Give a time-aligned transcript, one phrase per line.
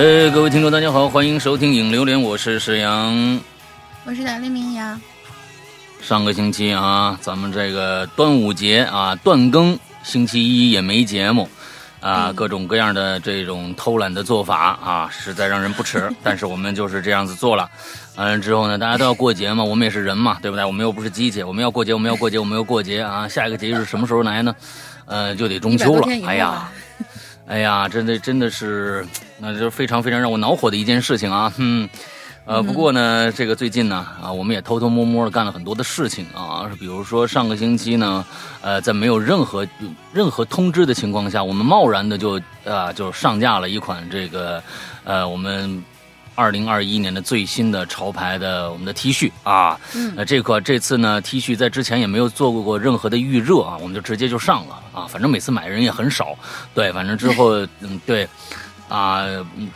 [0.00, 3.38] 呃，各位听众，大家好，欢迎收听《影榴莲》，我是石阳，
[4.06, 4.98] 我是大力明阳。
[6.00, 11.46] 上个星期啊，咱们这个端午节啊断更，星期一也没节目
[12.00, 16.10] 啊，各种各样的这种偷懒的做法啊，实在让人不齿。
[16.24, 17.68] 但是我们就是这样子做了，
[18.16, 20.64] 完了之后呢，大家都要过节嘛，我们也是人嘛，对不对？
[20.64, 23.28] 我们又不是机器，我们要过节，我们要过节，我们要过节啊！
[23.28, 24.56] 下一个节日什么时候来呢？
[25.04, 26.08] 呃，就得中秋了。
[26.26, 26.70] 哎呀。
[27.50, 29.04] 哎呀，真的真的是，
[29.40, 31.52] 那就是非常非常让我恼火的一件事情啊！
[31.56, 31.88] 嗯，
[32.44, 38.24] 呃，不过呢，这个最近呢，啊，我们也偷偷摸摸的干了很多的事情啊，比如说上个星期呢，
[38.60, 39.66] 呃，在没有任何
[40.12, 44.62] 任何通知的情况下，我们贸然的就啊就上架了一款这个，
[45.02, 45.82] 呃，我们。
[46.40, 49.78] 二零二一年的最新的潮牌的我们的 T 恤啊，
[50.16, 56.34] 那，这款这次呢 T 恤在之前也没有做过过任何的预热啊，我们就直接就上了啊，反正每次买人也很少，
[56.74, 58.26] 对，反正之后 嗯对，
[58.88, 59.26] 啊，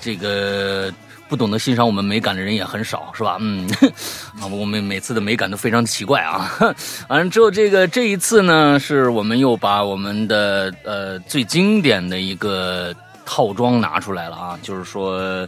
[0.01, 0.91] 这个
[1.29, 3.37] 不懂得欣赏我们美感的人也很少，是吧？
[3.41, 3.69] 嗯，
[4.41, 6.51] 啊，我们每次的美感都非常奇怪啊，
[7.11, 12.95] 完了之后这个这一次呢，是我们又把我们的呃最经典的一个
[13.27, 15.47] 套装拿出来了啊，就是说。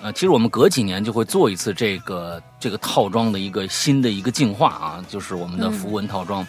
[0.00, 6.46] 呃，其实我们隔几年就会做一次这个这个套装的一个新的一个进化啊，就是我们的符文套装。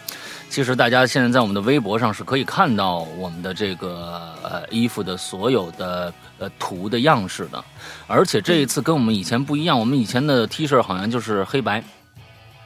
[0.49, 7.63] 其实大家现在在我们的微博上是可以看到我们的这个呃衣服的所有的呃图的样式的，
[8.07, 11.83] 而且这一次跟我们以前不一样，我们以前的 T 恤好像就是黑白，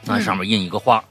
[0.04, 1.02] 那上面印一个花，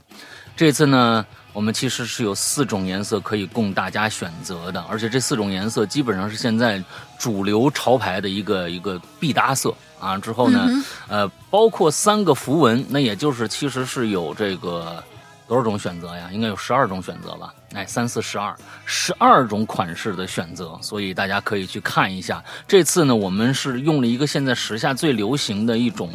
[0.56, 1.26] 这次呢。
[1.54, 6.84] 我们其实是有四种颜色可以供大家选择的，而且这四种颜色基本上是现在
[7.18, 10.18] 主流潮牌的一个一个必搭色啊。
[10.18, 10.68] 之后呢，
[11.08, 15.02] 呃，包括三个符文，那也就是其实是有这个
[15.48, 16.28] 多少种选择呀？
[16.34, 17.54] 应该有十二种选择吧？
[17.74, 22.44] 哎，三四十二，十二种款式的选择，所以大家可以去看一下。
[22.68, 26.10] 这次呢，我们是用了一个现在时下最流行的一种，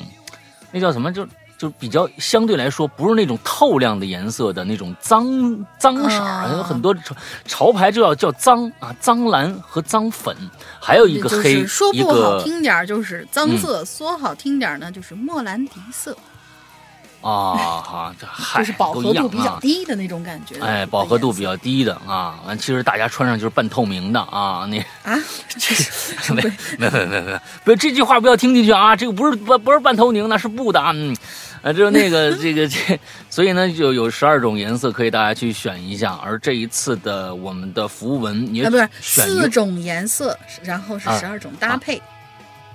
[0.72, 1.12] 那叫什么？
[1.12, 1.24] 就。
[1.58, 5.26] 就比较相对来说不是那种透亮的颜色的那种脏
[5.76, 10.34] 脏色儿，有很多潮潮牌就要叫脏啊，脏蓝和脏粉，
[10.80, 16.16] 还有一个黑，说不好听点就是脏色，说好听点呢就是莫兰迪色。
[17.20, 20.54] 啊哈，这 嗨，就是饱和度比较低的那种感觉。
[20.60, 25.58] 哎，饱和度比较低的啊，完其实大家穿上就是半透明的啊，你啊，这
[26.32, 26.42] 没
[26.78, 30.94] 没没没没，不这句话不要听进去啊，这个不是不不是半透明，那是布的啊。
[31.62, 32.98] 啊，就那个这个这，
[33.28, 36.18] 所以呢，就有十二种颜色可以大家去选一下。
[36.22, 42.00] 而这一次的我们的符文也不是四种颜色，然后是十二种搭配。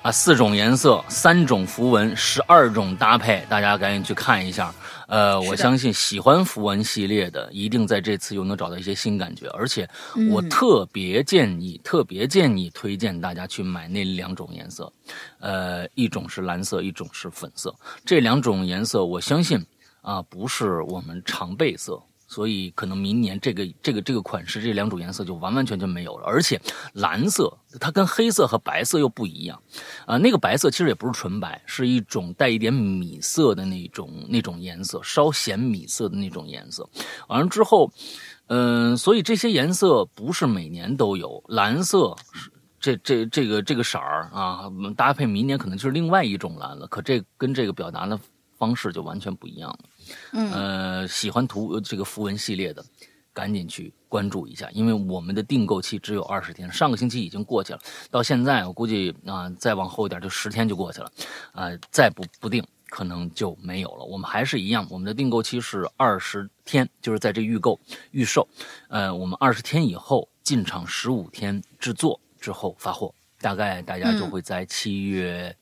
[0.02, 4.74] 啊，四种颜色，三种符文，十二种搭配，大家赶紧去看一下。
[5.14, 9.48] 呃，我相信喜欢符文系列的，一定在这次又能找到一些新感觉。
[9.50, 9.88] 而且，
[10.32, 14.92] 我特别建议，特别建议推荐大家去买那两种颜色。
[15.40, 17.72] 呃，一种是蓝色，一种是粉色。
[18.04, 19.64] 这两种颜色，我相信
[20.02, 22.02] 啊，不是我们常备色。
[22.34, 26.60] 所以可能明年这个这个这个款式这两种颜色就完完全全没有了，而且
[26.94, 29.62] 蓝色它跟黑色和白色又不一样，
[30.08, 36.90] 啊，那个白色其实也不是纯白，是一种带一点米色的那种那种颜色，稍显米色的那种颜色。
[37.28, 37.92] 完了之后，
[38.48, 42.16] 嗯，所以这些颜色不是每年都有，蓝色
[42.80, 44.64] 这这这个这个色儿啊，
[44.98, 48.20] 搭配明年可能就是另外一种蓝了，可这跟这个表达的
[48.58, 49.80] 方式就完全不一样了。
[50.32, 52.84] 嗯，呃，喜欢图这个符文系列的，
[53.34, 57.80] 赶紧去关注一下，因为我们的订购期只有二十天，上个星期已经过去了，
[58.12, 61.12] 到现在我估计啊，再往后一点就十天就过去了，
[61.52, 64.06] 啊，再不不定可能就没有了。
[64.06, 67.80] 我们还是一样，我们的订购期是二十天，就是在这预购
[68.12, 68.48] 预售，
[68.90, 75.56] 呃，我们二十天以后进场，十五天制作之后发货，大概大家就会在七月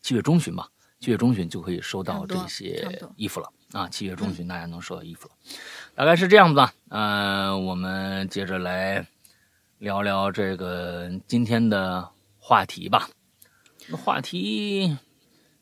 [0.00, 0.68] 七月中旬吧。
[1.02, 3.88] 七月中旬就可以收到这些衣服了啊！
[3.88, 5.34] 七月中旬大家能收到衣服了，
[5.96, 6.72] 大概是这样子吧。
[6.90, 9.04] 嗯，我们接着来
[9.78, 12.08] 聊聊这个今天的
[12.38, 13.10] 话题吧。
[13.90, 14.96] 话题，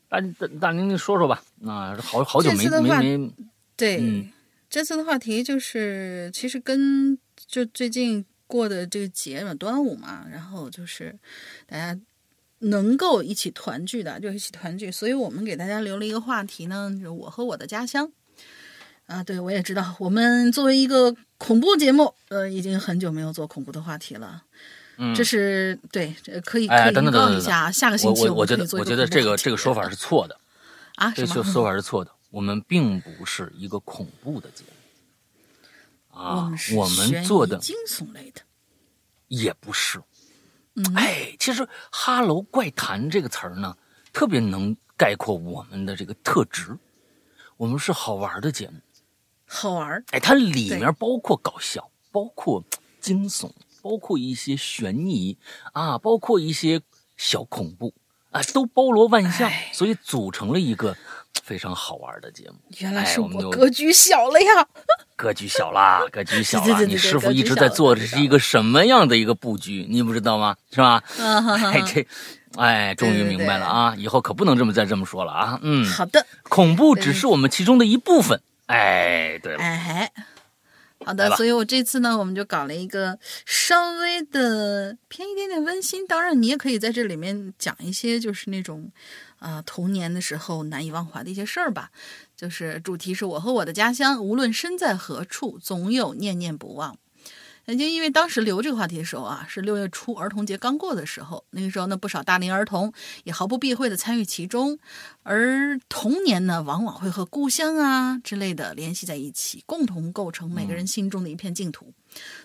[0.07, 1.41] 大大大宁，你说说吧。
[1.65, 3.33] 啊，好好久没没没。
[3.75, 4.31] 对，
[4.69, 7.17] 这次的话题就是，其实跟
[7.47, 11.17] 就最近过的这个节嘛，端午嘛，然后就是
[11.65, 11.99] 大家。
[12.61, 18.11] 能够一起团聚的就一起团聚，所以我们给大家留了一个话题呢，就是我和我的家乡。
[19.07, 24.43] 啊，对我也知道，我们作为一个恐怖节目，呃，已经很久没有做恐怖的话题了。
[24.97, 26.15] 嗯，这是对，
[26.45, 30.39] 可以可以预告一下，下个星期我我觉得我觉得这个这个说法是错的。
[30.95, 34.63] 啊，这个说法是错的，我们并不是一个恐怖的节
[36.11, 36.17] 目。
[36.17, 38.41] 啊，我们做的惊悚类的。
[39.27, 39.99] 也不是。
[40.75, 43.75] 嗯，哎，其实“哈喽怪谈”这个词儿呢，
[44.13, 46.77] 特别能概括我们的这个特质。
[47.57, 48.79] 我们是好玩的节目，
[49.45, 50.03] 好玩儿。
[50.11, 52.63] 哎，它里面包括搞笑，包括
[52.99, 53.51] 惊悚，
[53.81, 55.37] 包括一些悬疑
[55.73, 56.81] 啊，包括一些
[57.17, 57.93] 小恐怖
[58.31, 60.95] 啊，都包罗万象，哎所以组成了一个
[61.43, 62.55] 非常好玩的节目。
[62.79, 64.67] 原来是哎我们就我格局小了呀！
[65.21, 66.65] 格局小啦， 格局小啦！
[66.65, 70.55] 对对对对你师傅一直在做的是一个什么样的一个布局，你不知道吗？
[70.71, 71.03] 是吧？
[71.19, 72.07] 哎，这，
[72.57, 73.93] 哎，终于明白了啊！
[73.95, 75.59] 以后可不能这么再这么说了啊！
[75.61, 78.41] 嗯，好的，恐怖只是我们其中的一部分。
[78.65, 80.11] 哎，对了，哎，
[81.05, 86.07] 好的，所以我这次呢，我们就搞了一个稍微的偏一点点温馨。
[86.07, 88.91] 当然，你也可以在这里面讲一些就是那种
[89.39, 91.89] 啊、童年的时候难以忘怀的一些事儿吧。
[92.41, 96.97] 就是主题是我和我的家乡，无论身在何处，总有念念不忘。
[97.65, 102.91] 那就因为当时留这个话题的时候啊，是六月初儿童节刚过的时候，那个时候呢，不少大龄儿童
[103.25, 104.79] 也毫不避讳的参与其中，
[105.21, 111.93] 而童年呢，往往会和故乡啊之类的联系在一起，共同构成每个人心中的一片净土。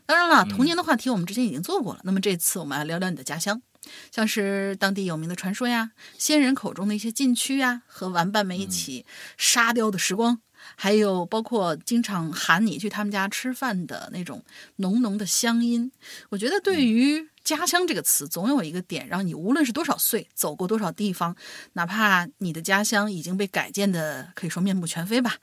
[0.04, 3.62] 当然了，童年的话题我们之前已经做过了，那么这次我们来聊聊你的家乡，
[4.10, 9.04] 像是当地有名的传说呀，先人口中的一些禁区呀，和玩伴们一起
[9.36, 10.40] 沙雕的时光。
[10.74, 14.42] 还有包括经常喊你去他们家吃饭的那种
[14.76, 15.92] 浓浓的乡音，
[16.30, 21.36] 我觉得对于“家乡”这个词，总有一个点让你无论是多少岁，走过多少地方，
[21.74, 25.36] 哪怕你的家乡已经被改建的可以说面目全非吧，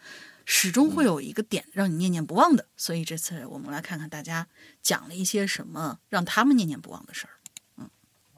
[0.43, 2.65] 始终会有一个点让你念念不忘的。
[2.75, 4.47] 所以这次我们来看看大家
[4.81, 7.39] 讲了一些什么让他们念念不忘的事儿。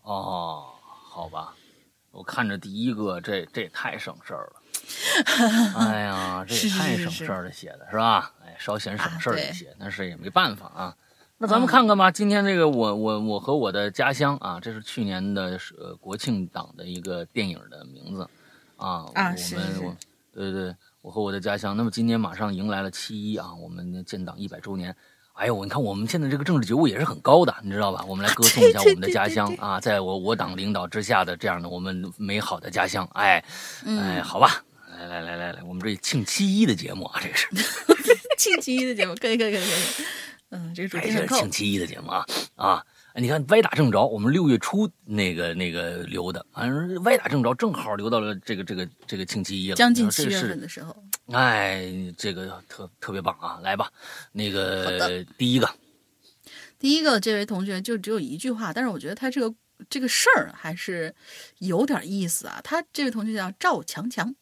[0.05, 1.55] 哦，好吧，
[2.11, 4.61] 我看着第一个，这这也太省事儿了。
[5.77, 8.31] 哎呀，这也太省事儿了，写的是吧？
[8.45, 10.95] 哎，稍显省事儿一些，但是也没办法啊。
[11.39, 18.29] 那咱们看看吧，今天这个我我我和我的家乡啊，这是去年的呃国庆档的一个电影的名字
[18.77, 19.09] 啊。
[19.15, 19.97] 啊我是是们我
[20.31, 21.75] 对对对，我和我的家乡。
[21.75, 24.95] 那么今年马上迎来了七一啊，我们的建党一百周年。
[25.35, 28.03] 哎呦，你看我们现在这个政治觉悟也是很高的，你知道吧？
[28.07, 33.07] 我们来歌颂一下我们的家乡啊，在我我党领导之下的这样的我们美好的家乡。
[33.13, 33.43] 哎，
[33.85, 34.63] 嗯哎，好吧，
[34.97, 37.47] 来来来来来，我们这庆七一的节目啊，这个是，
[38.39, 40.05] 庆七一的节目，可以可以可以可以。
[40.51, 41.51] 嗯，这个主哎，题很扣这是庆。
[41.51, 42.85] 七一的节目啊啊！
[43.15, 50.93] 哎你看歪打正着，我们六月初那个那个留的，反正歪打正着，正好留到了这个这个这个星期一了，将近七月份的时候，
[51.31, 53.57] 哎，这个特特别棒啊！
[53.63, 53.89] 来吧，
[54.33, 55.69] 那好个的第一个，
[56.77, 59.55] 第一个这位同学就只有一句话，但是我觉得他这个
[59.89, 61.15] 这个事儿还是
[61.59, 62.59] 有点意思啊。
[62.65, 64.35] 他这位同学叫赵强强，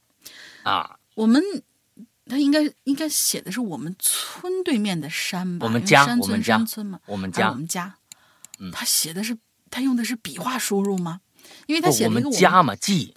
[0.64, 1.40] 啊，我们
[2.26, 5.68] 他应该应该写的是我们村对面的山吧？
[5.68, 7.96] 我们家山村我们家山村嘛，我们家我们家，
[8.64, 8.72] 嗯。
[8.72, 9.38] 他写的是
[9.70, 11.20] 他用的是笔画输入吗？
[11.68, 13.14] 因为他不我们写了一个家嘛，鸡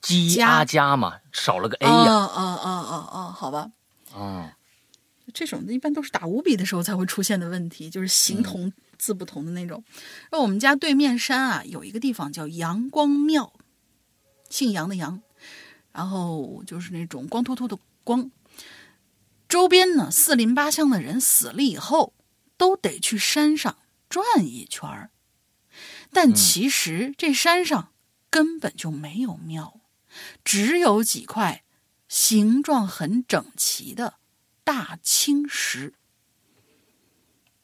[0.00, 3.70] 鸡家阿家嘛，少了个 a 哦呀，哦哦哦哦，好吧，
[4.16, 4.50] 嗯，
[5.34, 9.84] 这种的一般都是打五笔的时候才会出现的问题，就是嗯形同字不同的那种。
[10.30, 13.52] 那、我们家对面山啊，有一个地方叫阳光庙，
[14.48, 15.20] 姓杨的杨，
[15.92, 18.30] 然后就是那种光秃秃的光。
[19.48, 22.14] 周边呢，四邻八乡的人死了以后，
[22.56, 23.76] 都得去山上
[24.08, 25.10] 转一圈儿。
[26.10, 27.92] 但嗯其实这山上
[28.30, 29.80] 根本就没有庙，
[30.42, 31.64] 只有几块
[32.08, 34.14] 形状很整齐的
[34.64, 35.94] 大青石，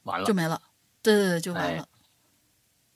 [0.03, 0.63] 完了就，没了。
[1.03, 1.89] 对对对，就完哎了。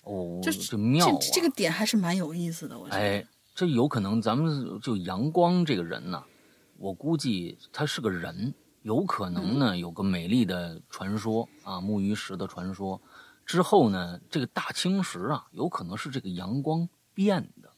[0.04, 3.00] 哦，就这庙啊这这个点还是蛮有意思的，我觉得。
[3.00, 6.22] 哎，这有可能咱们就阳光这个人呢，
[6.76, 13.00] 我估计他是个人，有可能呢有个美丽的传说啊，木鱼石的传说。
[13.48, 17.70] 之后呢，这个大青石啊，有可能是这个阳光变的。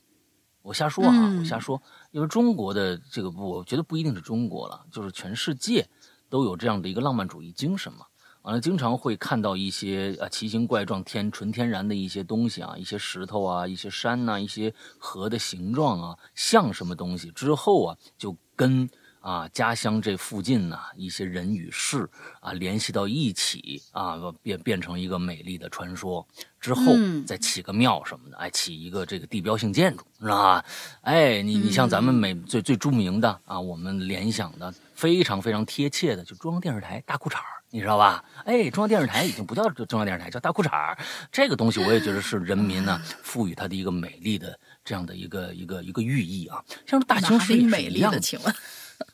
[0.63, 5.89] 我瞎说啊，嗯我瞎说，因为中国的这个，我觉得不一定是中国了，就是全世界
[6.29, 8.05] 都有这样的一个浪漫主义精神嘛。
[8.43, 22.09] 完了，经常会看到一些啊奇形怪状、天纯天然的一些东西啊，一些石头啊，一些山呐、一些河的形状啊，像什么东西之后啊，就跟啊家乡这附近呢、一些人与事
[22.41, 26.27] 啊联系到一起啊，变变成一个美丽的传说。
[26.61, 30.63] 之后嗯再起个庙什么的，哎，起一个这个地标性建筑，是吧？
[31.01, 38.23] 哎，你你像咱们美最最著名的啊，我们联想的非常非常贴切的，就中央电视台大裤衩儿你知道吧？
[38.45, 40.99] 哎，中央电视台已经不叫中央电视台，叫大裤衩儿
[41.33, 46.63] 这个东西我也觉得是人民呢 赋予它的一个美丽的这样的一个一个一个寓意啊。
[46.87, 48.55] 像大青哪石也是里美丽的请问？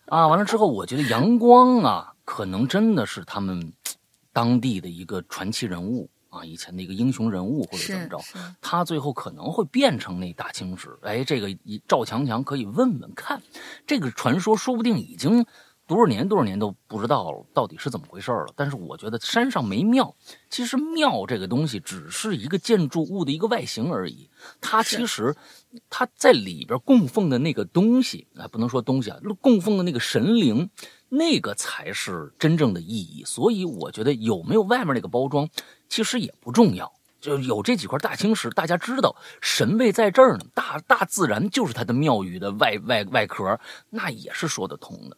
[0.06, 3.72] 啊，完了之后，我觉得阳光啊，可能真的是他们
[4.32, 6.36] 当地的一个传奇人物啊。
[6.36, 8.18] 啊，以前的一个英雄人物或者怎么着，
[8.60, 10.90] 他最后可能会变成那大青石。
[11.00, 11.48] 哎，这个
[11.88, 13.40] 赵强强可以问问看，
[13.86, 15.46] 这个传说说不定已经
[15.86, 18.46] 多少年多少年都不知道了到底是怎么回事了。
[18.56, 20.14] 但是我觉得山上没庙，
[20.50, 24.28] 其实庙这个东西只是一个建筑物的一个外形而已，
[24.60, 25.34] 它其实
[25.88, 30.68] 它在里边供奉的那个东西，啊，不能说东西啊，供奉的那个神灵。
[31.08, 35.48] 那个才是真正的意义，所以我觉得有没有外面那个包装，
[35.88, 36.92] 其实也不重要。
[37.20, 45.16] 就有这几块大青石，大家知道神位在这儿呢，大大自然就是它的庙宇的外外外壳，那也是说得通的。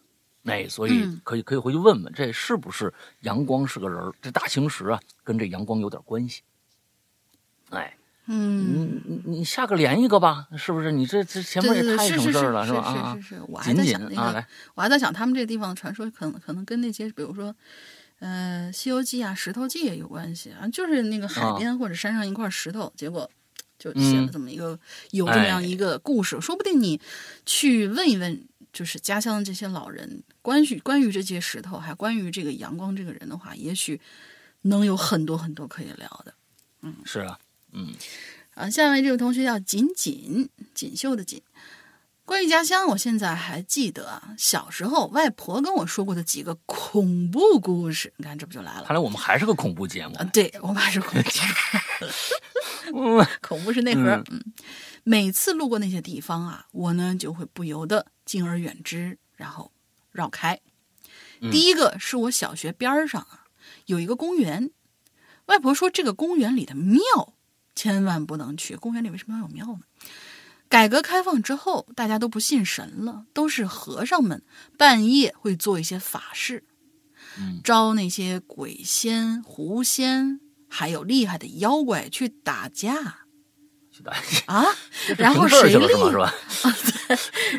[0.48, 4.12] 哎，所以嗯可以可以回去问问，这是不是阳光是个人儿？
[4.20, 6.42] 这大青石啊，跟这阳光有点关系。
[7.70, 10.90] 哎，嗯，你你你下个连一个吧，是不是？
[10.90, 12.80] 你这这前面也太省事儿了，是吧？
[12.80, 17.54] 啊是是是，我还在想那啊，个，我还在想他们这个地方的传说，可能可能跟那些比如说。
[18.20, 23.30] 呃，《西游记》啊，《石头记》也有关系啊，就是那个海啊边或者山上一块石头，结果
[23.78, 24.76] 就写了嗯这么一个、
[25.12, 26.40] 有这么样哎一个故事。
[26.40, 27.00] 说不定你
[27.46, 34.00] 去问一问，就是家乡的这些老人，关于关于这些石头，还关于这个阳光这个人的话，也许
[34.62, 36.34] 能有很多很多可以聊的。
[36.82, 37.38] 嗯是啊，
[37.72, 37.94] 嗯
[38.54, 41.42] 啊，下面这位同学叫锦锦，锦绣的锦。
[42.25, 48.12] 关于家乡，我现在还记得啊，小时候外婆跟我说过的几个恐怖故事。
[48.18, 50.25] 你看，这不就来了看来我们还是个恐怖节目啊？。
[50.25, 51.40] 对，我们还是恐怖，节
[52.92, 54.02] 目 恐怖是内核。
[54.30, 54.44] 嗯，
[55.04, 59.73] 每次路过那些地方啊，我呢就会不由得敬而远之，然后
[60.12, 60.61] 绕开。
[61.40, 63.47] 嗯第一个是我小学边儿上啊，
[63.87, 64.70] 有一个公园，
[65.47, 67.00] 外婆说这个公园里的庙
[67.75, 68.76] 千万不能去。
[68.76, 69.80] 公园里为什么要有庙呢？
[70.68, 74.44] 改革开放之后，大家都不信神了，都是和尚们
[74.76, 76.64] 半夜会做一些法事，
[77.38, 83.27] 嗯招那些鬼仙、狐仙，还有厉害的妖怪去打架
[84.46, 84.64] 啊。
[85.16, 86.10] 然后谁厉害？
[86.10, 86.34] 是吧？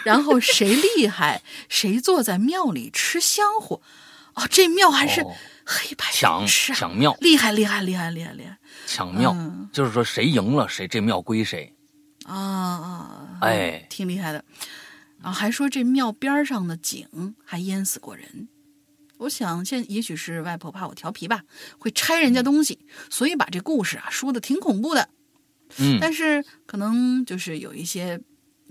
[0.06, 3.82] 然后谁厉害，谁坐在庙里吃香火。
[4.36, 5.34] 哦，这庙还是哦
[5.66, 11.74] 黑白抢抢庙，厉害厉害厉害厉害厉害抢庙，嗯就是说谁赢了，谁这庙归谁。
[12.26, 13.38] 啊啊！
[13.42, 14.44] 哎挺厉害的。
[15.22, 18.48] 啊，还说这庙边上的井还淹死过人。
[19.18, 21.42] 我想，现也许是外婆怕我调皮吧，
[21.78, 22.80] 会拆人家东西，
[23.10, 25.10] 所以把这故事啊说的挺恐怖的。
[25.78, 28.20] 嗯，但是可能就是有一些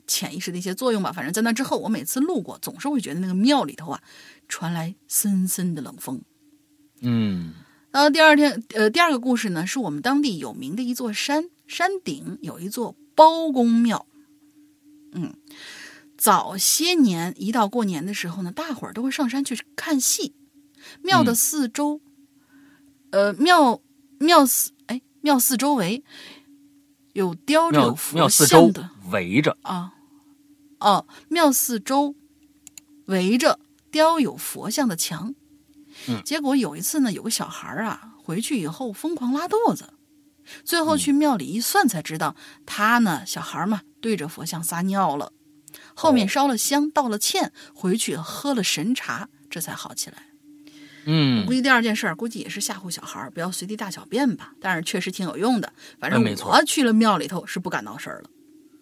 [0.06, 1.12] 潜意识的一些作用吧。
[1.12, 4.02] 反正在那之后，我每次路过，总是会觉得那个庙里头啊
[4.48, 6.20] 传来森森的冷风。
[7.00, 7.52] 嗯
[7.90, 14.06] 然后第二天，呃，第二个故事呢，是我们当地有名的一座山，山顶有一座包公庙。
[15.12, 15.32] 嗯，
[16.18, 20.34] 早些年一到过年的时候呢，大伙儿都会上山去看戏。
[21.02, 22.00] 庙的嗯四周，
[23.10, 23.80] 呃，庙
[24.18, 26.04] 庙四哎，庙四周围
[27.18, 29.92] 有雕着有佛庙四周像的围着，啊，
[30.78, 32.14] 哦，庙四周
[33.06, 33.58] 围着
[33.90, 35.34] 雕有佛像的墙。
[36.06, 39.92] 嗯结果有一次呢，有个小孩儿啊，回去以后疯狂拉肚子，
[40.62, 45.32] 最后嗯去庙里一算才知道，他呢，小孩嘛，对着佛像撒尿了。
[45.94, 50.27] 后面哦烧了香，道了歉，回去喝了神茶，这才好起来。
[51.10, 54.52] 嗯估，计第二件事儿，估计也是吓唬小孩儿，不要随地大小便吧。
[54.60, 55.72] 但是确实挺有用的。
[55.98, 58.28] 反正哎没错我去了庙里头是不敢闹事儿了。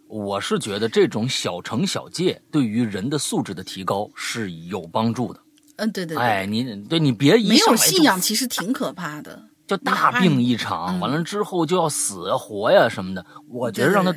[0.08, 5.40] 我是觉得这种小惩小戒对于人的素质的提高是有帮助的。
[5.76, 9.42] 嗯，对对对，哎，你对你别一没有信仰其实挺可怕的。
[9.66, 13.26] 就大病一场，嗯完了之后就要死呀活呀什么的。
[13.48, 14.14] 我觉得让他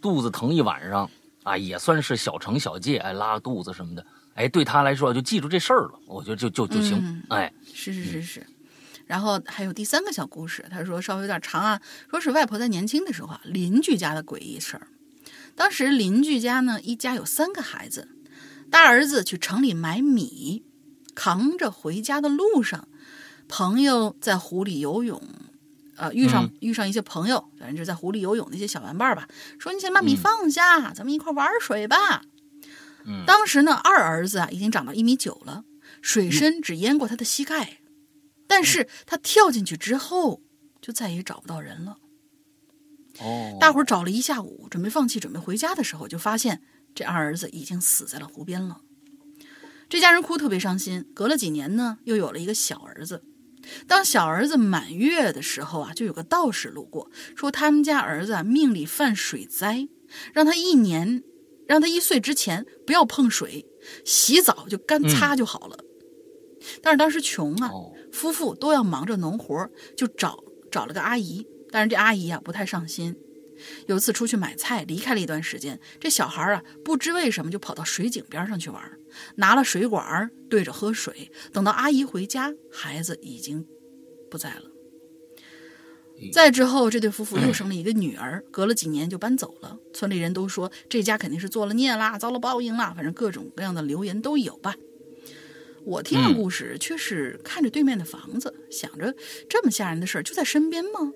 [0.00, 1.08] 肚子疼一晚上
[1.44, 4.04] 啊，也算是小惩小戒，哎，拉肚子什么的，
[4.38, 6.96] 哎，对他来说就记住这事儿了，我觉得就就就行。
[7.02, 8.46] 嗯哎，是是是是。
[9.04, 14.86] 然后还有第三个小故事，他说稍微有点长啊，说是外婆在年轻的时候啊，邻居家的诡异事儿。
[15.56, 18.06] 当时邻居家呢，一家有三个孩子，
[18.70, 20.62] 大儿子去城里买米，
[21.16, 22.86] 扛着回家的路上，
[23.48, 25.20] 朋友在湖里游泳，
[25.96, 29.26] 呃，遇上、嗯遇上一些朋友，反正就在湖里游泳那些小玩伴吧，
[29.58, 32.22] 说你先把米嗯放下，咱们一块玩水吧。
[33.08, 35.64] 嗯当时呢，二儿子啊已经长到一米九了，
[36.02, 37.80] 水深只淹过他的膝盖，
[38.46, 40.42] 但是他跳进去之后，
[40.80, 41.96] 就再也找不到人了。
[43.20, 46.62] 哦，大伙儿找了一下午，准备放弃，准备回家的时候，就发现
[46.94, 48.82] 这二儿子已经死在了湖边了。
[49.88, 51.10] 这家人哭特别伤心。
[51.14, 53.24] 隔了几年呢，又有了一个小儿子。
[53.86, 59.88] 当小儿子满月的时候啊，就有个道士路过，说他们家儿子啊命里犯水灾，
[60.32, 61.24] 让他一年，
[61.68, 63.64] 让他一岁之前不要碰水，
[64.04, 65.78] 洗澡就干擦就好了。
[66.82, 73.14] 但是当时穷啊，哦，夫妇都要忙着农活，就找找找了个阿姨，但是这阿姨啊不太上心。
[73.86, 78.82] 有一次出去买菜，离开了一段时间，这小孩啊不知为什么就跑到水井边上去玩，
[79.36, 81.30] 拿了水管对着喝水。
[81.52, 83.66] 等到阿姨回家，孩子已经
[84.30, 84.62] 不在了。
[86.32, 89.78] 再之后，这对夫妇又生了一个女儿，隔了几年就搬走了。
[89.94, 94.74] 村里人都说这家肯定是做了孽啦，遭了报应啦，反正各种各样的流言都有吧。
[95.84, 99.14] 我听了故事，却是看着对面的房子，想着
[99.48, 101.12] 这么吓人的事儿就在身边吗？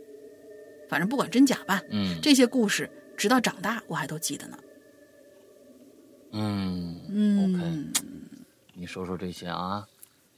[0.89, 4.59] 反正不管真假吧，嗯，这些故事直到长大我还都记得呢。
[6.31, 8.03] 嗯嗯，OK，
[8.75, 9.87] 你说说这些啊，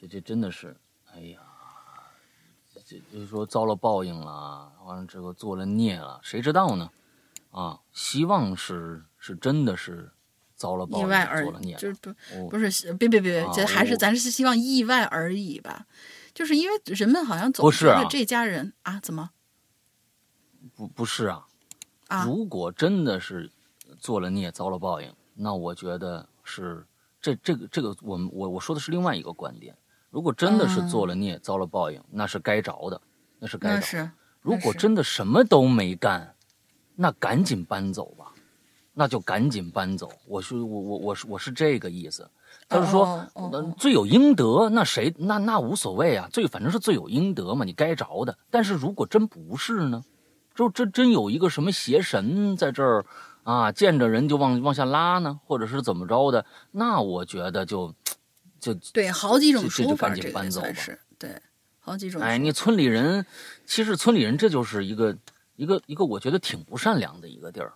[0.01, 0.75] 这这真的是，
[1.15, 1.39] 哎呀。
[3.11, 6.91] 这就是说遭了报应了，完了之后做了孽了，谁知道呢？
[7.51, 10.13] 啊，希望是是真的是
[10.55, 11.05] 遭了报应，
[11.43, 15.87] 做了孽，就是不不是别别别，这还是咱是希望意外而已吧？
[16.33, 19.31] 就是因为人们好像总觉得这家人啊，怎么？
[20.77, 21.47] 不不是啊？
[22.09, 23.51] 啊，如果真的是
[23.99, 26.87] 做了孽遭了报应，那我觉得是
[27.21, 29.77] 这这个这个，我们我我说的是另外一个观点。
[30.15, 33.01] 如果真的是做了孽，遭了报应，那是该着的，
[33.41, 34.11] 那是该着。
[34.41, 36.37] 如果真的什么都没干，
[36.95, 38.27] 那赶紧搬走吧，
[38.93, 40.09] 那就赶紧搬走。
[40.29, 42.31] 我是我我我是我是这个意思。
[42.69, 43.27] 他是说，
[43.77, 48.39] 罪有应得，那谁那那无所谓啊，罪反正是罪有应得嘛，你该着的。
[48.53, 50.05] 但是如果真不是呢，
[50.55, 53.05] 就真真有一个什么邪神在这儿
[53.43, 57.93] 啊，见着人就往往下拉呢，或者是怎么着的，那我觉得就。
[58.65, 60.69] 就对，好几种说法，赶紧搬走吧。
[61.19, 61.39] 对，
[61.79, 62.23] 好几种。
[62.23, 63.27] 哎，你村里人，
[63.67, 65.15] 其实村里人这就是一个
[65.57, 67.75] 一个一个，我觉得挺不善良的一个地儿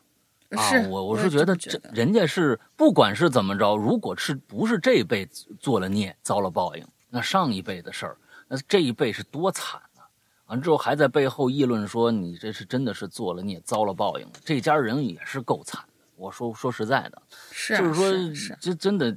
[0.56, 0.88] 啊。
[0.88, 8.16] 我我是觉得这人家是不管是怎么着，如果是不是这一辈子做了孽遭了报应，那上一辈的事儿，
[8.48, 10.08] 那这一辈是多惨啊！
[10.46, 15.88] 完之后还在背后议论说你这是真的是做了孽遭了报应，这家人也是够惨的。
[16.16, 19.14] 我说说实在的，是就是说这真的。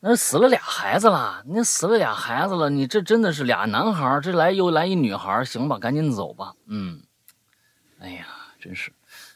[0.00, 6.54] 那死了俩孩子了，那死了俩孩子了，你这真的是俩男孩这来又来一女孩行吧，赶紧走吧。
[6.66, 7.02] 嗯，
[7.98, 8.26] 哎呀，
[8.60, 8.92] 真是，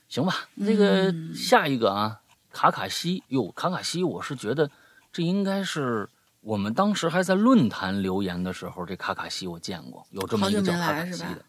[0.09, 0.49] 行吧。
[0.55, 2.21] 那个下一个啊，
[2.53, 4.71] 卡卡西哟，卡卡西，我是觉得
[5.13, 6.09] 这应该是
[6.41, 11.45] 我们当时还在论坛留言的时候，这卡卡西我见过，有这么一个叫卡卡西的。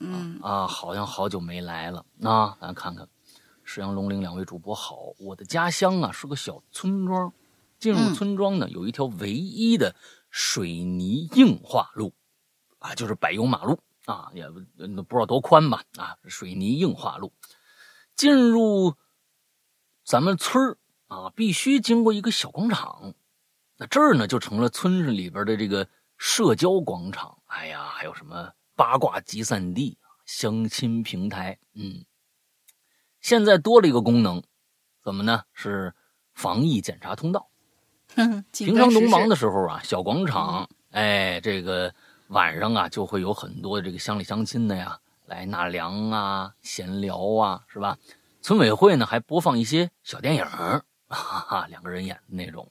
[0.00, 2.02] 嗯啊，好像好久没来了。
[2.16, 3.06] 那咱看看，
[3.62, 7.30] 石羊龙鳞两位主播好，我的家乡啊是个小村庄。
[7.84, 9.94] 进入村庄呢，有一条唯一的
[10.30, 12.14] 水泥硬化路，
[12.78, 17.34] 啊，就是柏油马路啊，也不不知道多宽吧，啊，水泥硬化路。
[18.16, 18.94] 进入
[20.02, 23.12] 咱们村儿啊，必须经过一个小广场，
[23.76, 27.42] 那这儿呢就成了村子里边的这个社交广场。
[27.44, 32.06] 哎呀，还有什么八卦集散地、相亲平台，嗯，
[33.20, 34.42] 现在多了一个功能，
[35.02, 35.42] 怎么呢？
[35.52, 35.94] 是
[36.32, 37.50] 防疫检查通道。
[38.52, 41.92] 平常农忙的时候啊，小广场，哎，这个
[42.28, 47.98] 晚上啊，就会有很多这个乡里乡亲的呀来纳凉啊、闲聊啊，是吧？
[48.40, 52.70] 村委会呢还播放一些小电影，哈哈，两个人演的那种，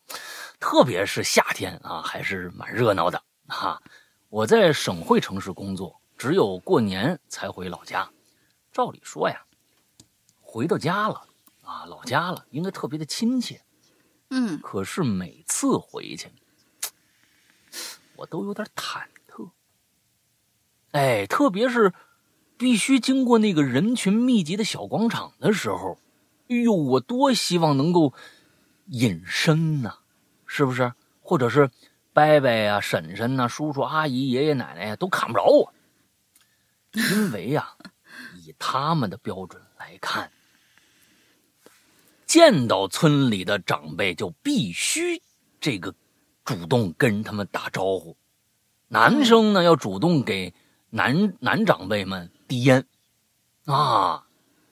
[0.60, 3.82] 特别是夏天啊，还是蛮热闹的哈。
[4.29, 8.10] 我在省会城市工作，只有过年才回老家。
[8.71, 9.41] 照理说呀，
[10.41, 11.21] 回到家了
[11.63, 13.62] 啊，老家了，应该特别的亲切。
[14.36, 16.28] 嗯，可是每次回去，
[18.17, 19.52] 我都有点忐忑。
[20.91, 21.93] 哎，特别是
[22.58, 26.00] 必须经过那个人群密集的小广场的时候，
[26.50, 28.12] 哎呦，我多希望能够
[28.88, 30.00] 隐身呐，
[30.48, 30.91] 是不是？
[31.22, 31.69] 或者是
[32.12, 35.74] 伯伯呀、婶婶呐、叔叔阿姨、爷爷奶奶呀，都看不着我，
[36.93, 37.76] 因为呀，
[38.43, 40.32] 以他们的标准来看。
[42.34, 45.22] 见到村里的长辈就必须
[45.62, 45.93] 这个
[46.43, 48.17] 主动跟他们打招呼，
[48.88, 50.52] 男生呢要主动给
[50.89, 52.84] 男男长辈们递烟，
[53.65, 54.26] 啊，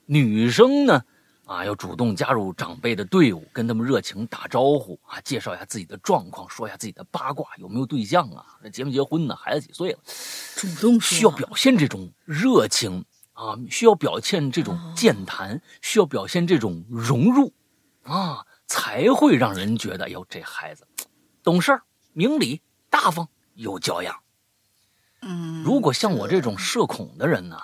[0.08, 1.04] 女生呢
[1.46, 5.00] 啊要主动加入长辈的队伍，跟他们热情打招呼。
[5.06, 8.44] 啊，介绍一下自己的状况，说一下自己的八卦，有没有对象啊，
[8.74, 10.00] 结没结婚呢，孩子几岁了，
[10.56, 13.06] 主动需要表现这种热情。
[13.42, 17.52] 啊，需要表现这种健谈，需要表现这种融入，
[18.04, 20.88] 啊，才会让人觉得，哟，这孩子
[21.42, 21.82] 懂事、
[22.14, 24.16] 明理、大方、有教养。
[25.24, 27.60] 嗯，如果像我这种社恐的人呢，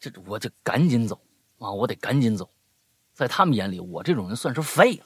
[0.00, 1.20] 这我就赶紧走
[1.58, 2.48] 啊，我得赶紧走。
[3.12, 5.04] 在他们眼里，我这种人算是废了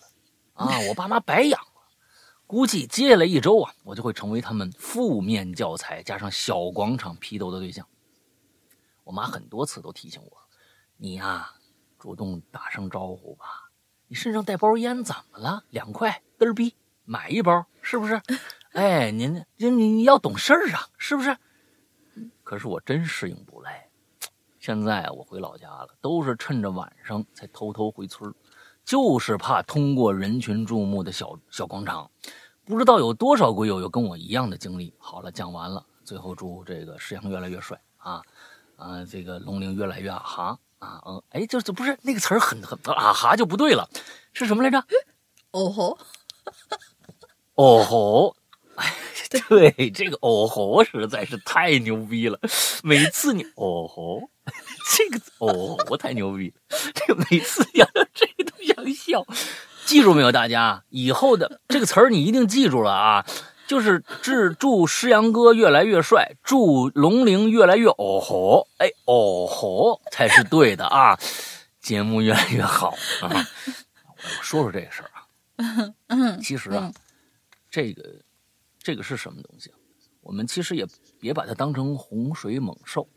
[0.53, 1.83] 啊，我爸妈白养了。
[2.47, 7.85] 估计接下来一周啊，我就会成为他们负面教材加上小广场批斗的对象。
[9.07, 10.37] 我妈很多次都提醒我
[10.99, 11.53] ：“你呀，
[11.97, 13.71] 主动打声招呼吧。
[14.09, 15.62] 你身上带包烟怎么了？
[15.71, 18.21] 两块嘚儿逼，买一包是不是？
[18.75, 21.38] 哎，您您你要懂事儿啊，是不是？
[22.42, 23.88] 可是我真适应不来。
[24.59, 28.35] 现在我回老家了，都是趁着晚上才偷偷回村
[28.85, 32.11] 就是怕通过人群注目的小小广场。
[32.64, 34.92] 不知道有多少鬼友有跟我一样的经历。
[34.99, 35.87] 好了，讲完了。
[36.03, 38.23] 最后祝这个石阳越来越帅啊，
[38.77, 43.89] 啊，这个龙鳞越来越啊哈啊嗯，哎，这这不是那个词儿很很啊哈就不对了，
[44.33, 44.79] 是什么来着？
[45.53, 45.99] 哦吼，
[47.55, 48.37] 哦吼，
[48.75, 48.95] 哎，
[49.49, 52.39] 对，这个哦吼实在是太牛逼了。
[52.83, 54.29] 每次你哦吼，
[54.95, 56.53] 这个哦吼太牛逼，
[56.95, 59.27] 这个每次想到这个都想笑。
[59.87, 63.25] 记住没有，大家以后的这个词儿你一定记住了啊。
[63.67, 71.19] 就是祝祝诗阳哥越来越帅，祝龙陵越来越哦吼，哎哦吼才是对的啊！
[71.81, 72.91] 节目越来越好
[73.23, 73.31] 啊！
[73.31, 75.11] 我说说这个事儿
[76.07, 76.93] 啊，其实啊，
[77.71, 78.23] 这个
[78.79, 79.73] 这个是什么东西？
[80.21, 80.87] 我们其实也
[81.21, 83.09] 别把它当成洪水猛兽。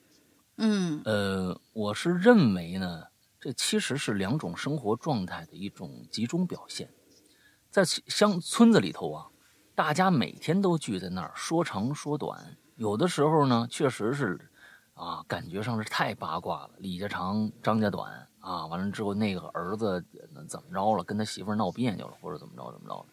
[0.58, 3.04] 嗯，呃，我是认为呢，
[3.40, 6.90] 这其实是两种生活状态的一种集中表现，
[7.72, 9.28] 在乡村子里头啊。
[9.80, 12.38] 大家每天都聚在那儿说长说短，
[12.76, 14.38] 有的时候呢，确实是，
[14.94, 16.72] 啊，感觉上是太八卦了。
[16.80, 20.06] 李家长，张家短啊，完了之后那个儿子
[20.50, 23.06] 怎么着了，跟他媳妇闹别扭了，或者怎么着怎么着。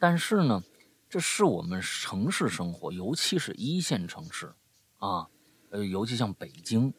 [0.00, 0.60] 但是呢，
[1.08, 4.52] 这是我们城市生活，尤其是一线城市，
[4.98, 5.28] 啊，
[5.70, 6.92] 呃，尤其像北京，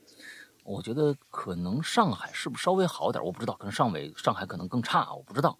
[0.64, 3.22] 我觉得可能上海是不是稍微好点？
[3.22, 5.60] 我不知道，可能上尾上海可能更差，我不知道，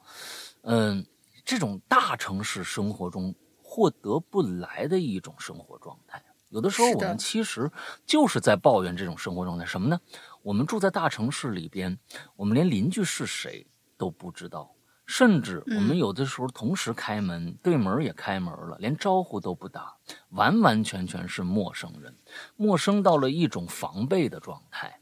[0.62, 1.06] 嗯。
[1.46, 7.70] 这种大城市生活中获得不来的一种生活状态，有的时候我们其实
[8.06, 9.66] 就是在抱怨这种生活状态。
[9.66, 10.00] 什么呢？
[10.42, 11.98] 我们住在大城市里边，
[12.36, 13.66] 我们连邻居是谁
[13.98, 14.74] 都不知道，
[15.06, 19.96] 甚至我们有的时候同时开门，对门也开门了，连招呼都不打，
[20.30, 22.16] 完完全全是陌生人，
[22.56, 25.00] 陌生到了一种防备的状态。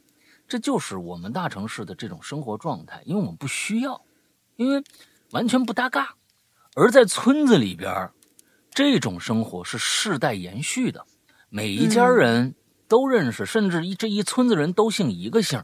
[0.48, 4.04] 这就是我们大城市的这种生活状态，因为我们不需要，
[4.56, 4.84] 因为
[5.32, 6.16] 完全不搭嘎。
[6.74, 8.12] 而在村子里边，
[8.74, 11.06] 这种生活是世代延续的，
[11.50, 12.56] 每一家人
[12.88, 15.62] 都认识，甚至一这一村子人都姓一个姓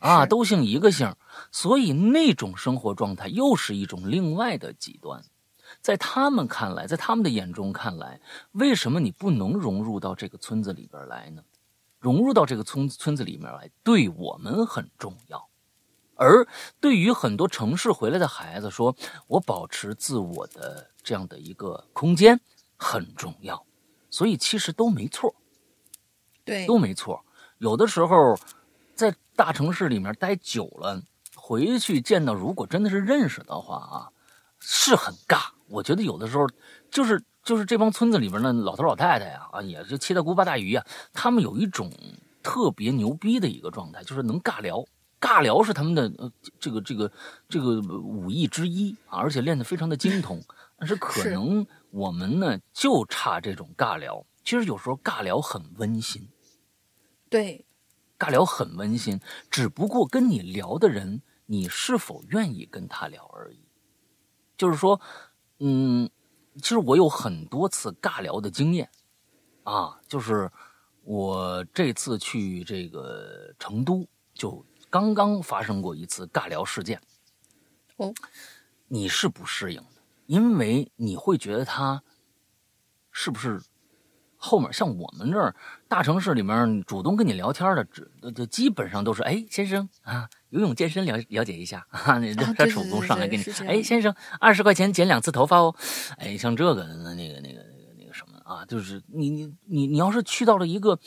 [0.00, 1.14] 啊，都姓一个姓
[1.50, 5.24] 所以那种生活状态又是一种另外的极端。
[5.80, 8.20] 在他们看来，在他们的眼中看来，
[8.52, 11.42] 为什么你不能融入到这个村子里边来呢？
[11.98, 15.47] 融入到这个村村子里面来，对我们很重要。
[16.18, 16.44] 而
[16.80, 18.94] 对于很多城市回来的孩子说，
[19.28, 22.40] 我保持自我的这样的一个空间
[22.76, 23.64] 很重要，
[24.10, 25.32] 所以其实都没错，
[26.44, 27.24] 对，都没错。
[27.58, 28.36] 有的时候
[28.96, 31.00] 在大城市里面待久了，
[31.36, 34.10] 回去见到如果真的是认识的话啊，
[34.58, 35.50] 是很尬。
[35.68, 36.48] 我觉得有的时候
[36.90, 41.92] 就是就是这帮村子里边的老头老太太呀啊，也是七大姑八大姨呀，他们有一种
[42.42, 44.84] 特别牛逼的一个状态，就是能尬聊。
[45.20, 47.12] 尬聊是他们的呃这个这个
[47.48, 50.42] 这个武艺之一啊，而且练得非常的精通。
[50.76, 54.24] 但是可能我们呢就差这种尬聊。
[54.44, 56.28] 其实有时候尬聊很温馨，
[57.28, 57.66] 对，
[58.18, 63.58] 尬聊很温馨，只不过跟你聊的人你是否愿意跟他聊而已。
[64.56, 65.00] 就是说，
[65.58, 66.08] 嗯，
[66.62, 68.88] 其实我有很多次尬聊的经验
[69.64, 70.50] 啊，就是
[71.02, 74.64] 我这次去这个成都就。
[74.90, 77.00] 刚刚发生过一次尬聊事件，
[77.96, 78.14] 哦，
[78.88, 82.02] 你是不适应的，因为你会觉得他
[83.12, 83.60] 是不是
[84.36, 85.54] 后面像我们这儿
[85.88, 92.18] 大城市里面主动跟你聊天的，这这基本上都是哎先生啊，游泳健身了了解一下啊，
[92.56, 95.74] 他主动上来给你哎先生二十块钱剪两次头发哦，
[96.16, 97.64] 哎像这个那个那个那个
[97.98, 100.98] 那个什么啊，就是你你你你要是去到了一个。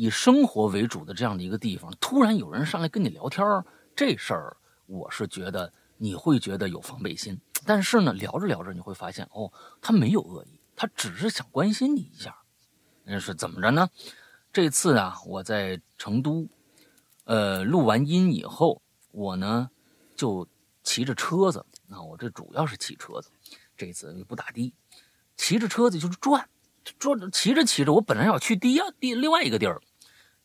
[0.00, 3.46] 以生活为主的这样的一个地方，突然有人上来跟你聊天
[3.94, 7.38] 这事儿我是觉得你会觉得有防备心。
[7.66, 12.34] 但是呢，聊着聊着你会发现，哦，他没有恶意，他只是想关心你一下。
[13.04, 13.90] 那是怎么着呢？
[14.50, 16.48] 这次啊，我在成都，
[17.24, 19.68] 呃，录完音以后，我呢
[20.16, 20.48] 就
[20.82, 23.30] 骑着车子，那我这主要是骑车子，
[23.76, 24.72] 这次不打的，
[25.36, 26.48] 骑着车子就是转，
[26.98, 29.78] 转骑着骑着，我本来要去第二第另外一个地儿。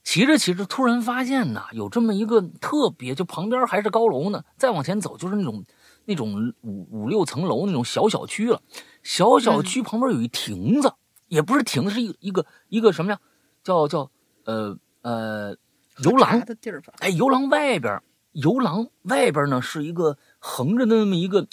[0.05, 4.43] 骑着骑着，突然发现呐，有这么一个特别，就旁边还是高楼呢。
[4.55, 5.65] 再往前走，就是那种
[6.05, 8.61] 那种五五六层楼那种小小区了。
[9.01, 10.93] 小小区旁边有一亭子，
[11.27, 13.19] 也不是亭子，是一一个一个什么呀？
[13.63, 14.09] 叫叫
[14.45, 15.57] 呃呃
[16.03, 16.93] 游廊的地儿吧？
[16.99, 17.99] 哎，游廊外边，
[18.31, 21.47] 游廊外边呢是一个横着的那么一个，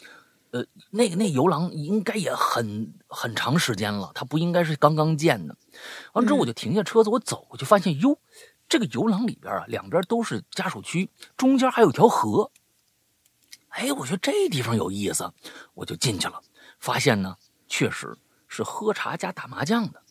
[0.51, 5.57] 呃，那个那游廊应该也很很长时间了，它不应该是刚刚建的。
[6.15, 8.19] 完之后我就停下车子，我走过去发现，哟，
[8.69, 12.51] 这个游廊里边啊，两边都是家属区，中间还有条河。
[13.69, 15.33] 哎，我觉得这地方有意思，
[15.75, 16.41] 我就进去了，
[16.79, 17.37] 发现呢，
[17.69, 18.17] 确实
[18.49, 20.03] 是喝茶加打麻将的，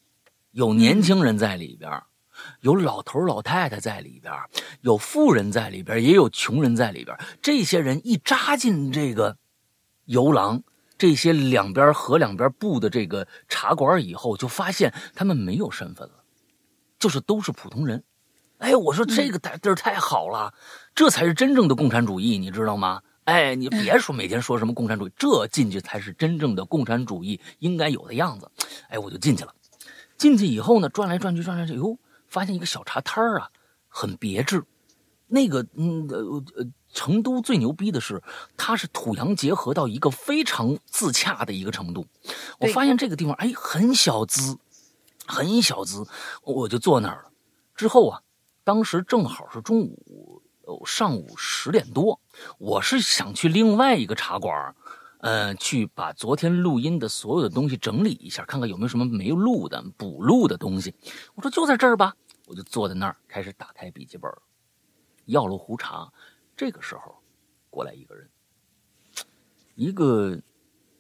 [0.51, 2.03] 有年轻人在里边。
[2.61, 4.33] 有老头老太太在里边，
[4.79, 7.15] 有富人在里边，也有穷人在里边。
[7.39, 9.37] 这些人一扎进这个
[10.05, 10.63] 游廊，
[11.01, 16.23] 这些两边河两边布的这个茶馆以后，就发现他们没有身份了，
[16.99, 18.03] 就是都是普通人。
[18.59, 20.53] 哎，我说这个地儿太好了，
[20.93, 23.01] 这才是真正的共产主义，你知道吗？
[23.23, 28.51] 哎，你别说每天说什么共产主义，这进去才是真正的共产主义应该有的样子。
[28.89, 29.51] 哎，我就进去了。
[30.19, 31.97] 进去以后呢，转来转去，转来转去，哟。
[32.27, 33.49] 发现一个小茶摊儿啊，
[33.87, 34.63] 很别致。
[35.25, 36.17] 那个，嗯，呃，
[36.57, 38.21] 呃，成都最牛逼的是，
[38.57, 42.05] 它是土洋结合到一个非常自洽的一个程度。
[42.59, 44.57] 我发现这个地方，哎，很小资，
[45.25, 46.05] 很小资，
[46.43, 47.31] 我就坐那儿了。
[47.75, 48.21] 之后啊，
[48.63, 50.41] 当时正好是中午，
[50.85, 52.19] 上午十点多，
[52.57, 54.75] 我是想去另外一个茶馆。
[55.23, 60.95] 呃，去把昨天录音的所有的东西整理一下，看看有没有什么没录的、补录的东西。
[61.35, 62.15] 我说就在这儿吧，
[62.47, 64.31] 我就坐在那儿开始打开笔记本，
[65.25, 66.11] 要了壶茶。
[66.55, 67.21] 这个时候，
[67.69, 68.29] 过来一个人，
[69.75, 70.39] 一个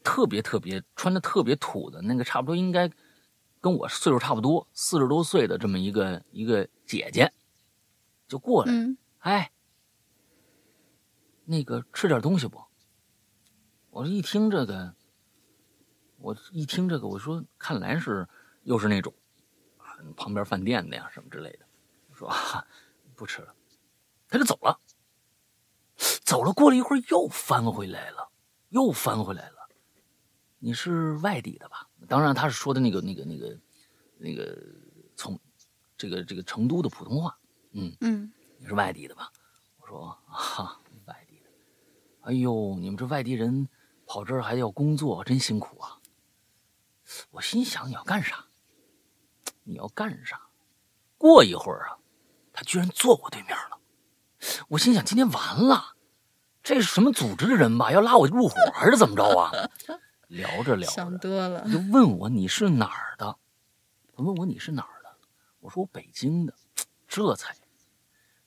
[0.03, 2.89] 特别特别穿的特别土的那个，差不多应该
[3.59, 7.31] 跟我岁数差不多，四十多岁的这么一个一个姐姐，
[8.27, 8.73] 就过来，
[9.19, 9.51] 哎，
[11.45, 12.59] 那个吃点东西不？
[13.91, 14.95] 我一听这个，
[16.17, 18.27] 我一听这个，我说看来是
[18.63, 19.13] 又是那种
[19.77, 21.65] 啊旁边饭店的呀什么之类的。
[22.09, 22.65] 我说啊
[23.15, 23.53] 不吃了，
[24.27, 24.79] 他就走了。
[26.23, 28.29] 走了，过了一会儿又翻回来了，
[28.69, 29.69] 又翻回来了。
[30.59, 31.87] 你是外地的吧？
[32.07, 33.57] 当然他是说的那个那个那个
[34.17, 34.57] 那个
[35.15, 35.39] 从
[35.97, 37.37] 这个这个成都的普通话。
[37.73, 39.31] 嗯嗯，你是外地的吧？
[39.77, 41.49] 我说啊外地的。
[42.21, 43.67] 哎呦，你们这外地人。
[44.07, 45.97] 跑这儿还要工作，真辛苦啊！
[47.29, 48.45] 我心想你要干啥？
[49.63, 50.49] 你要干啥？
[51.17, 51.97] 过一会儿啊，
[52.51, 53.79] 他居然坐我对面了。
[54.69, 55.95] 我心想今天完了，
[56.63, 57.91] 这是什么组织的人吧？
[57.91, 59.51] 要拉我入伙还是怎么着啊？
[60.27, 63.37] 聊着聊着，想多了，就问我你是哪儿的？
[64.15, 65.09] 他问我你是哪儿的？
[65.59, 66.53] 我说我北京的。
[67.07, 67.53] 这才，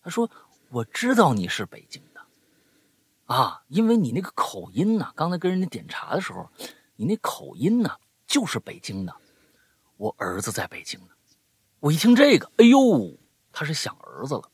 [0.02, 0.30] 他说
[0.70, 2.20] 我知道你是北京的。
[3.26, 6.48] 啊，因为你那个口音呢，刚才跟人家点茶的时候，
[6.96, 7.90] 你那口音呢
[8.26, 9.14] 就是北京的。
[9.98, 11.08] 我儿子在北京呢。
[11.80, 13.18] 我一听这个，哎呦，
[13.52, 14.50] 他是想儿子了。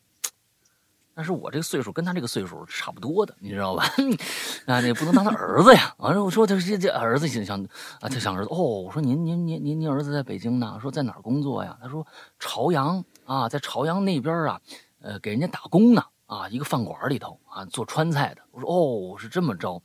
[1.21, 3.85] 但是我这个岁数跟他这个岁数差不多的，你知道吧？
[4.65, 5.95] 啊，你不能当他儿子呀。
[5.99, 7.63] 完了，我说他这这儿子想想
[8.01, 8.49] 啊，他想儿子。
[8.51, 10.79] 哦，我说您您您您您儿子在北京呢？
[10.81, 11.77] 说在哪儿工作呀？
[11.83, 12.07] 他说
[12.39, 14.59] 朝阳啊，在朝阳那边啊，
[15.03, 16.03] 呃，给人家打工呢。
[16.25, 18.41] 啊，一个饭馆里头啊，做川菜的。
[18.53, 19.83] 我说哦，是这么着，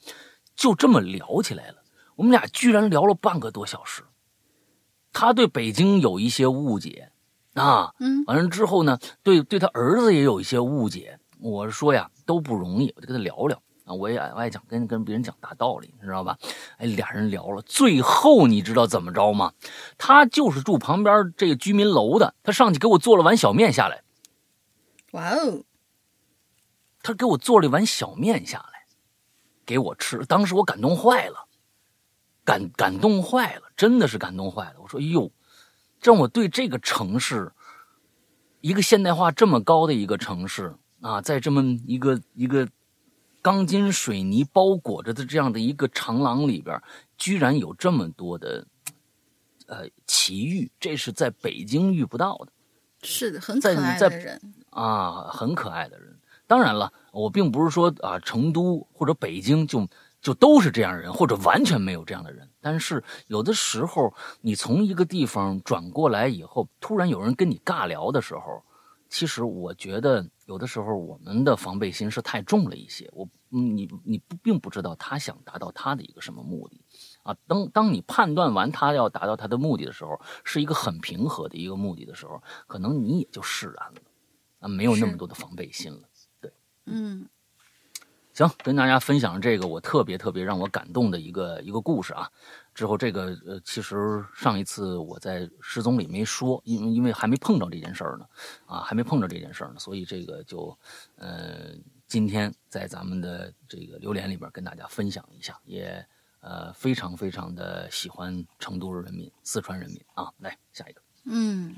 [0.55, 1.83] 就这么聊起来了。
[2.15, 4.03] 我们俩居然聊了半个多小时。
[5.11, 7.11] 他对北京有一些误解
[7.55, 11.19] 啊，嗯，完了之后呢，对对他儿子也有一些误解。
[11.49, 13.93] 我说呀，都不容易，我就跟他聊聊啊。
[13.93, 16.35] 我也爱讲跟跟别人讲大道理，你知道吧？
[16.77, 19.53] 哎，俩人聊了，最后你知道怎么着吗？
[19.95, 24.01] 他就是住旁边这个居民楼的，他上去给我做了碗小面下来。
[25.11, 25.63] 哇哦！
[27.03, 28.87] 他给我做了一碗小面下来，
[29.67, 30.25] 给我吃。
[30.25, 31.45] 当时我感动坏了，
[32.43, 34.77] 感感动坏了，真的是感动坏了。
[34.81, 35.31] 我说：“哟，
[36.01, 37.51] 让我对这个城市，
[38.61, 40.75] 一个现代化这么高的一个城市
[41.05, 42.67] 啊，在这么一个一个
[43.39, 46.81] 钢筋水泥包裹着的这样的一个长廊里边，
[47.15, 48.65] 居然有这么多的
[49.67, 52.51] 呃奇遇，这是在北京遇不到的。
[53.03, 54.41] 是的，很可爱的人
[54.71, 59.87] 啊，很可爱的人。”当然了，我并不是说啊，成都或者北京就
[60.23, 62.49] 就都是这样人，或者完全没有这样的人。
[62.59, 68.63] 但是有的时候，你从一个地方转过来以后，突然有人跟你尬聊的时候，
[69.15, 73.09] 其实我觉得有的时候我们的防备心是太重了一些。
[73.13, 76.81] 我，你你不并不知道他想达到他的一个什么目的
[77.23, 77.33] 啊。
[77.47, 84.01] 当当你判断完他要达到他的目的的时候，是一个很平和的一个目的的时候，可能你也就释然了，
[84.59, 86.01] 啊，没有那么多的防备心了。
[86.41, 86.51] 对
[86.85, 87.25] 嗯，
[88.35, 92.29] 行，跟大家分享这个我特别特别让我感动的一个一个故事啊。
[92.73, 98.25] 之后这个呃，其实上一次我在失踪里没说，因为因为还没碰着这件事儿呢，
[98.65, 100.77] 啊，还没碰着这件事儿呢，所以这个就
[101.15, 101.69] 呃，
[102.07, 106.05] 今天在咱们的这个榴莲里边跟大家分享一下，也
[106.41, 110.29] 呃非常非常的喜欢成都人民、四川人民啊。
[110.39, 111.73] 来下一个，嗯，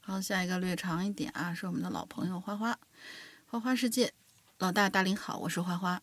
[0.00, 2.78] 好，下一个略长一点啊，是我们的老朋友花花，
[3.46, 4.12] 花花世界。
[4.58, 6.02] 老大，大林好，我是花花。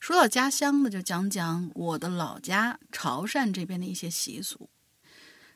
[0.00, 4.68] 说到家乡呢，就讲讲我的老家潮汕这边的一些习俗。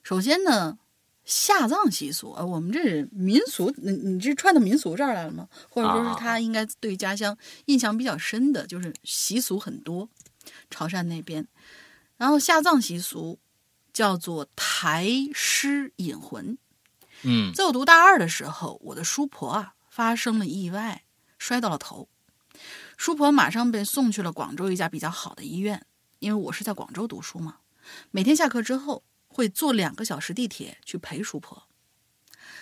[0.05, 0.79] 首先呢，
[1.25, 5.49] 下葬习俗啊，我们这是民俗，你你这串到民俗这儿来了吗？
[5.69, 10.09] 或者说是他应该对家乡印象比较深的，就是习俗很多。
[10.71, 11.49] 潮汕那边，
[12.17, 13.41] 然后下葬习俗
[13.93, 16.57] 叫做抬尸引魂。
[17.23, 21.03] 嗯，在我读大二的时候，我的叔婆啊发生了意外，
[21.37, 22.09] 摔到了头。
[23.03, 25.85] 叔婆马上被送去了广州一家比较好的医院，
[26.21, 27.59] 因为我是在广州读书嘛。
[28.13, 31.67] 每天下课之后会坐两个小时地铁去陪叔婆。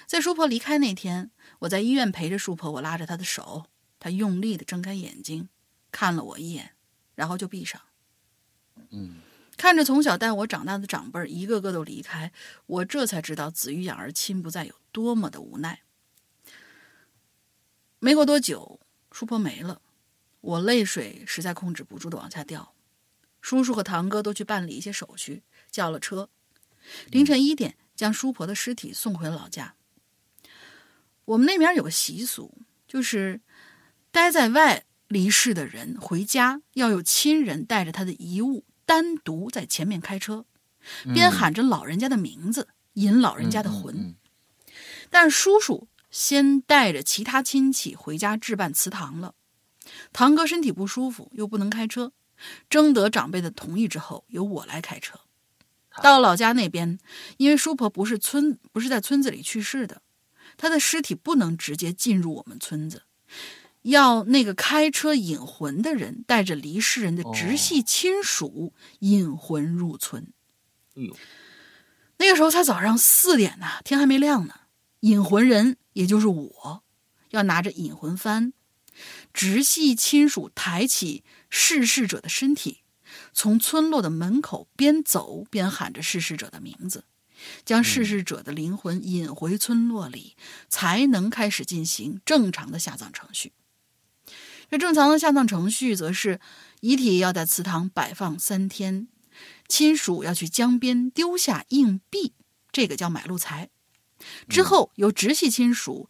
[0.07, 3.67] 在叔婆离开那天，我在医院陪着叔婆，我拉着她的手，
[3.99, 5.51] 她用力的睁开眼睛，
[5.93, 6.75] 看了我一眼，
[7.15, 7.79] 然后就闭上。
[8.89, 9.17] 嗯，
[9.59, 12.33] 看着从小带我长大的长辈一个个都离开，
[12.65, 15.83] 我这才知道子欲养而亲不在有多么的无奈。
[17.99, 18.81] 没过多久，
[19.13, 19.83] 叔婆没了。
[20.41, 22.75] 我泪水实在控制不住的往下掉，
[23.41, 26.31] 叔叔和堂哥都去办理一些手续，叫了车，
[27.11, 29.75] 凌晨一点将叔婆的尸体送回了老家。
[31.27, 33.41] 我们那边有个习俗，就是
[34.11, 40.47] 待在外离世的人回家要有亲人带着他的遗物，单独在前面开车，
[41.13, 44.17] 边喊着老人家的名字，引老人家的魂。
[45.11, 49.35] 但叔叔先带着其他亲戚回家置办祠堂了。
[50.13, 52.13] 堂哥身体不舒服，又不能开车，
[52.69, 55.21] 征得长辈的同意之后，由我来开车。
[56.03, 56.99] 到老家那边，
[57.37, 60.03] 因为叔婆不是村不是在村子里去世的，
[60.57, 63.03] 他的尸体不能直接进入我们村子，
[63.83, 70.33] 要那个开车引魂的人带着离世人的直系亲属引魂入村。
[70.95, 71.17] 哎呦，
[72.19, 74.55] 那个时候才早上四点呢，天还没亮呢。
[75.01, 76.83] 引魂人也就是我，
[77.31, 78.53] 要拿着引魂幡。
[79.33, 82.83] 直系亲属抬起逝世者的身体，
[83.33, 87.05] 从村落的门口边走边喊着逝世者的名字，
[87.65, 90.37] 将逝世者的灵魂引回村落里，
[90.69, 93.53] 才能开始进行正常的下葬程序。
[94.69, 96.41] 这正常的下葬程序，则是
[96.81, 99.09] 遗体要在祠堂摆放三天，
[99.67, 102.35] 亲属要去江边丢下硬币，
[102.71, 103.71] 这个叫买路财，
[104.49, 106.09] 之后由直系亲属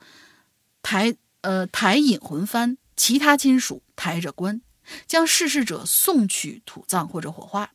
[0.82, 2.76] 抬呃抬引魂幡。
[3.00, 4.60] 其他亲属抬着棺，
[5.06, 7.70] 将逝世者送去土葬或者火化，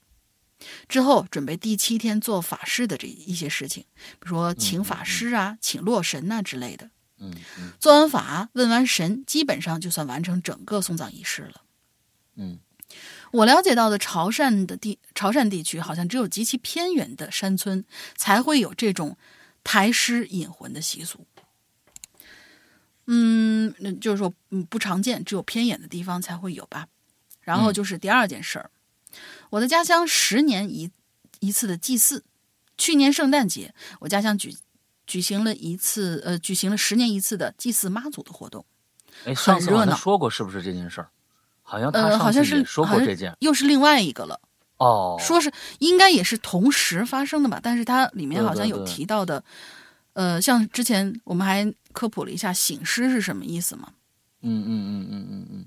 [0.88, 3.86] 之后准备第七天做法事的这一些事情，
[4.20, 6.92] 比如说请法师啊、请洛神呐之类的。
[7.18, 7.72] 嗯嗯。
[7.80, 11.64] 做完法、问完神，基本上就算完成整个送葬仪式了。
[12.36, 12.60] 嗯，
[13.32, 17.84] 我了解到的潮汕的地潮汕地区，好像只有极其偏远的山村
[18.16, 19.18] 才会有这种
[19.64, 21.26] 抬尸引魂的习俗。
[23.08, 26.88] 嗯，那就是说，嗯，不常见，只有偏远的地方才会有吧。
[27.42, 28.72] 然后就是第二件事儿，
[29.52, 30.90] 我的家乡十年一
[31.40, 32.24] 一次的祭祀，
[32.78, 34.56] 去年圣诞节，我家乡举
[35.06, 38.66] 举行了一次，呃，举行了十年一次的祭祀妈祖的活动，
[39.26, 41.10] 哎，上次好像说过是不是这件事儿？
[41.62, 44.42] 好像呃，好像是说过这件，又是另外一个了。
[44.78, 49.44] 哦，说是应该也是同时发生的吧，但是它里面好像有提到的。
[50.16, 53.92] 呃，像之前我们还科普了一下醒狮是什么意思嘛？
[54.42, 55.66] 嗯嗯嗯嗯嗯嗯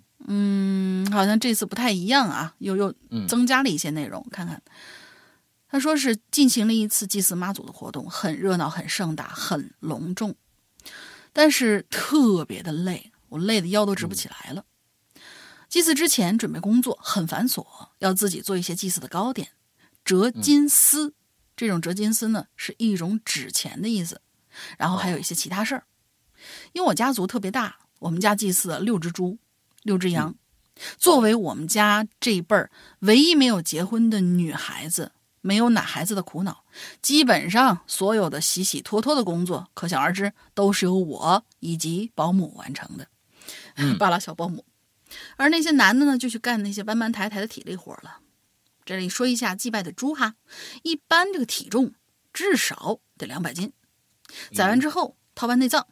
[1.05, 2.94] 嗯，好像这次不太一样啊，又又
[3.28, 4.26] 增加了一些内容。
[4.30, 4.62] 看看，
[5.68, 10.34] 他说是进行了一次祭祀妈祖的活动，很热闹、很盛大、很隆重，
[11.34, 14.64] 但是特别的累，我累的腰都直不起来了。
[15.68, 17.66] 祭祀之前准备工作很繁琐，
[17.99, 19.49] 要自己做一些祭祀的糕点，
[20.05, 21.12] 折金丝。
[21.55, 24.22] 这种折金丝呢，是一种纸钱的意思。
[24.78, 25.84] 然后还有一些其他事儿，
[26.72, 29.38] 因为我家族特别大，我们家祭祀了六只猪，
[29.82, 30.34] 六只羊。
[30.96, 36.64] 作为我们家这一辈儿唯一没有结婚的女孩子，没有奶孩子的苦恼，
[37.02, 43.09] 基本上所有的洗洗拖拖的工作，可想而知都是由我以及保姆完成的，
[43.98, 44.64] 巴拉小保姆。
[45.36, 48.20] 而那些男的呢，就去干那些搬搬抬抬的体力活了。
[48.84, 50.36] 这里说一下祭拜的猪哈，
[50.82, 51.92] 一般这个体重
[52.32, 53.72] 至少得两百斤。
[54.55, 55.87] 宰完之后，掏完内脏，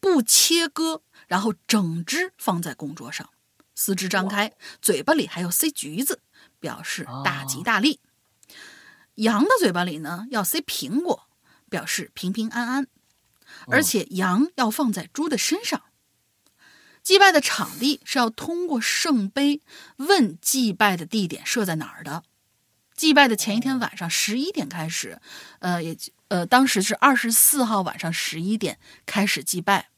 [0.00, 3.30] 不切割，然后整只放在供桌上，
[3.74, 6.20] 四肢张开，嘴巴里还要塞橘子，
[6.60, 8.00] 表示大吉大利。
[9.16, 11.28] 羊的嘴巴里呢要塞苹果，
[11.68, 12.86] 表示平平安安。
[13.68, 15.82] 而且羊要放在猪的身上。
[17.02, 19.62] 祭拜的场地是要通过圣杯
[19.96, 22.24] 问祭拜的地点设在哪儿的。
[22.96, 25.20] 祭拜的前一天晚上十一点开始，
[25.60, 25.96] 呃，也
[26.28, 29.88] 呃，当时是二十四号晚上十一点开始祭拜，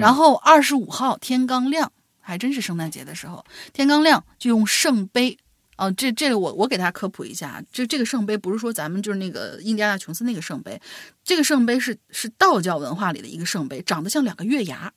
[0.00, 5.38] 然后二十五号天刚亮，还真是圣诞节的时候，天刚亮就用圣杯。
[5.76, 10.80] 哦，这这个我我给大家科普一下，这这个圣杯不是说咱们就是那个印第安纳琼斯那个圣杯，
[11.24, 14.92] 这个圣杯是是道教文化里的一个圣杯，长得像两个月牙，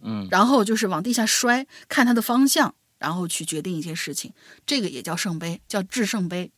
[0.00, 4.32] 嗯，然后就是往地下摔，看它的方向，然后去决定一些事情，
[4.64, 6.50] 这个也叫圣杯，叫制圣杯。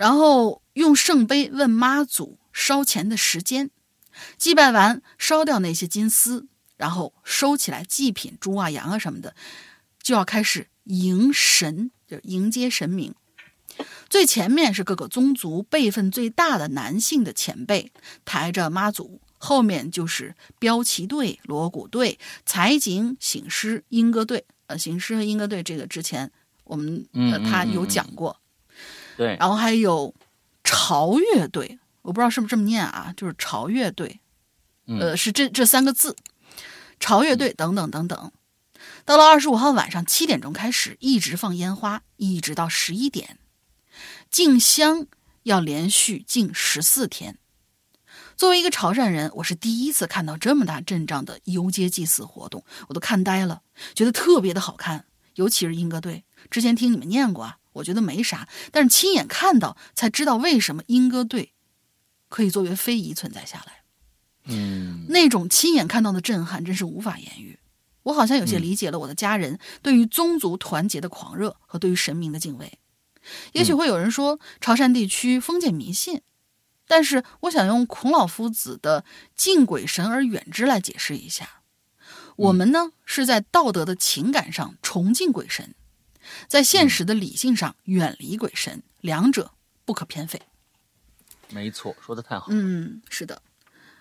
[0.00, 3.68] 然后用圣杯问妈祖烧钱的时间，
[4.38, 6.46] 祭拜完烧掉那些金丝，
[6.78, 9.34] 然后收起来祭品猪啊羊啊什么的，
[10.02, 11.90] 就要开始迎神。
[12.08, 13.14] 就迎接神明，
[14.08, 17.92] 最前面是各个宗族辈分最大的男性的前辈
[18.24, 24.44] 抬着妈祖，后面就是标旗队、锣鼓队、财警、醒狮、莺歌队。
[24.66, 26.32] 呃，醒狮和莺歌队这个之前
[26.64, 28.40] 我们呃他有讲过，
[29.20, 29.36] 对。
[29.38, 30.14] 然后还有
[30.64, 34.18] 潮乐队，我不知道是不是这么念啊，就是潮乐队，
[34.86, 36.16] 呃，是这这三个字，
[36.98, 38.32] 潮乐队等等等等。
[39.04, 43.36] 到了二十五号晚上七点钟开始，一直放烟花，一直到十一点。
[44.30, 45.06] 敬香
[45.42, 47.36] 要连续敬十四天。
[48.38, 53.60] 作为一个潮汕人，我是第一次看到这么大阵仗的游街祭祀活动，我都看呆了，
[53.94, 55.04] 觉得特别的好看。
[55.34, 61.52] 尤其是英歌队，之前听你们念过啊，我觉得没啥，但是亲眼看到才知道为什么莺歌队
[62.28, 63.82] 可以作为非遗存在下来。
[64.44, 67.58] 嗯，那种亲眼看到的震撼，真是无法言喻。
[68.04, 72.78] 我好像有些理解了我的家人对于宗族团结的狂热和对于神明的敬畏。
[73.52, 76.22] 也许会有人说潮汕地区封建迷信，
[76.88, 79.04] 但是我想用孔老夫子的
[79.36, 81.60] “敬鬼神而远之”来解释一下。
[82.36, 85.74] 我们呢是在道德的情感上崇敬鬼神，
[86.48, 89.52] 在现实的理性上远离鬼神，两者
[89.84, 90.40] 不可偏废。
[91.48, 92.46] 没错，说的太好。
[92.50, 93.42] 嗯，是的。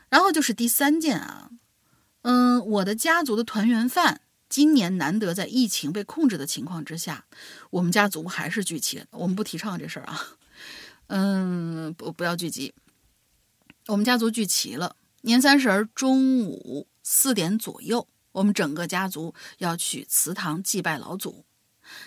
[0.09, 1.49] 然后就是第三件啊。
[2.23, 7.25] 嗯，我的家族的团圆饭今年难得在疫情被控制的情况之下，
[7.69, 9.05] 我们家族还是聚齐了。
[9.11, 10.21] 我们不提倡这事儿啊，
[11.07, 12.73] 嗯，不不要聚集。
[13.87, 21.45] 我们家族聚齐了，年三十儿中午四点左右，我们整个家族要去祠堂祭拜老祖。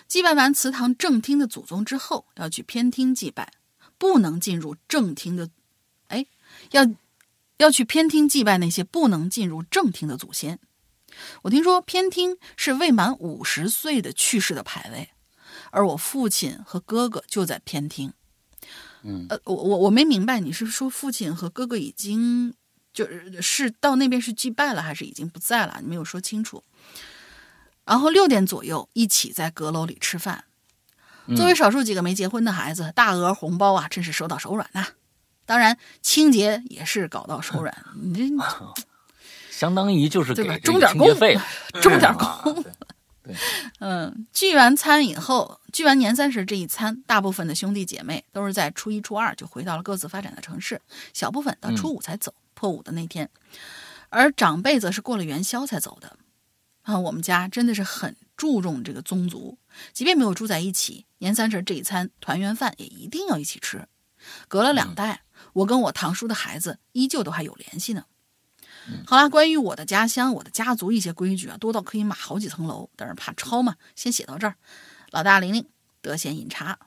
[0.08, 3.52] 祭拜完祠堂正厅的祖宗之后，要去偏厅祭拜，
[3.98, 5.50] 不能进入正厅的，
[6.08, 6.26] 哎，
[6.70, 6.86] 要。
[7.58, 10.58] 要去偏厅祭拜那些不能进入正厅的祖先。
[11.42, 15.10] 我听说偏厅是未满五十岁的去世的牌位，
[15.70, 18.12] 而我父亲和哥哥就在偏厅。
[19.04, 22.52] 嗯，呃，我我我没明白，你是说父亲和哥哥已经
[22.92, 25.78] 就是是到那边是祭拜了，还是已经不在了？
[25.82, 26.64] 你没有说清楚。
[27.84, 30.44] 然后六点左右一起在阁楼里吃饭。
[31.36, 34.86] 作为少数几个没结婚的孩子，大额红包啊，真是收到手软呐。
[35.46, 38.44] 当然，清洁也是搞到手软， 你这
[39.50, 40.58] 相当于就是对吧？
[40.58, 41.38] 钟点工费，
[41.80, 42.64] 钟点工。
[43.22, 43.34] 对，
[43.78, 50.80] 嗯，聚完餐以后，聚完年三十这一餐，大部分的兄弟姐妹都是在初一、初二就回到了各自发展的城市，
[51.12, 53.30] 小部分到初五才走，破五的那天，
[54.08, 56.16] 而长辈则是过了元宵才走的。
[56.82, 59.58] 啊，我们家真的是很注重这个宗族，
[59.92, 63.88] 即便没有住在一起，年三十这一餐团圆饭也一定要一起吃，
[64.48, 65.22] 隔了两代。
[65.54, 68.04] 我跟我堂叔的孩子依旧都还有联系呢。
[69.06, 74.56] 好啦，关于我的家乡、我的家族一些规矩啊，多到可以码好几层楼，但是怕抄嘛，先写到这儿。
[75.10, 75.68] 老大玲玲
[76.00, 76.78] 得闲饮茶。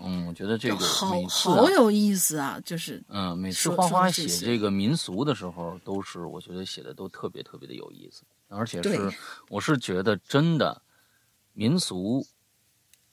[0.00, 9.10] 嗯，我觉得这个好好有意思啊，就是嗯，每次花花写这个民俗的时候，都是我觉得写的都特别特别的有意思，而且是
[9.48, 10.82] 我是觉得真的
[11.52, 12.26] 民俗。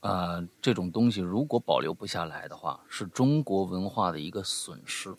[0.01, 5.13] 呃，这种东西如果保留不下来的话，是中国文化的一个损失。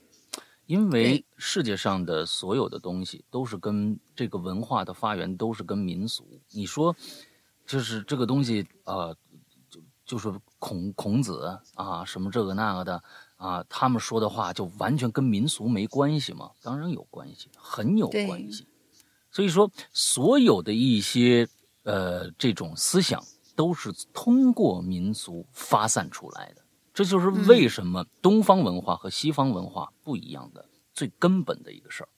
[0.65, 6.41] 因为世界上的所有的东西都是跟这个文化的发源都是跟民俗。
[6.53, 6.97] 你说，
[7.67, 9.15] 就是这个东西，呃，
[10.11, 13.03] 就就是孔孔子啊，什么这个那个的
[13.37, 16.51] 啊，他们说的话就完全跟民俗没关系吗？
[16.63, 18.67] 当然有关系，很有关系。
[19.31, 21.49] 所以说，所有的一些
[21.83, 23.23] 呃这种思想。
[23.57, 26.63] 都是通过民俗发散出来的，
[26.95, 32.09] 这就是为什么东方文化和西方文化不一样的最根本的一个事儿，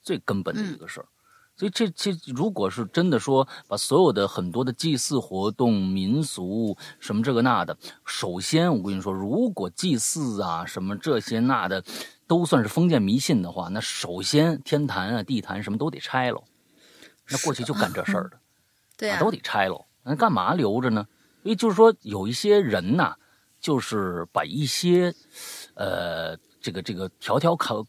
[0.00, 1.08] 最根本的一个事儿。
[1.56, 11.82] 所以这这如果是真的说把所有的很多的祭祀活动、民俗什么这个那的，首先我跟你说，如果祭祀啊什么这些那的
[12.26, 16.44] 都算是封建迷信的话，那首先天坛啊、地坛什么都得拆喽。
[17.28, 18.38] 那过去就干这事儿的，
[18.98, 19.86] 对呀、都得拆喽。
[20.04, 21.06] 那干嘛留着呢？
[21.42, 23.14] 因为就是说有一些人呐，
[23.60, 25.14] 就是把一些
[25.74, 27.82] 呃这个这个条条款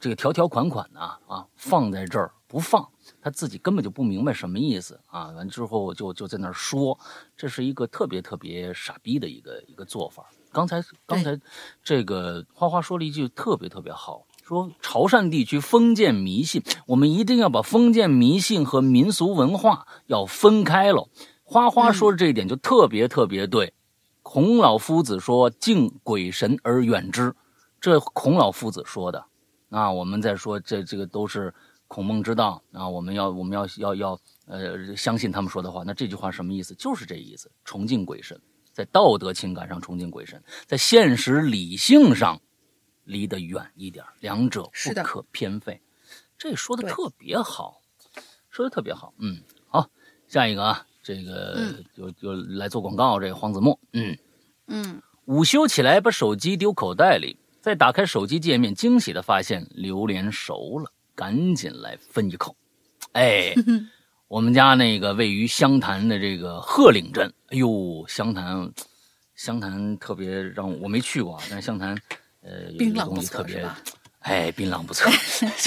[0.00, 2.86] 这个条条款款呐啊放在这儿不放，
[3.20, 5.28] 他自己根本就不明白什么意思啊。
[5.30, 6.98] 完之后就就在那儿说，
[7.36, 10.26] 这是一个特别特别傻逼的一个一个做法。
[10.52, 11.40] 刚才刚才
[11.82, 21.08] 这个花花说了一句特别特别好，说潮汕地区封建迷信，我们一定要把封建迷信和民俗文化要分开了。
[21.42, 23.74] 花花说的这一点就特别特别对。
[24.22, 27.34] 孔老夫子说：“敬鬼神而远之。”
[27.80, 29.26] 这孔老夫子说的。
[29.74, 31.52] 啊，我们在说这这个都是
[31.88, 35.82] 孔孟之道啊，我们要我们要要要呃相信他们说的话。
[35.84, 36.74] 那这句话什么意思？
[36.74, 38.40] 就是这意思，崇敬鬼神，
[38.72, 42.40] 在道德情感上崇敬鬼神，在现实理性上
[43.04, 45.82] 离得远一点，两者不可偏废。
[46.38, 47.80] 这说的特别好，
[48.50, 49.12] 说的特别好。
[49.18, 49.90] 嗯，好，
[50.28, 50.86] 下一个啊。
[51.06, 54.16] 这个就就来做广告，这个黄子墨，嗯
[54.68, 62.54] 嗯，午休起来把手机丢口袋里，再打开手机界面，惊喜的发现榴莲熟了，赶紧来分一口。
[63.12, 63.54] 哎，
[64.28, 68.70] 我们家那个位于湘潭的这个鹤岭镇，哎呦，湘潭，
[69.34, 71.96] 湘潭特别让我没去过，但是湘潭，
[72.42, 73.66] 呃，有一个东西特别。
[74.18, 75.10] 哎，槟榔不错，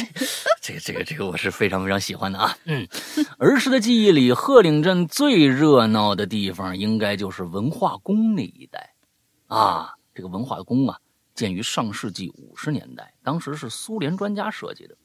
[0.61, 2.55] 这个这个这个我是非常非常喜欢的啊。
[2.65, 2.87] 嗯，
[3.39, 8.93] 儿时的记忆里，鹤岭镇最热闹的地方应该就是文化宫那一带
[9.47, 9.95] 啊。
[10.13, 10.97] 这个文化宫啊，
[11.37, 14.97] 建于上世纪五十年代，当时是苏联专家设计的，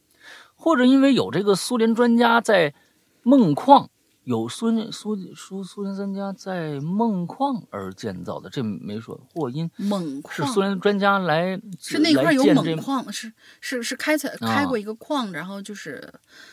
[0.57, 2.75] 或者因为有这个苏联专家在
[3.23, 3.89] 梦矿。
[4.25, 9.21] 有苏苏苏苏联专家在梦矿而建造的，这没说。
[9.35, 16.01] 或因锰是苏联专家来是那块有锰矿，是是是开采开过一个矿，然后就是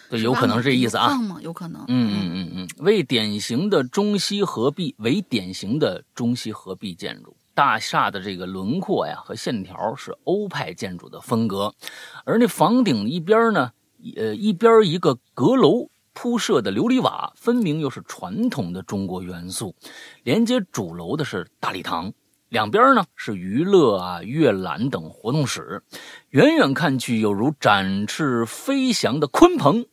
[0.09, 1.11] 对，有可能是这意思啊。
[1.41, 1.85] 有可能。
[1.89, 11.75] 嗯嗯嗯嗯，为典型的中西合璧，为典型的中西合璧建筑，大厦的这个轮廓呀和线条是欧派建筑的风格，
[12.23, 13.73] 而那房顶一边呢，
[14.15, 15.89] 呃，一边一个阁楼。
[16.13, 19.75] 铺设的琉璃瓦，分明又是传统的中国元素。
[20.23, 22.13] 连接主楼的是大礼堂，
[22.47, 25.83] 两边呢是娱乐啊、阅览等活动室。
[26.29, 29.85] 远远看去，有如展翅飞翔的鲲鹏。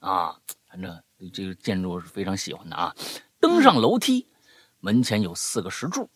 [0.00, 0.36] 啊，
[0.70, 0.94] 反正
[1.32, 2.94] 这个建筑是非常喜欢的啊。
[3.40, 4.26] 登上楼梯，
[4.80, 6.08] 门前有四个石柱。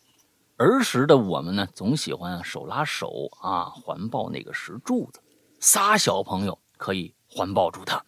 [0.63, 5.21] 儿时的我们呢，总喜欢手拉手啊，环抱那个石柱子。
[5.61, 8.05] 仨小朋友可以环抱住它。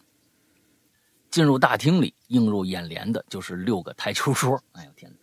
[1.29, 4.61] 进入大厅里，映入眼帘的就是六个台球桌。
[4.71, 5.17] 哎呦天哪！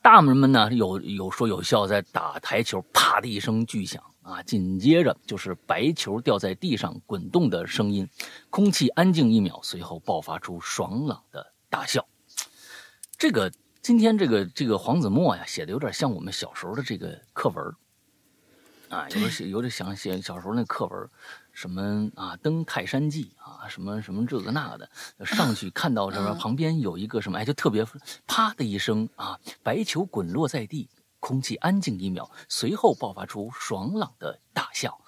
[0.00, 4.42] 大人们呢有有说有笑在打台球，啪的一声巨响啊！
[4.42, 8.08] 紧接着就是白球掉在地上滚动的声音，
[8.50, 12.06] 空气安静一秒，随后爆发出爽朗的大笑。
[13.18, 13.52] 这个
[13.82, 17.74] 今天这个这个黄子墨呀写的有点像我们小时候的这个课文
[18.88, 21.10] 啊，有点有点想写小时候那课文。
[21.50, 22.36] 什么啊？
[22.36, 23.66] 登泰山记啊？
[23.68, 26.32] 什么什么这个那个的，上去看到什么？
[26.34, 27.38] 旁边有一个什么？
[27.38, 27.84] 哎，就特别
[28.24, 35.00] 啪的一声啊，白球滚落在地，空气安静一秒，随后爆发出爽朗的大笑。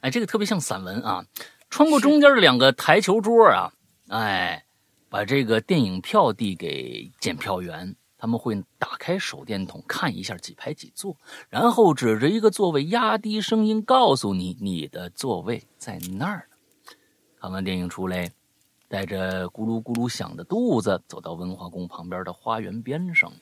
[0.00, 1.26] 哎，这个特别像散文啊！
[1.68, 3.72] 穿过中间的两个台球桌啊，
[4.08, 4.64] 哎，
[5.10, 7.94] 把这个电影票递给检票员。
[8.22, 11.16] 他们会打开手电筒看一下几排几座，
[11.48, 16.56] 然后指着一个座位，压低声音告诉你你的座位在那儿呢。
[17.40, 18.30] 看完电影出来，
[18.86, 23.32] 带着咕噜咕噜响的肚子，走到文化宫旁边的花园边上，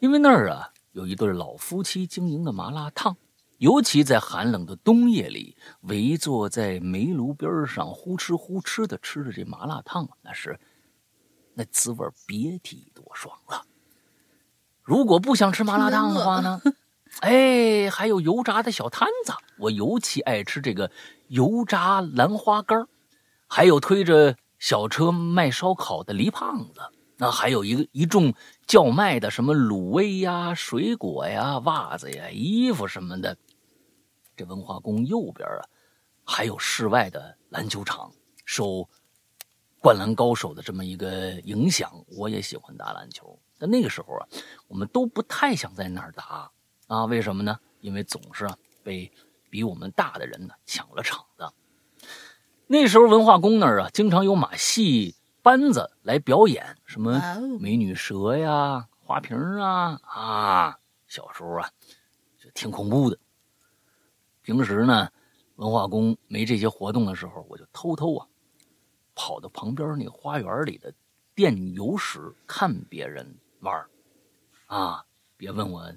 [0.00, 3.14] 因为那儿啊有一对老夫妻经营的麻辣烫，
[3.58, 10.58] 尤其在寒冷的冬夜里，围坐在煤炉边上，呼哧呼哧的吃着这麻辣烫，那是
[11.52, 13.66] 那滋味别提多爽了。
[14.82, 16.60] 如果不想吃麻辣烫的话呢？
[17.20, 20.90] 哎，还有油炸的小摊子，我尤其爱吃这个
[21.28, 22.88] 油炸兰花干
[23.46, 26.80] 还有推着小车卖烧烤的黎胖子，
[27.18, 28.32] 那还有一个一众
[28.66, 33.36] 叫卖的什么卤味呀、水果呀、袜子呀、衣服什么的。
[34.34, 35.62] 这文化宫右边啊，
[36.24, 38.10] 还有室外的篮球场，
[38.46, 38.88] 受
[39.80, 43.38] 灌篮高手的这么一个影响，我也喜欢打篮球。
[43.62, 44.26] 但那个时候啊，
[44.66, 46.50] 我们都不太想在那儿打
[46.88, 47.04] 啊？
[47.04, 47.60] 为什么呢？
[47.80, 49.08] 因为总是啊被
[49.50, 51.48] 比我们大的人呢抢了场子。
[52.66, 57.22] 那时候文化宫那儿啊，经常有马戏班子来表演，什么
[57.60, 61.70] 美女蛇呀、花瓶啊啊，小时候啊
[62.40, 63.16] 就挺恐怖的。
[64.42, 65.08] 平时呢，
[65.54, 68.26] 文化宫没这些活动的时候，我就偷偷啊
[69.14, 70.92] 跑到旁边那个花园里的
[71.34, 73.84] 电游室看别人玩
[74.66, 75.04] 啊。
[75.36, 75.92] 别问我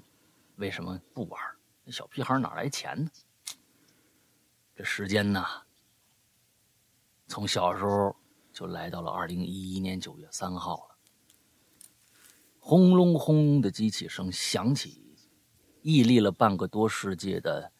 [0.56, 1.40] 为什么不玩，
[1.84, 3.10] 那小屁孩哪来钱呢？
[4.74, 5.44] 这时间呢，
[7.28, 8.16] 从小时候
[8.52, 10.96] 就来到了二零一一年九月三号了。
[12.58, 15.16] 轰隆轰隆的机器声响起，
[15.82, 17.70] 屹立了半个多世纪的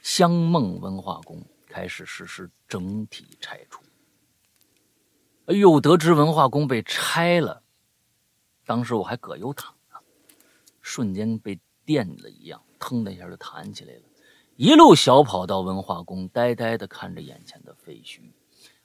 [0.00, 3.82] 香梦文化宫开始实施整体拆除。
[5.46, 7.64] 哎呦，得知文化宫被拆了，
[8.66, 9.96] 当时我还葛优躺呢，
[10.82, 14.02] 瞬间被电了一样，腾的一下就弹起来了，
[14.56, 18.32] 一路小跑到文化宫，呆呆的看着眼前的废墟，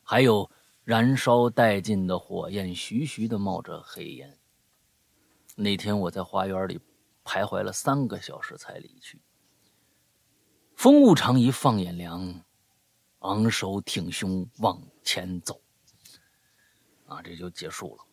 [0.03, 0.49] 还有
[0.83, 4.37] 燃烧殆尽的火焰，徐徐的冒着黑烟。
[5.55, 6.79] 那天我在花园里
[7.25, 9.19] 徘徊了三个小时才离去。
[10.75, 12.43] 风物长宜放眼量，
[13.19, 15.59] 昂首挺胸往前走。
[17.07, 18.05] 啊，这就结束了。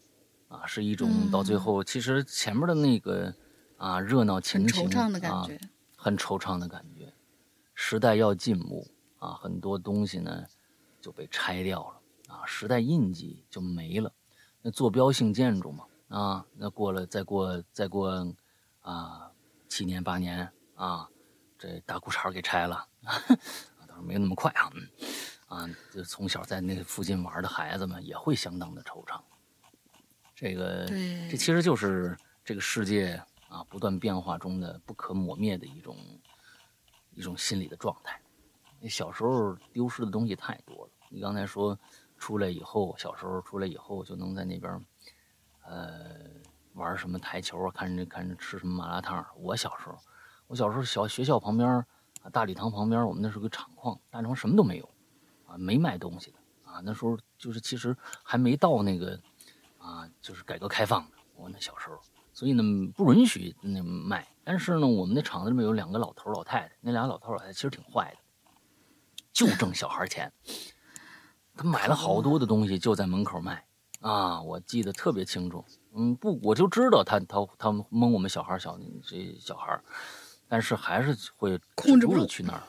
[0.49, 3.33] 啊，是一种嗯到最后，其实前面的那个
[3.77, 5.61] 啊热闹情很情惆怅的感啊觉。
[5.97, 7.13] 很惆怅的感觉。
[7.75, 8.87] 时代要进步
[9.19, 10.45] 啊，很多东西呢
[11.01, 14.13] 就被拆掉了啊，时代印记就没了。
[14.63, 18.35] 那坐标性建筑嘛啊，那过了再过再过
[18.81, 19.31] 啊
[19.69, 21.09] 七年八年啊，
[21.59, 23.15] 这大裤衩给拆了，啊，
[23.87, 24.89] 当然没那么快啊，嗯
[25.49, 29.21] 啊，就从小在那附近玩的孩子们也会相当的惆怅。
[30.41, 30.87] 这个
[31.29, 35.97] 这其实就是这个世界啊不断变化中的不可磨灭的一种
[37.11, 38.21] 一种心理的状态。
[38.79, 40.93] 你小时候丢失的东西太多了。
[41.09, 41.77] 你刚才说
[42.17, 44.81] 出来以后，小时候出来以后就能在那边，
[45.65, 46.15] 呃，
[46.75, 49.27] 玩什么台球啊，看着看着吃什么麻辣烫。
[49.39, 49.99] 我小时候，
[50.47, 51.69] 我小时候小学校旁边
[52.23, 54.89] 啊，大礼堂旁边，我们那是个厂矿，大礼堂什么都没有，
[55.49, 56.81] 啊，没卖东西的啊。
[56.85, 59.21] 那时候就是其实还没到那个
[59.89, 61.99] 啊，就是改革开放的，我那小时候，
[62.35, 62.63] 所以呢
[62.95, 64.29] 不允许那卖。
[64.45, 68.19] 但是呢，我们那厂子里面有两个老头老太太，那俩老头老太太其实挺坏的，
[69.33, 70.31] 就挣小孩钱。
[71.57, 73.65] 他买了好多的东西，就在门口卖
[74.01, 75.65] 啊，我记得特别清楚。
[75.95, 79.81] 嗯，不，我就知道他他他蒙我们小孩小这小孩，
[80.47, 82.63] 但是还是会控制不住去那儿。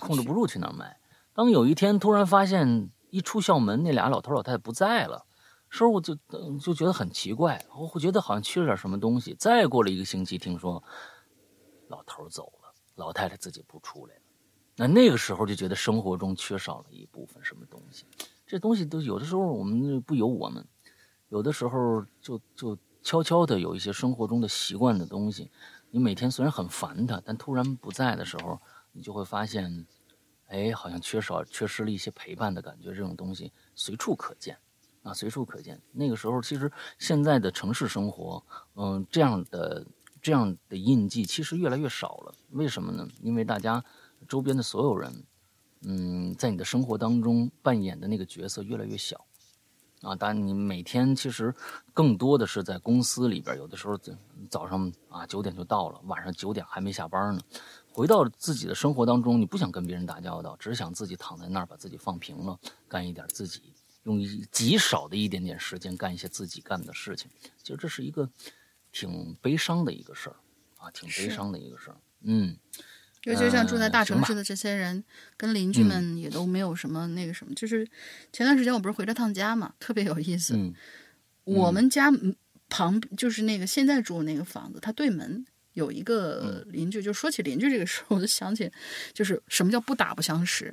[0.00, 0.98] 控制不住去那儿买。
[1.34, 5.24] 当有一天突然发现一出校门，那俩老头老太太不在了，
[5.74, 6.14] 时候我就
[6.60, 9.34] 就觉得很奇怪，我会觉得好像缺了点什么东西。
[9.38, 10.84] 再过了一个星期，听说
[11.88, 14.20] 老头走了，老太太自己不出来了。
[14.76, 18.04] 那那个时候就觉得生活中缺少了一部分什么东西，
[18.46, 20.62] 这东西都有的时候我们不由我们，
[21.30, 25.50] 有的时候就就悄悄的有一些生活中的习惯的东西，
[25.90, 28.60] 你每天虽然很烦它，但突然不在的时候，
[28.92, 29.86] 你就会发现，
[30.48, 32.90] 哎，好像缺少缺失了一些陪伴的感觉。
[32.90, 34.58] 这种东西随处可见，
[35.02, 35.80] 啊，随处可见。
[35.92, 38.42] 那个时候，其实现在的城市生活，
[38.76, 39.86] 嗯、这样的
[40.20, 42.34] 这样的印记其实越来越少了。
[42.50, 43.06] 为什么呢？
[43.20, 43.84] 因为大家
[44.28, 45.24] 周边的所有人，
[45.82, 49.26] 嗯，在你的生活当中扮演的那个角色越来越小。
[50.02, 51.54] 啊，当然，你每天其实
[51.94, 53.96] 更多的是在公司里边，有的时候
[54.50, 57.40] 早上啊九点就到了，晚上九点还没下班呢。
[57.92, 63.62] 回到自己的生活当中，你不想跟别人打交道，只想自己躺在那儿，把自己放平了，干一点自己
[64.04, 67.30] 用极少的一点点时间干一些自己干的事情。
[67.62, 68.28] 其实这是一个
[68.90, 70.36] 挺悲伤的一个事儿
[70.78, 71.96] 啊，挺悲伤的一个事儿。
[72.22, 72.56] 嗯，
[73.24, 75.04] 尤其像住在大城市的这些人，
[75.36, 77.54] 跟邻居嗯们也都没有什么那个什么。
[77.54, 77.86] 就是
[78.32, 80.54] 前段时间我不是回了趟家嘛，特别有意思。
[80.56, 80.74] 嗯
[81.44, 82.36] 我们家嗯
[82.68, 87.02] 旁就是那个现在住的那个房子，它对门有一个邻居。
[87.02, 88.70] 就说起邻居这个事儿，我就想起，
[89.12, 90.72] 就是什么叫不打不相识。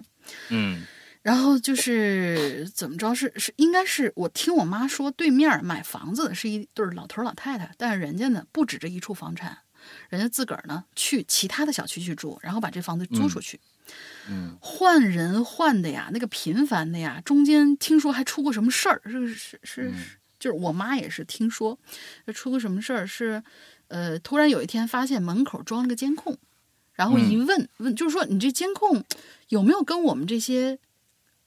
[0.49, 0.83] 嗯
[1.29, 9.55] 然后就是怎么着是是应该是我听我妈说，对面买房子的是一对儿老头老太太，但是人家呢不止这一处房产，
[10.09, 13.59] 人家自个儿呢去其他的小区去住，然后把这房子租出去。
[14.27, 20.01] 嗯换人换的呀，那个频繁的呀，中间听说还出过什么事儿，是是是，嗯
[20.39, 21.77] 就是我妈也是听说，
[22.33, 23.43] 出过什么事儿是，
[23.89, 26.35] 呃，突然有一天发现门口装了个监控，
[26.93, 29.03] 然后一问、问，就是说你这监控
[29.49, 30.79] 有没有跟我们这些，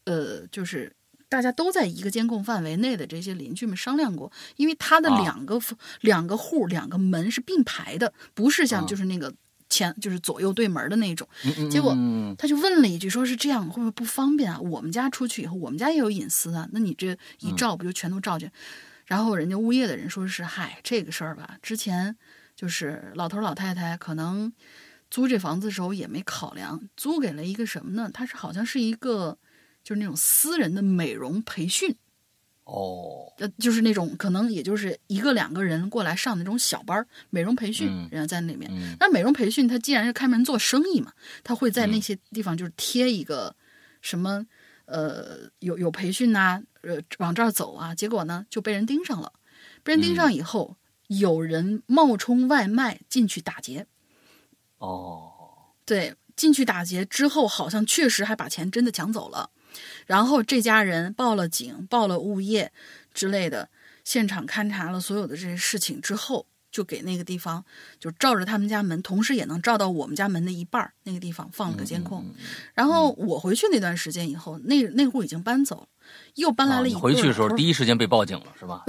[0.04, 0.94] 呃，就是
[1.28, 5.60] 大家都在一个监控范围内的这些邻居们商量过，因为他的啊两个、
[6.00, 9.32] 两个户两个门是并排的，不是像啊就是那个。
[9.72, 11.26] 前前就是左右对门的那种。
[11.70, 14.60] 结果嗯他就问了一句，说是这样会不会不方便啊？
[14.60, 18.52] 我们家出去以后，我们家也有隐私啊，那你这一照不就全都照见？
[19.06, 22.14] 然后人家物业的人说是，嗨，这个事儿吧，之前
[22.54, 24.52] 就是老头老太太可能
[25.10, 28.10] 租这房子的时候也没考量，租给了一个什么呢？
[28.12, 29.38] 他是好像是一个
[29.82, 31.94] 就是那种私人的美容培训。
[32.64, 38.70] 哦，呃，就是那种可能也就是一个两个人过来上那种小班儿美容培训，嗯人家在那里面。
[38.72, 41.12] 嗯那美容培训，他既然是开门做生意嘛，
[41.42, 43.54] 他会在那些地方就是贴一个
[44.00, 44.46] 什么
[44.84, 49.32] 呃有有培训呐、呃往这儿走啊，结果呢就被人盯上了，
[49.82, 50.76] 被人盯上以后，
[51.08, 53.86] 有人冒充外卖进去打劫，
[54.78, 55.32] 哦，
[55.84, 59.50] 对，进去打劫之后，好像确实还把钱真的抢走了。
[60.06, 62.72] 然后这家人报了警，报了物业
[63.12, 63.68] 之类的，
[64.04, 67.64] 现场勘察了所有的这些事情之后，就给那个地方
[68.00, 72.24] 就照着他们家门，同时也能照到我们家门的一半儿那个地方放了个监控。
[72.74, 75.86] 然后我回去那段时间以后，那那户已经搬走了，
[76.36, 78.84] 又搬来啊了一、你回去的时候，第一一时间被报警了是吧？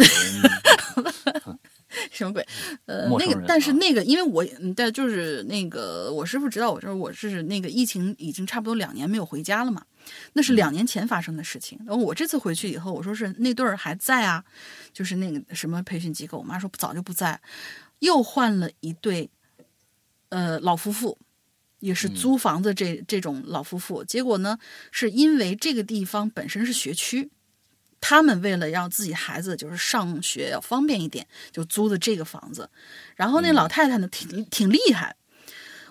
[2.11, 2.45] 什么鬼？
[2.85, 9.83] 呃，那个，但是啊那个，因为我，嗯但就是那个，我师傅知道我就是我是那个疫情已经差不多两年没有回家了嘛，
[10.33, 11.77] 那是两年前发生的事情。
[11.85, 14.43] 然后我这次回去以后，我说是那对儿还在啊，
[14.91, 17.39] 就是那个什么培训机构，我妈说早就不在，
[17.99, 19.29] 又换了一对，
[20.29, 21.17] 呃，老夫妇。
[21.79, 24.57] 也是租房子这这种老夫妇，结果呢，
[24.89, 27.29] 是因为这个地方本身是学区，
[27.99, 32.69] 他们为了让自己孩子就是上学要方便一点，就租的这个房子。
[33.17, 35.17] 然后那老太太呢，挺挺厉害。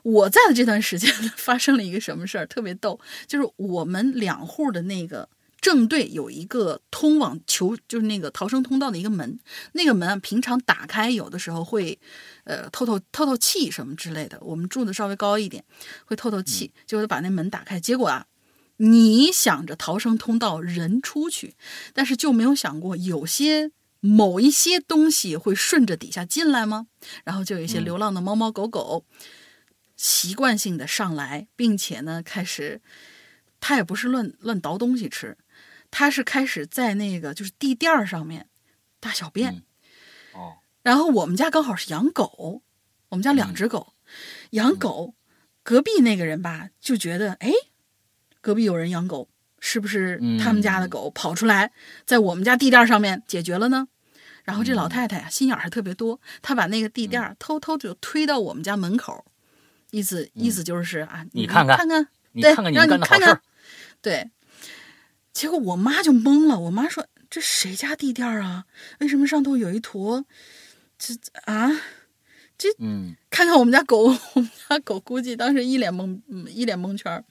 [0.03, 5.29] 我在的这段时间呢，发生了一个什么事儿，特别逗，就是我们两户的那个
[5.61, 9.39] 正对有一个通往求，就是那个逃生通道的一个门。
[9.73, 11.99] 那个门啊，平常打开有的时候会，
[12.45, 14.39] 呃，透透透透气什么之类的。
[14.41, 15.65] 我们住的稍微高一点，
[16.05, 18.27] 会透透气，就把那门打开，结果啊。
[18.79, 21.55] 你想着逃生通道人出去，
[21.93, 26.89] 但是就没有想过有些某一些东西会顺着底下进来吗？
[27.23, 29.05] 然后就有一些流浪的猫猫狗狗，
[30.03, 32.81] 习惯性的上来，并且呢开始，
[33.61, 35.39] 他也不是乱乱倒东西吃，
[35.93, 38.49] 他是开始在那个就是地垫儿上面
[38.99, 39.55] 大小便。
[39.55, 39.63] 嗯。
[40.33, 42.63] 哦，然后我们家刚好是养狗，
[43.11, 43.95] 我们家两只狗，
[44.51, 45.15] 养狗，
[45.63, 47.53] 隔壁那个人吧就觉得，哎，
[48.41, 49.29] 隔壁有人养狗，
[49.61, 51.71] 是不是他们家的狗跑出来，
[52.05, 53.87] 在我们家地垫上面解决了呢？
[54.43, 59.25] 然后这老太太呀、心眼儿还特别多，她把那个地垫儿偷偷就推到我们家门口，
[59.93, 63.43] 意思意思就是啊，你看看看看，你对，让看看你们干的好看看事儿，，
[64.03, 64.31] 对。
[65.33, 68.67] 结果我妈就懵了，我妈说：“这谁家地垫儿啊？
[69.01, 70.25] 为什么上头有一坨？
[70.99, 71.15] 这
[71.45, 71.71] 啊？
[72.59, 77.25] 这嗯看看我们家狗，我们家狗估计当时一脸懵，嗯一脸蒙圈儿。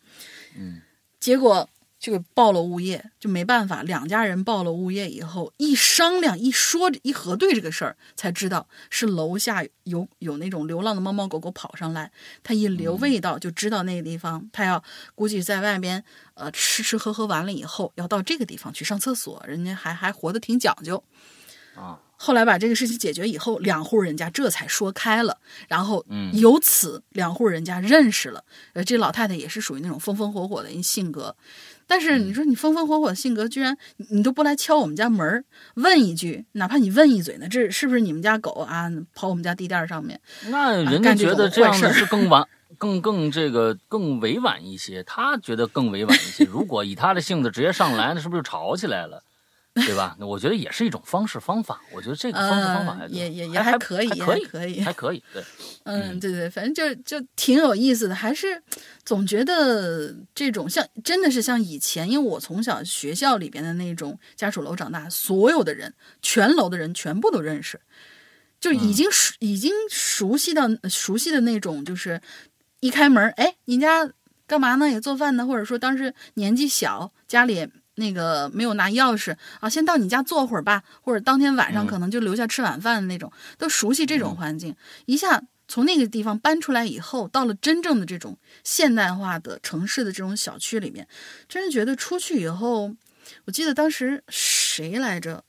[0.57, 0.81] 嗯
[1.19, 1.69] 结果
[2.01, 14.83] 就给报了物业，就没办法，两家人报了物业以后，一商量一说一核对这个事儿，才知道是楼下有有那种流浪的猫猫狗狗跑上来，它一留味道就知道那个地方，它要
[15.13, 21.03] 估计在外边呃吃吃喝喝完了以后，要到这个地方去上厕所，人家还还活得挺讲究。
[21.75, 25.39] 啊，后来把这个事情解决以后，两户人家这才说开了，
[25.69, 28.43] 然后嗯由此两户人家认识了。
[28.73, 31.33] 呃，这老太太也是属于那种风风火火的一性格，
[31.91, 40.17] 但是嗯你说你风风火火的性格，居然你你都不来敲我们家门儿问一句，哪怕你问一嘴呢，这是不是你们家狗啊跑我们家地垫儿上面？
[40.47, 46.45] 那人家觉得这样的是更完、更更这个更委婉一些，他觉得更委婉一些。
[46.45, 49.21] 如果以他的性子直接上来，那是不是就吵起来了？
[49.87, 50.17] 对吧？
[50.19, 51.81] 那我觉得也是一种方式方法。
[51.93, 55.23] 我觉得这个方式方法也也也还还可以还可以，还可以还可以。
[55.31, 55.43] 对，
[55.85, 58.61] 嗯，对对，反正就就挺有意思的，还是
[59.05, 67.79] 总觉得这种像真的是像以前，因为我从小学校里边的那种家属楼长大，所有的人全楼的人全部都认识，
[68.59, 72.21] 就已经熟、已经熟悉到熟悉的那种，就是
[72.81, 74.11] 一开门，哎，你家
[74.45, 74.89] 干嘛呢？
[74.89, 84.75] 也做饭呢，或者说当时年纪小，家里也那个没有拿钥匙啊，先到你家坐会儿吧，或者当天晚上嗯可能就留下吃晚饭的那种，都熟悉这种环境。
[85.05, 91.07] 一下从那个地方搬出来以后，到了真正的这种现代化的城市的这种小区里面，
[91.47, 92.95] 真是觉得出去以后，
[93.45, 95.43] 我记得当时谁来着？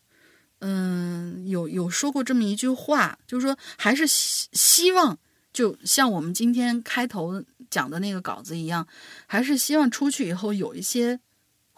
[0.64, 5.18] 嗯，有有说过这么一句话，就是说还是希希望，
[5.53, 8.86] 就像我们今天开头讲的那个稿子一样，
[9.26, 11.18] 还是希望出去以后有一些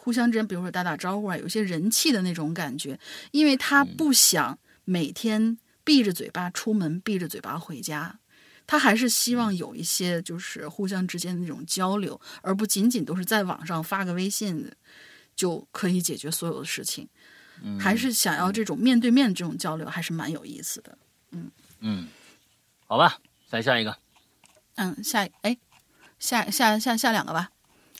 [0.04, 3.00] 互相之间，比如说打打招呼啊，有一些人气的那种感觉，
[3.30, 8.18] 因为他不想每天闭着嘴巴出门，闭着嘴巴回家。
[8.66, 14.70] 他还是希望有一些就是互相之间的那种交流，而不仅仅都是在网上发个微信
[15.34, 17.08] 就可以解决所有的事情。
[17.62, 20.98] 嗯还是想要这种面对面这种交流，还是蛮有意思的。
[21.30, 21.50] 嗯
[21.80, 22.08] 嗯，
[22.86, 23.96] 好吧，再下一个。
[24.74, 25.56] 嗯，下哎，
[26.18, 27.50] 下下下下两个吧，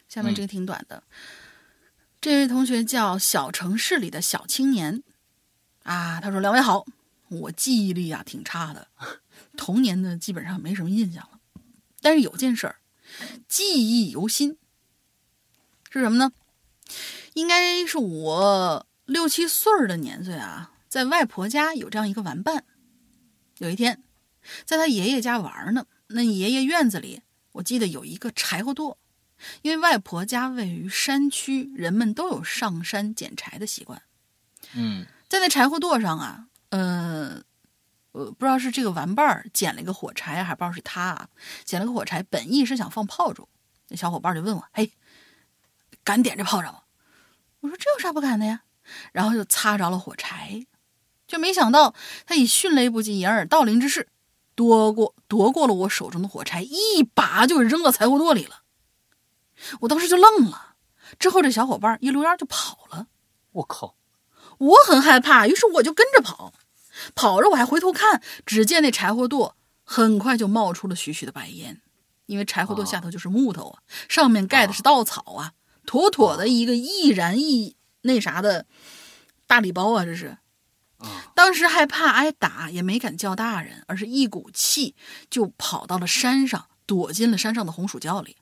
[0.09, 1.03] 下面嗯这个挺短的。
[2.25, 5.03] 这位同学叫小城市里的小青年。
[5.83, 6.87] 啊，他说：“两位好，
[7.29, 8.89] 我记忆力啊挺差的，
[9.59, 11.39] 童年呢基本上没什么印象了，
[12.01, 12.77] 但是有件事儿
[13.47, 14.57] 记忆犹新，
[15.91, 16.33] 是什么呢？
[17.35, 22.65] 应该是我六七岁儿的年岁啊，在外婆家有这样一个玩伴。
[23.59, 24.03] 有一天，
[24.65, 27.21] 在他爷爷家玩呢，那爷爷院子里，
[27.53, 28.97] 我记得有一个柴火垛，
[29.63, 34.03] 因为外婆家位于山区，人们都有上山捡柴的习惯。
[34.75, 37.43] 嗯在那柴火垛上啊，呃，
[38.13, 41.29] 呃，不知道是这个玩伴儿捡了一个火柴，还不知道是他啊，
[41.65, 43.49] 捡了个火柴，本意是想放炮竹。
[43.89, 44.93] 那小伙伴就问我：“嘿，
[46.05, 46.81] 敢点这炮仗吗？”
[47.61, 48.63] 我说：“这有啥不敢的呀？”
[49.13, 50.67] 然后就擦着了火柴，
[51.27, 51.95] 就没想到
[52.27, 54.09] 他以迅雷不及掩耳盗铃之势，
[54.55, 58.64] 夺过夺过了我手中的火柴，一把就扔到柴火垛里了。
[59.81, 60.75] 我当时就愣了，
[61.19, 63.07] 之后这小伙伴一溜烟就跑了。
[63.53, 63.97] 我靠，
[64.59, 66.53] 我很害怕，于是我就跟着跑，
[67.15, 69.53] 跑着我还回头看，只见那柴火垛
[69.85, 71.81] 很快就冒出了许许的白烟，
[72.27, 75.53] 因为柴火垛下头就是木头啊，上面盖的是稻草啊，
[75.87, 78.67] 妥妥的一个易燃易那啥的
[79.47, 80.27] 大礼包啊，这是。
[80.99, 84.95] 啊当时害怕挨打，也没敢叫大人，而是一股气
[85.29, 88.39] 就跑到了山上，躲进了山上的红薯窖里。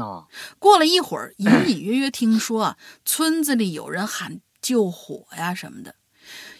[0.00, 0.28] 啊
[0.58, 5.96] 过了一会儿，隐隐约约听说啊， 村子里有人喊救火呀什么的。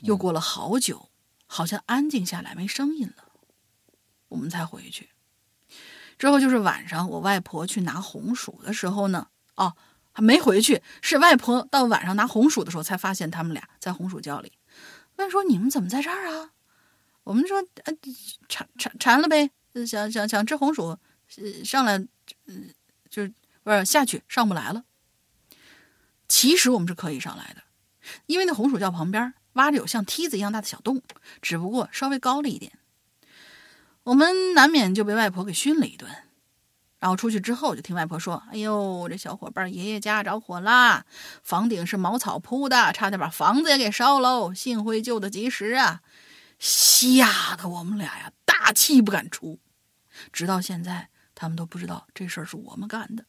[0.03, 1.09] 又过了好久，
[1.47, 3.33] 好像安静下来，没声音了，
[4.29, 5.09] 我们才回去。
[6.19, 9.75] 之后就是晚上，我外婆去拿红薯的时候呢，哦，
[10.13, 14.53] 还没回去，是外婆到晚上拿红薯的时候才发现他们俩在红薯窖里。
[15.17, 16.51] 问说你们怎么在这儿啊？
[17.25, 17.93] 我们说呃
[18.49, 19.51] 馋馋馋了呗，
[19.87, 20.99] 想想想吃红薯，
[21.65, 21.95] 上来，
[22.47, 22.55] 呃
[23.15, 24.83] 就是不是下去上不来了。
[26.27, 27.63] 其实我们是可以上来的，
[28.27, 31.01] 因为那红薯窖旁边挖着有像梯子一样大的小洞，
[31.41, 32.73] 只不过稍微高了一点。
[34.03, 36.11] 我们难免就被外婆给训了一顿。
[36.99, 41.05] 然后出去之后，就听外婆说：“哎呦，这小伙伴爷爷家着火啦，
[41.43, 46.01] 房顶是茅草铺的，差点把房子也给烧喽，幸亏救得及时啊！”
[46.59, 49.61] 吓得我们俩呀，大气不敢出。
[50.33, 51.11] 直到现在，
[51.45, 53.25] 他们都不知道这事儿是我们干的。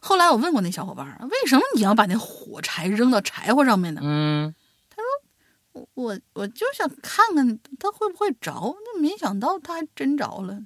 [0.00, 4.00] 后来我问过那小伙伴儿，为什么你要把那火柴扔到柴火上面呢？
[4.04, 4.54] 嗯
[4.90, 8.52] 他说我我就想看看它会不会着，
[8.84, 10.60] 那没想到它还真着了。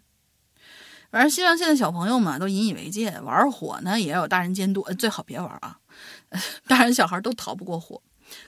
[1.11, 5.79] 反正希望现在小朋友们都引以为戒，玩火呢也要有大人监督，呃最好别玩啊，
[6.67, 8.03] 大人小孩都逃不过火，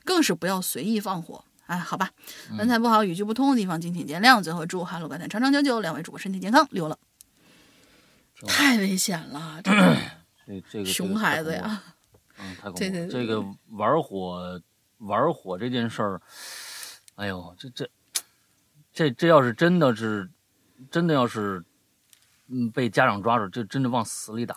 [0.04, 1.44] 更是不要随意放火。
[1.66, 2.10] 哎，好吧，
[2.58, 4.42] 文采不好、语句不通的地方，敬请见谅。
[4.42, 6.98] 最后祝哈喽怪谈长长久久，两位主播身体健康，溜了。
[8.46, 9.96] 太危险了，这个
[10.46, 11.82] 这这个熊孩子，呀！
[12.38, 12.78] 嗯，太恐怖了。
[12.78, 14.60] 对对对这个玩火
[14.98, 16.22] 玩火这件事儿，
[17.16, 17.90] 哎呦，这这
[18.92, 20.30] 这这要是真的是
[20.90, 21.64] 真的要是
[22.48, 24.56] 嗯被家长抓住，这真的往死里打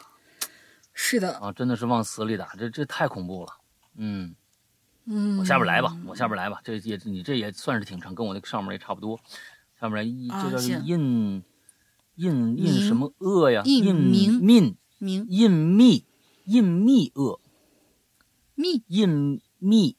[0.93, 1.51] 是的，啊！
[1.51, 3.53] 真的是往死里打，这这太恐怖了。
[3.95, 4.35] 嗯，
[5.05, 9.19] 嗯，我下边来吧，我下边来吧，这也你这也算是挺长，跟我那上面也差不多。
[9.79, 11.43] 下面来一啊这叫行印
[12.17, 13.63] 印印什么恶呀？
[13.65, 14.75] 印印明
[15.29, 16.05] 印密
[16.45, 17.39] 印密恶。
[18.53, 18.83] 密。
[18.87, 19.95] 印密。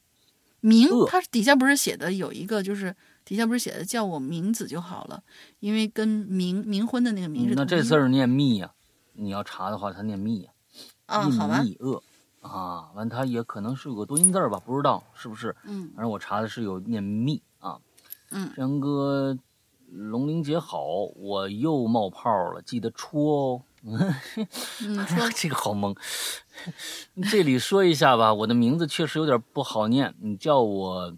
[0.61, 2.93] 明恶，它底下不是写的有一个，就是
[3.23, 5.23] 底下不是写的叫我名字就好了，
[5.61, 8.73] 因为跟冥冥婚的那个冥是那这字儿念密呀、
[9.13, 10.51] 你要查的话，它念密呀、
[11.05, 12.03] 啊，印好吧，密恶。
[12.41, 15.55] 啊，完它也可能是有个多音字儿吧，不知道是不是？
[15.63, 15.89] 嗯。
[15.95, 17.79] 反正我查的是有念密啊。
[18.31, 19.37] 嗯，山哥，
[19.91, 20.83] 龙玲姐好，
[21.15, 23.61] 我又冒泡了，记得戳哦。
[23.83, 23.97] 嗯，
[25.07, 25.95] 说这个好懵。
[27.31, 31.15] 这里说一下吧，我的名字确实有点不好念，你叫我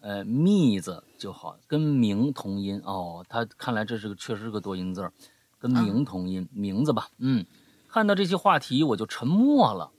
[0.00, 3.24] 呃蜜子就好，跟名同音哦。
[3.28, 5.10] 他看来这是个确实是个多音字，
[5.58, 7.08] 跟名同音，名字吧。
[7.18, 7.44] 嗯，
[7.88, 9.90] 看到这些话题我就沉默了。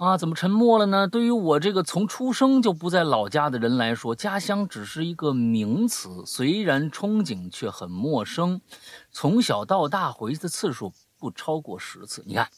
[0.00, 1.06] 啊，怎么沉默了呢？
[1.06, 8.62] 对于我这个从出生就不在老家的人来说，家乡只是一个名词，虽然憧憬，却很陌生。
[9.10, 12.24] 从小到大回去的次数不超过十次。
[12.26, 12.48] 你看，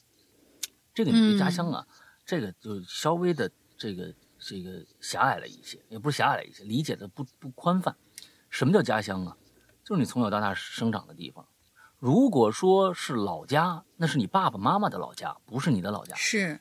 [0.94, 1.84] 这个你对家乡啊，
[2.24, 7.96] 这个就稍微的这个这个狭隘了一些，也不是狭隘了一些，理解的不不宽泛。
[8.50, 9.36] 什么叫家乡啊？
[9.82, 11.44] 就是你从小到大生长的地方。
[11.98, 16.14] 如果说是老家，那是你爸爸妈妈的老家，不是你的老家。
[16.14, 16.60] 是，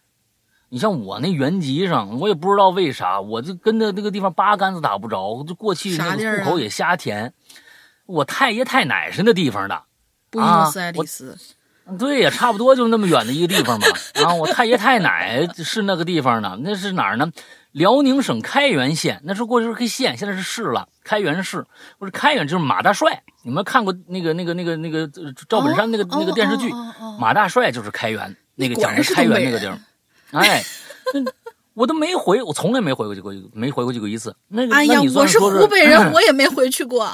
[0.74, 7.34] 你像我那原籍上，我也不知道为啥，我就跟着那个地方八竿子打不着，就过去那个户口也瞎填。
[8.06, 9.84] 我太爷太奶是那地方的，
[10.30, 11.38] 布宜诺斯艾利斯。
[12.00, 13.86] 对呀，差不多就那么远的一个地方嘛。
[14.24, 17.30] 啊，我太爷太奶是那个地方的，那是哪儿呢？
[17.74, 20.88] 辽宁省开原县，那时候过去是个县，现在是市了。
[21.04, 21.66] 开原市，
[22.00, 23.24] 不是开原就是马大帅。
[23.44, 25.06] 你们看过那个那个那个那个
[25.50, 26.72] 赵本山那个那个电视剧？
[27.20, 29.78] 马大帅就是开原，那个讲的开原那个地儿。
[30.40, 30.64] 哎，
[31.74, 34.36] 我都没回，我从来没回过去过，没回过去过一次。
[34.48, 37.10] 那个，哎呀，我是湖北人，我也没回去过。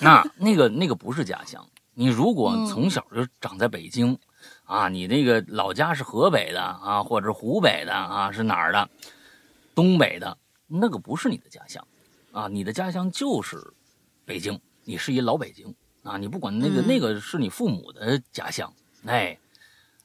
[0.00, 1.66] 那那个那个不是家乡。
[1.94, 4.16] 你如果从小就长在北京，
[4.64, 8.88] 啊，你那个老家是河北的啊，或者是湖北的啊，是哪儿的？
[9.74, 11.84] 东北的，那个不是你的家乡，
[12.32, 13.56] 啊，你的家乡就是
[14.24, 18.72] 北京，你是一老北京啊，你不管那个那个是你父母的家乡，
[19.06, 19.36] 哎，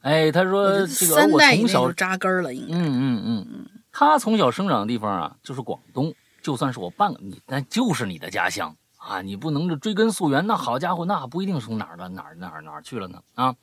[0.03, 8.75] 哎，他说这个我从小扎根了，应该，嗯嗯嗯嗯，他从小生长的地方啊，就是广东，就算是我半个你，那就是你的家乡。
[8.97, 13.53] 啊，你不能这追根溯源，那好家伙，那不一定从哪儿的哪儿哪儿哪儿去了呢啊！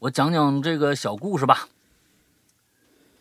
[0.00, 1.68] 我讲讲这个小故事吧。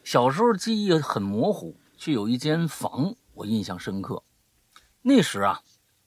[0.03, 4.23] 小时候记忆很模糊，却有一间房我印象深刻。
[5.03, 5.61] 那时啊，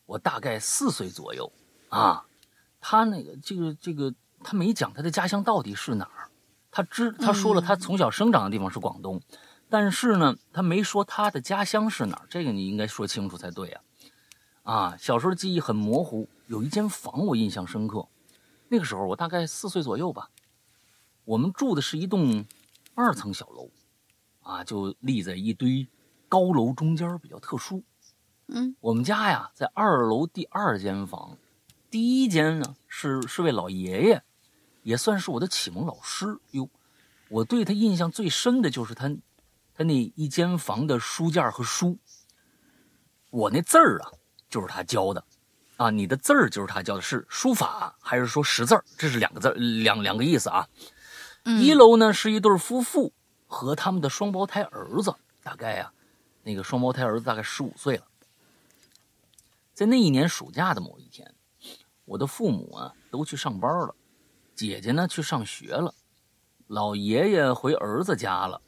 [0.07, 1.53] 我大概四岁左右
[1.91, 2.25] 啊。
[2.81, 4.13] 他那个这个这个，
[4.45, 6.29] 他没讲他的家乡到底是哪儿。
[6.71, 9.21] 他知他说了，他从小生长的地方是广东，
[9.69, 12.27] 但是呢，他没说他的家乡是哪儿。
[12.31, 13.81] 这个你应该说清楚才对呀。
[14.63, 18.09] 啊，小时候记忆很模糊，有一间房我印象深刻。
[18.69, 20.31] 那个时候我大概四岁左右吧。
[21.25, 22.45] 我们住的是一栋
[22.95, 23.71] 二层小楼，
[24.41, 25.87] 啊，就立在一堆
[26.29, 27.83] 高楼中间，比较特殊。
[28.49, 31.37] 嗯，我们家呀在二楼第二间房，
[31.91, 34.23] 第一间呢是是位老爷爷，
[34.83, 36.69] 也算是我的启蒙老师哟。
[37.29, 39.09] 我对他印象最深的就是他，
[39.75, 41.99] 他那一间房的书架和书。
[43.31, 44.13] 我那字儿啊。
[44.53, 45.25] 就是他教的，
[45.79, 48.85] 啊，你的字儿就是他教的，是书法还是说识字儿？
[48.99, 50.69] 这是两个字，两两个意思啊。
[51.47, 53.15] 一楼呢是一对夫妇
[53.47, 55.91] 和他们的双胞胎儿子，大概呀，
[56.43, 58.07] 那个双胞胎儿子大概十五岁了。
[59.73, 61.35] 在那一年暑假的某一天，
[62.05, 63.95] 我的父母啊都去上班了，
[64.63, 65.93] 姐姐呢去上学了，
[66.69, 68.63] 老爷爷回儿子家了，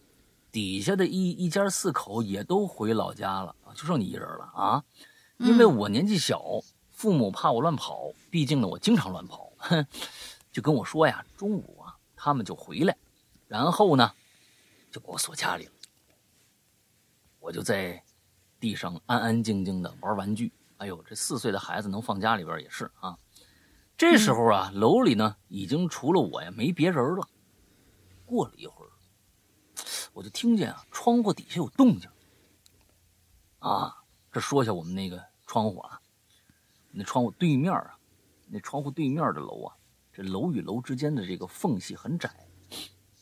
[0.50, 4.84] 底下的一一家四口也都回老家了啊，就剩你一人了啊。
[5.36, 6.42] 因为我年纪小，
[6.90, 9.86] 父母怕我乱跑，毕竟呢我经常乱跑，哼，
[10.50, 12.96] 就跟我说呀，中午啊他们就回来，
[13.46, 14.10] 然后呢
[14.90, 15.72] 就把我锁家里了。
[17.38, 18.02] 我就在
[18.58, 20.52] 地上安安静静的玩玩具。
[20.78, 23.16] 哎呦，这四岁的孩子能放家里边也是啊。
[23.96, 27.28] 这时候啊，楼里呢已经除了我呀没别人了。
[28.26, 28.90] 过了一会儿，
[30.12, 32.08] 我就听见啊窗户底下有动静，
[33.58, 33.96] 啊。
[34.32, 36.00] 这说一下我们那个窗户啊，
[36.90, 37.96] 那窗户对面啊，
[38.48, 39.76] 那窗户对面的楼啊，
[40.12, 42.28] 这楼与楼之间的这个缝隙很窄。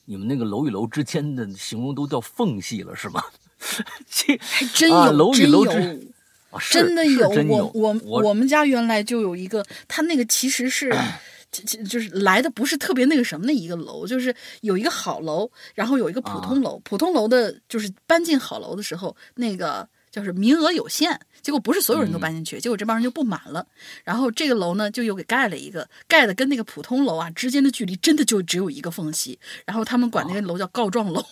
[0.06, 3.22] 你们那个楼与楼之间的形容都叫缝隙了是吗？
[4.08, 6.14] 这还真有，楼与楼之
[6.52, 7.28] 啊，真的有。
[7.48, 10.94] 我我我们家原来就有一个，他那个其实是，
[11.50, 16.80] 就就是来的不是特别那个什么的一个楼，就是有一个好楼，然后有一个普通楼。
[16.84, 19.88] 普通楼的就是搬进好楼的时候那个。
[20.12, 23.66] 就是名额有限，结果不是所有人都搬进去，结果这帮人就不满了。
[24.04, 29.38] 然后这个楼呢，就又给盖了一个，盖的跟那个普通楼啊之间的距离真的就只有一个缝隙。
[29.64, 31.24] 然后他们管那个楼叫告状楼，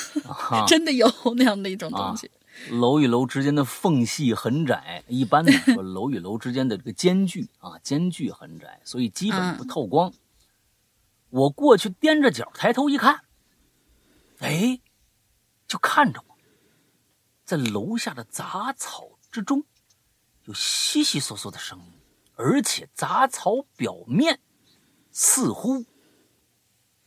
[0.66, 2.30] 真的有那样的一种东西。
[2.70, 10.12] 楼与楼之间的缝隙很窄，一般呢说楼与楼之间的这个间距啊，间距很窄，所以基本不透光。
[11.30, 13.24] 我过去踮着脚抬头一看，
[14.40, 14.80] 哎，
[15.66, 16.36] 就看着我。
[17.44, 19.64] 在楼下的杂草之中，
[20.44, 21.84] 有悉悉索索的声音，
[22.34, 24.40] 而且杂草表面
[25.10, 25.84] 似乎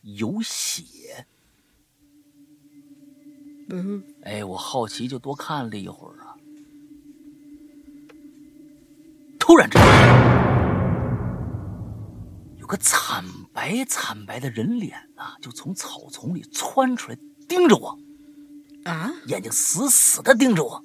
[0.02, 1.26] 有血。
[4.22, 6.36] 哎，我好奇就多看了一会儿啊。
[9.38, 9.86] 突然之间，
[12.58, 17.98] 有个惨白惨白的人脸呐，就从草丛里窜出来，盯着我。
[18.84, 19.12] 啊！
[19.26, 20.84] 眼睛死死的盯着我，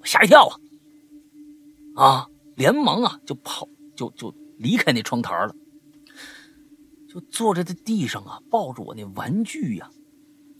[0.00, 0.48] 我吓一跳
[1.94, 2.04] 啊！
[2.04, 2.26] 啊，
[2.56, 5.54] 连忙啊就跑，就就离开那窗台了，
[7.08, 9.88] 就坐在这地上啊，抱着我那玩具呀，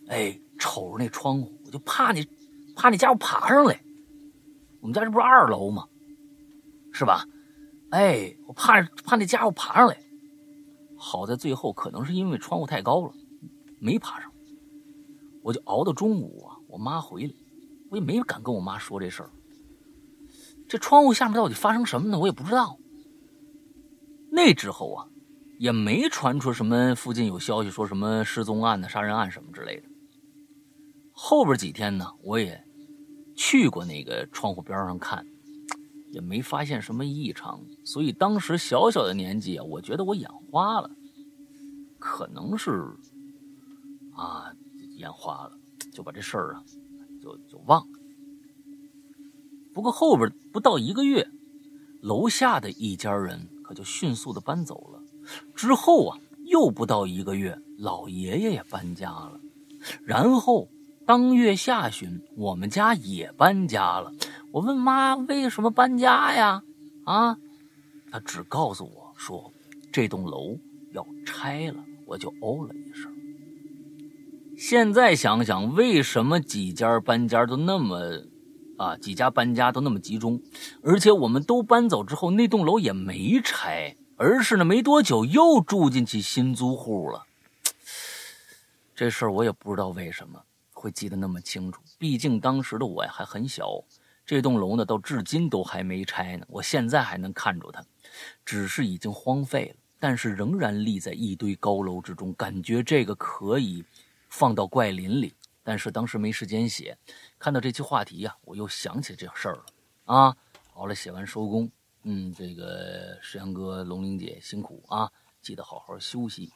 [0.06, 2.26] 哎，瞅着那窗户，我就怕你，
[2.74, 3.80] 怕那家伙爬上来。
[4.80, 5.86] 我们家这不是二楼吗？
[6.92, 7.24] 是吧？
[7.90, 9.98] 哎，我怕怕那家伙爬上来。
[10.96, 13.12] 好在最后可能是因为窗户太高了，
[13.78, 14.30] 没爬上。
[15.42, 17.32] 我就熬到中午啊，我妈回来，
[17.90, 19.30] 我也没敢跟我妈说这事儿。
[20.68, 22.18] 这窗户下面到底发生什么呢？
[22.18, 22.78] 我也不知道。
[24.30, 25.08] 那之后啊，
[25.58, 29.88] 也没传出什么附近有消息说什么失踪案呢、杀人案什么之类的。
[31.20, 32.64] 后边几天呢，我也
[33.34, 35.26] 去过那个窗户边上看，
[36.12, 37.60] 也没发现什么异常。
[37.84, 40.88] 所以当时小小的年纪啊，我觉得我眼花了，
[41.98, 42.96] 可能是
[44.14, 44.52] 啊
[44.96, 45.58] 眼花了，
[45.92, 46.62] 就把这事儿啊
[47.20, 47.98] 就就忘了。
[49.74, 51.28] 不过后边不到一个月，
[52.00, 55.02] 楼下的一家人可就迅速的搬走了。
[55.56, 59.40] 之后啊，又不到一个月，老爷爷也搬家了。
[60.04, 60.68] 然后
[61.08, 64.12] 当月下旬，我们家也搬家了。
[64.52, 66.62] 我问妈为什么搬家呀？
[67.04, 67.38] 啊，
[68.10, 69.50] 她只告诉我说
[69.90, 70.58] 这栋楼
[70.92, 71.82] 要拆了。
[72.04, 73.10] 我就哦了一声。
[74.58, 78.26] 现在想想，为什么几家搬家都那么……
[78.76, 80.38] 啊，几家搬家都那么集中，
[80.82, 87.24] 而且我们都搬走之后，那栋楼也没拆，而是呢没多久又住进去新租户了。
[88.94, 90.42] 这事儿我也不知道为什么
[90.78, 93.82] 会记得那么清楚，毕竟当时的我还很小。
[94.24, 97.84] 这栋楼呢到至今都还没拆呢，我现在还能看着它，
[98.44, 103.82] 只是已经荒废了，但是仍然立在一堆高楼之中，感觉这个可以
[104.28, 105.34] 放到怪林里。
[105.64, 106.96] 但是当时没时间写，
[107.38, 109.64] 看到这期话题呀，我又想起这事儿了
[110.04, 110.36] 啊！
[110.72, 111.70] 好了，写完收工。
[112.04, 115.10] 嗯，这个石阳哥、龙玲姐辛苦啊，
[115.42, 116.52] 记得好好休息。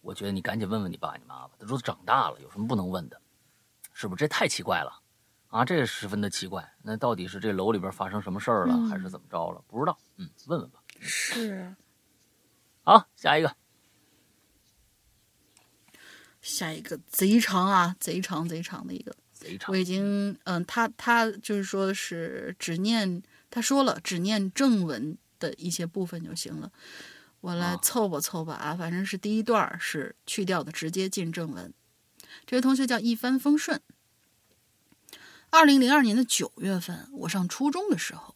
[0.00, 3.20] 我觉得你赶紧问问你爸你妈吧，他说长大了，有什么不能问的？
[3.92, 4.20] 是不是？
[4.20, 5.02] 这太奇怪了
[5.48, 5.64] 啊！
[5.64, 6.70] 这十分的奇怪。
[6.82, 9.64] 那到底是这楼里边发生什么事儿了，还是怎么着了？
[9.66, 9.98] 不知道。
[10.16, 10.80] 嗯，问问吧。
[11.00, 11.74] 是。
[12.82, 13.56] 好，下一个。
[16.42, 19.72] 下一个贼长啊，贼长贼长的一个，贼长。
[19.72, 26.70] 我已经嗯，他他就是说是只念，他说了只念正文的一些部分就行了。
[27.46, 31.72] 我来凑吧凑吧啊，反正是第一段是去掉的，直接进正文。
[32.44, 33.80] 这位同学叫一帆风顺。
[35.50, 38.34] 二零零二年的九月份，我上初中的时候，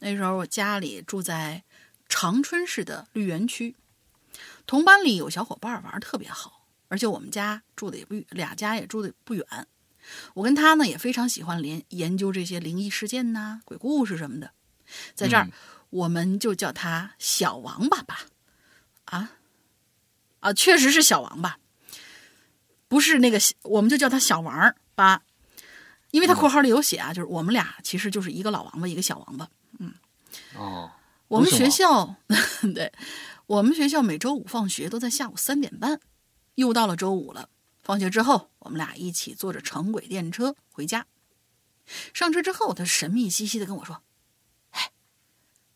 [0.00, 1.64] 那时候我家里住在
[2.06, 3.76] 长春市的绿园区，
[4.66, 6.66] 同班里有小伙伴玩特别好。
[6.88, 9.46] 而且我们家住的也不远，俩家也住的不远。
[10.34, 14.50] 我跟他呢也非常喜欢研研究这些灵异事件呐、鬼故事什么的。
[15.14, 15.48] 在这儿，
[15.88, 18.26] 我们就叫他小王八吧。
[19.10, 19.32] 啊
[20.40, 21.58] 啊，确实是小王八，
[22.88, 25.22] 不是那个，我们就叫他小王八，
[26.10, 29.48] 因为他括号里有写啊，就是我们俩其实就是一个老王八，一个小王八。
[29.78, 29.94] 嗯，
[30.56, 30.90] 哦，
[31.28, 32.16] 我们学校，
[32.74, 32.92] 对
[33.46, 36.00] 我们学校每周五放学都在下午三点半。
[36.56, 37.48] 又到了周五了，
[37.82, 41.06] 放学之后，我们俩一起坐着城轨电车回家。
[42.12, 44.02] 上车之后，他神秘兮兮的跟我说
[44.72, 44.90] ：“哎，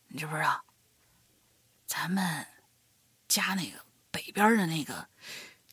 [0.09, 0.65] 你知不知道，
[1.87, 2.47] 咱们
[3.35, 5.09] 家那个北边的那个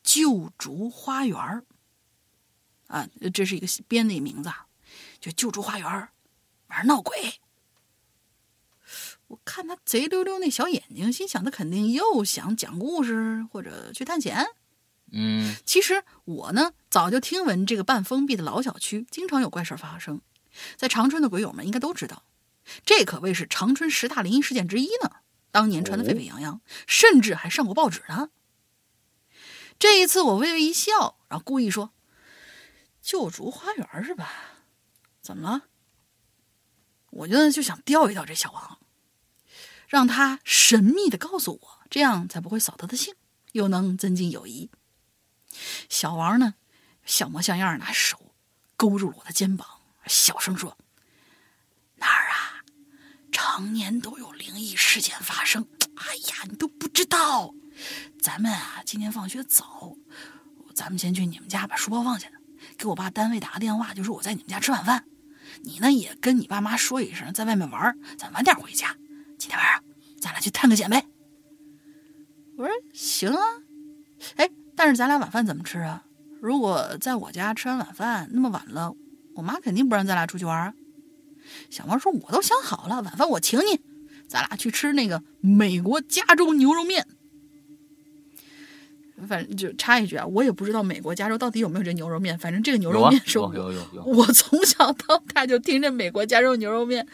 [0.02, 1.38] 旧竹花园
[2.88, 4.52] 啊，这是一个编的一名字，
[5.20, 6.10] 就旧竹花园
[6.68, 7.40] 玩闹鬼。”
[9.28, 14.46] 我看他贼溜溜那小眼睛，心想他肯定又想讲故事或者去探险。
[15.12, 20.20] 嗯，其实我呢早就听闻这个半封闭的老小区经常有怪事发生，
[20.76, 22.24] 在长春的鬼友们应该都知道，
[22.86, 25.12] 这可谓是长春十大灵异事件之一呢。
[25.52, 28.30] 当年传得沸沸扬扬，甚至还上过报纸呢。
[29.78, 31.94] 这一次我微微一笑，然后故意说
[33.02, 34.32] ：“旧竹花园是吧？
[35.22, 35.64] 怎么了？”
[37.12, 38.80] 我觉得就想钓一钓这小王，
[39.88, 43.16] 让他神秘的告诉我，这样才不会扫他的兴，
[43.52, 44.72] 又能增进友谊。
[45.90, 46.56] 小王呢，
[47.06, 48.34] 像模像样拿手
[48.78, 50.78] 勾住了我的肩膀，小声说
[51.98, 52.31] ：“哪儿啊，
[53.32, 55.66] 常年都有灵异事件发生。
[55.96, 57.54] 哎呀，你都不知道。
[58.22, 59.96] 咱们啊，今天放学早，
[60.76, 62.28] 咱们先去你们家把书包放下，
[62.78, 65.06] 给我爸单位打个电话，就说我在你们家吃晚饭。
[65.64, 68.96] 你呢，也跟你爸妈说一声，在外面玩，咱晚点回家。
[69.38, 69.84] 今天晚上
[70.20, 71.06] 咱俩去探个险呗。”
[72.58, 73.44] 我说：“行啊。”
[74.38, 74.50] 哎。
[74.74, 76.04] 但是咱俩晚饭怎么吃啊？
[76.42, 78.96] 如果在我家吃完晚饭那么晚了，
[79.36, 80.74] 我妈肯定不让咱俩出去玩啊。
[81.70, 83.80] 小王说：“我都想好了，晚饭我请你，
[84.28, 87.06] 咱俩去吃那个美国加州牛肉面。
[89.28, 92.36] 反正就插一句啊，我也不知道美国加州到底有没有这牛肉面。
[92.40, 94.04] 反正这个牛肉面是，有有有。
[94.04, 97.08] 我从小到大就听着美国加州牛肉面。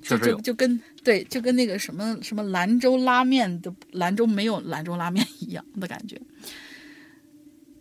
[0.00, 6.20] 就，就就跟对，就跟那个什么什么兰州拉面的兰州没有兰州拉面一样的感觉。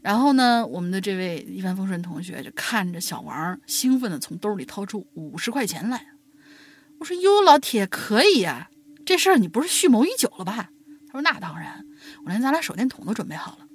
[0.02, 6.08] 然后呢，我们的这位一帆风顺同学就看着小王兴奋的从兜里掏出五十块钱来。
[7.00, 8.70] 我说：“哟，老铁，可以呀，
[9.06, 10.72] 这事儿你不是蓄谋已久了吧？”
[11.08, 11.86] 他说：“那当然，
[12.26, 13.68] 我连咱俩手电筒都准备好了。”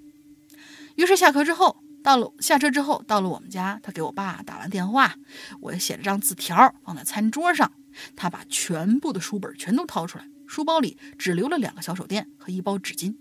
[0.97, 5.15] 于是下课之后，到了下车之后，到了我们家，他给我爸打完电话，
[5.61, 7.73] 我也写了张字条放在餐桌上。
[8.15, 13.17] 他把全部的书本全都掏出来，书包里只留了两个小手电和一包纸巾。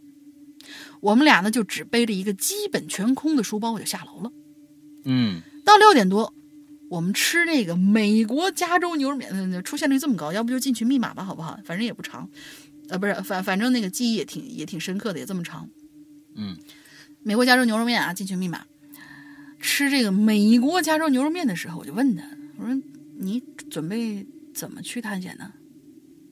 [1.00, 4.32] 我们俩呢，就只背着一个基本全空的书包，我就下楼了。
[5.04, 6.34] 嗯，到六点多，
[6.90, 11.60] 我们吃那个美国加州牛肉面，出现率这么高，要不就进群密码吧，好不好？
[11.64, 12.30] 反正也不长，
[12.90, 15.70] 呃，不是，反反正那个记忆也挺也挺深刻的，也这么长。
[16.36, 16.58] 嗯，
[17.24, 18.66] 美国加州牛肉面啊，进群密码。
[19.60, 22.24] 吃这个美国加州牛肉面的时候，我就问他，
[22.58, 22.82] 我说
[23.18, 25.52] 你准备怎么去探险呢？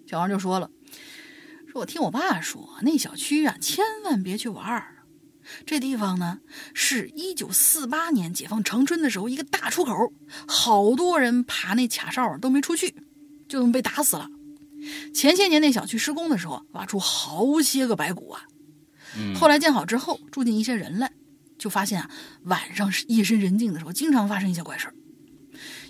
[0.05, 0.69] 小王就说了。
[1.73, 5.03] 说我听我爸说，那小区啊，千万别去玩儿。
[5.65, 6.37] 这地方呢，
[6.75, 10.13] 是一九四八年解放长春的时候一个大出口，
[10.47, 12.91] 好多人爬那卡哨都没出去，
[13.47, 14.29] 就这么被打死了。
[15.15, 18.43] 前些年那小区施工的时候，挖出好些个白骨啊。
[19.35, 21.11] 后来建好之后，住进一些人来，
[21.57, 22.11] 就发现啊，
[22.43, 24.93] 晚上是夜深人静的时候，经常发生一些怪事儿。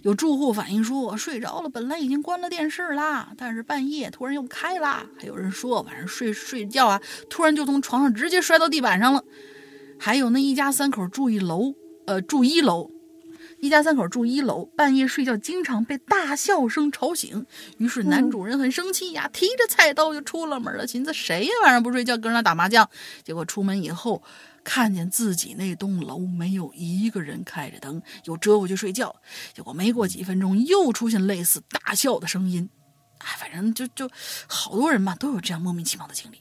[0.03, 5.05] 有住户反映说，我睡着了，本来已经关了电视啦，但是半夜突然又开啦。
[5.17, 9.23] 还有人说，晚上睡睡觉啊，突然就从床上直接摔到地板上了。
[9.97, 11.73] 还有那一家三口住一楼，
[12.05, 12.91] 呃，住一楼，
[13.59, 17.45] 一家三口住一楼，半夜睡觉经常被大笑声吵醒。
[17.77, 22.89] 于是男主人很生气呀，提着菜刀就出了门了，寻思谁呀晚上不睡觉跟那打麻将？
[23.23, 24.21] 结果出门以后。
[24.63, 29.15] 看见自己那栋楼没有一个人开着灯，又折回去睡觉。
[29.53, 32.69] 结果没过几分钟，又出现类似大笑的声音。
[33.19, 34.09] 哎，反正就就
[34.47, 36.39] 好多人吧，都有这样莫名其妙的经历。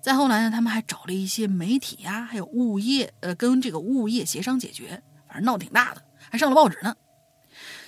[0.00, 5.02] 再后来呢，他们还找了一些媒体呀，还有物业，呃，跟这个物业协商解决。
[5.26, 6.94] 反正闹挺大的，还上了报纸呢。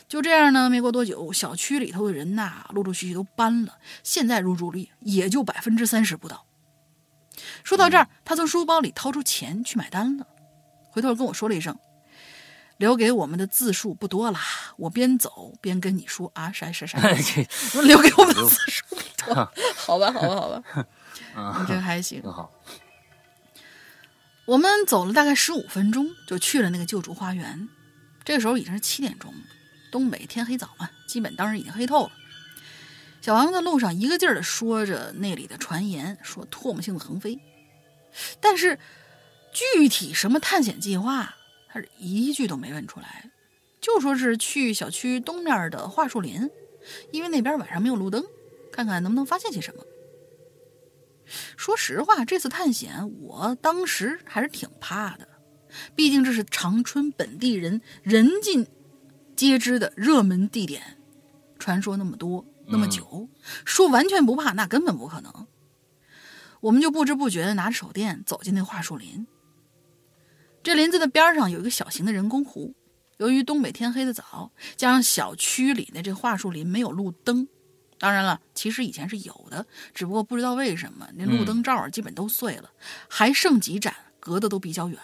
[0.09, 3.79] 就这样呢，没过多久，小区里头的人呐，陆陆续续都搬了。
[4.03, 6.45] 现在入住率也就百分之三十不到。
[7.65, 10.27] 说到这儿，他从书包里掏出钱去买单了，
[10.91, 11.79] 回头跟我说了一声
[12.79, 14.39] ：“留给我们的字数不多了。”
[14.79, 16.99] 我边走边跟你说：“啊，啥啥啥，
[17.83, 20.87] 留给我们的字数不 多，好吧，好吧，好吧，
[21.61, 22.51] 你这还行，好。”
[24.47, 27.69] 我们走了大概十五分钟，就去了那个救助花园。
[28.25, 29.33] 这个时候已经是七点钟，
[29.93, 32.13] 东北天黑早嘛，基本当时已经黑透了。
[33.21, 37.39] 小王在路上一个劲儿的说着那里的传言，说唾沫星子横飞，
[38.41, 38.79] 但是
[39.53, 41.35] 具体什么探险计划，
[41.69, 43.31] 他是一句都没问出来，
[43.81, 46.51] 就说是去小区东面的桦树林，
[47.13, 48.25] 因为那边晚上没有路灯，
[48.73, 49.85] 看看能不能发现些什么。
[51.57, 55.29] 说实话，这次探险我当时还是挺怕的，
[55.95, 58.67] 毕竟这是长春本地人人尽
[59.37, 60.99] 皆知的热门地点，
[61.59, 62.45] 传说那么多。
[62.73, 63.29] 那么久，
[63.65, 65.49] 说完全不怕，那根本不可能。
[66.61, 69.27] 我们就不知不觉的拿着手电走进那桦树林。
[70.63, 72.75] 这林子的边上有一个小型的人工湖。
[73.17, 77.47] 由于东北天黑的早，加上小区里的这桦树林没有路灯，
[77.99, 82.71] 当然了，其实以前是有的，只不过不知道为什么那路灯罩基本都碎了，
[83.09, 84.99] 还剩几盏，隔的都比较远。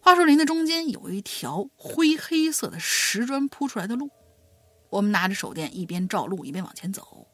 [0.00, 4.10] 桦树林的中间有一条灰黑色的石砖铺出来的路。
[4.90, 7.28] 我们拿着手电，一边照路一边往前走。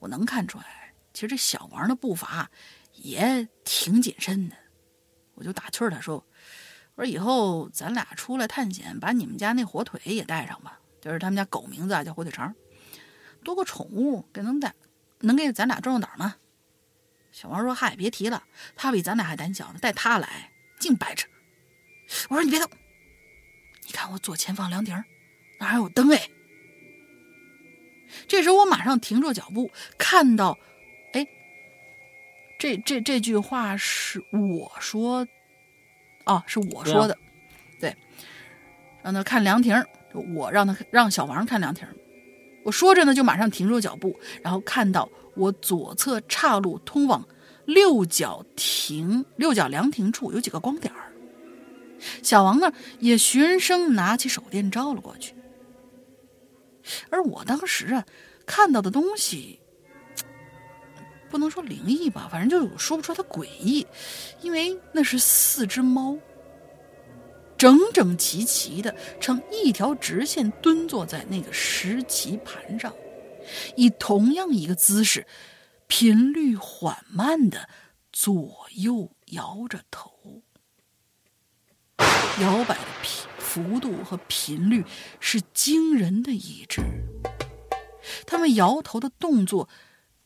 [0.00, 0.83] 我能看出来，
[1.14, 2.50] 其实这小王的步伐
[2.92, 4.56] 也挺谨慎的。
[5.34, 6.26] 我就打趣他说
[6.96, 12.54] ：“我说以后咱俩出来探险，把你们家那火腿也带上吧，就是他们家狗名字啊，叫火腿肠，
[13.42, 14.74] 多个宠物，给能带，
[15.20, 16.36] 能给咱俩壮壮胆吗？”
[17.32, 18.44] 小王说：“嗨，别提了，
[18.76, 21.26] 他比咱俩还胆小呢，带他来净白痴。”
[22.28, 22.68] 我说：“你别动，
[23.86, 25.02] 你看我左前方凉亭，
[25.58, 26.30] 那还有灯哎。”
[28.28, 30.56] 这时候我马上停住脚步，看到，
[32.64, 35.28] 这这这句话是我说，
[36.24, 37.14] 啊，是我说的，
[37.78, 37.94] 对，
[39.02, 39.84] 让他看凉亭，
[40.34, 41.86] 我让他让小王看凉亭，
[42.64, 47.28] 我说着呢，就马上停住脚步，然后看到我左侧岔路通往
[47.66, 51.12] 六角亭六角凉亭处有几个光点儿，
[52.22, 55.34] 小王呢也循声拿起手电照了过去。
[57.10, 58.06] 而我当时啊，
[58.46, 59.60] 看到的东西，
[61.34, 63.84] 不能说灵异吧，反正就说不出来它诡异，
[64.40, 66.16] 因为那是四只猫，
[67.58, 72.94] 整整齐齐的呈一条直线蹲坐在那个石棋盘上，
[73.74, 75.26] 以同样一个姿势，
[75.88, 77.68] 频率缓慢的
[78.12, 80.12] 左右摇着头，
[82.40, 84.84] 摇摆的频幅度和频率
[85.18, 86.80] 是惊人的一致。
[88.24, 89.68] 他们摇头的动作，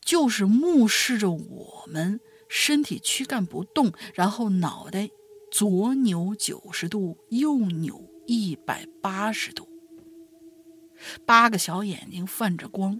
[0.08, 2.18] 就是目视着我们，
[2.48, 5.10] 身体躯干不动，然后脑袋。
[5.50, 9.68] 左扭九十度，右扭一百八十度，
[11.26, 12.98] 八个小眼睛泛着光，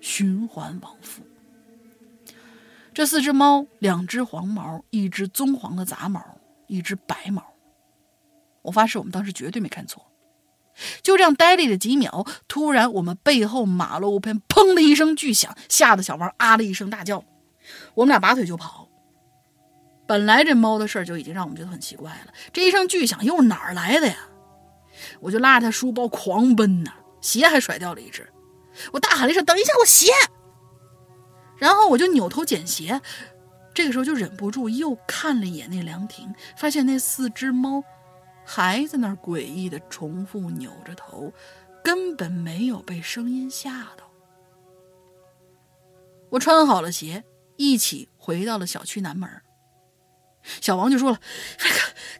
[0.00, 1.24] 循环往复。
[2.94, 7.42] 这四只猫，两只黄毛，一只棕黄的杂毛，一只白毛。
[8.62, 10.06] 我发誓，我们当时绝对没看错。
[11.02, 17.24] 就这样呆立了几秒，突然，我们背后马路边“砰”的一声巨响，吓得小王啊了一声大叫，
[17.94, 18.88] 我们俩拔腿就跑。
[20.06, 24.16] 本来这猫的事儿就已经让我们觉得很奇怪了，这一声巨响又哪儿来的呀？
[25.20, 28.26] 我就拉着他书包狂奔呐，鞋还甩掉了一只。
[28.92, 30.12] 我大喊了一声：“等一下，我鞋！”
[31.58, 33.00] 然后我就扭头捡鞋，
[33.74, 37.82] 这个时候就忍不住又看了一眼那凉亭，发现那四只猫
[38.46, 41.32] 还在那儿诡异的重复扭着头，
[41.82, 44.08] 根本没有被声音吓到。
[46.30, 47.24] 我穿好了鞋，
[47.56, 49.28] 一起回到了小区南门。
[50.60, 51.20] 小王就说了
[51.58, 51.68] ：“刚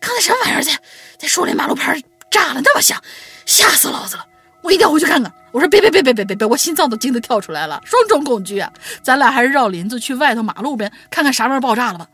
[0.01, 0.63] 刚才什么玩意儿？
[0.63, 0.73] 在
[1.17, 3.01] 在树林马路牌炸了，那么响，
[3.47, 4.27] 吓死老子了！
[4.63, 6.47] 我一定要回去看看。”我说：“别别别别别别别！
[6.47, 8.73] 我心脏都惊得跳出来了，双重恐惧啊！
[9.01, 12.11] 咱俩还是绕林子去外头马路边看看啥玩意儿爆炸了吧。”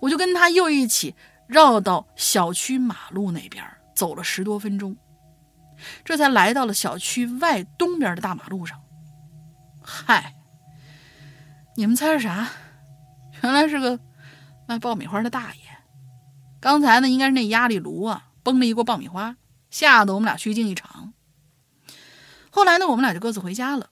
[0.00, 1.14] 我就跟他又一起
[1.52, 3.62] 绕到小区马路那边，
[3.94, 4.96] 走了十多分钟，
[6.02, 8.80] 这才来到了小区外东边的大马路上。
[9.82, 10.34] 嗨，
[11.76, 12.48] 你们猜是啥？
[13.42, 14.00] 原来是个……
[14.66, 15.60] 卖爆米花的大爷，
[16.58, 19.36] 刚才呢，应该是那压力炉啊，崩了一锅爆米花，
[19.70, 21.12] 吓得我们俩虚惊一场。
[22.48, 23.90] 后来呢，我们俩就各自回家了。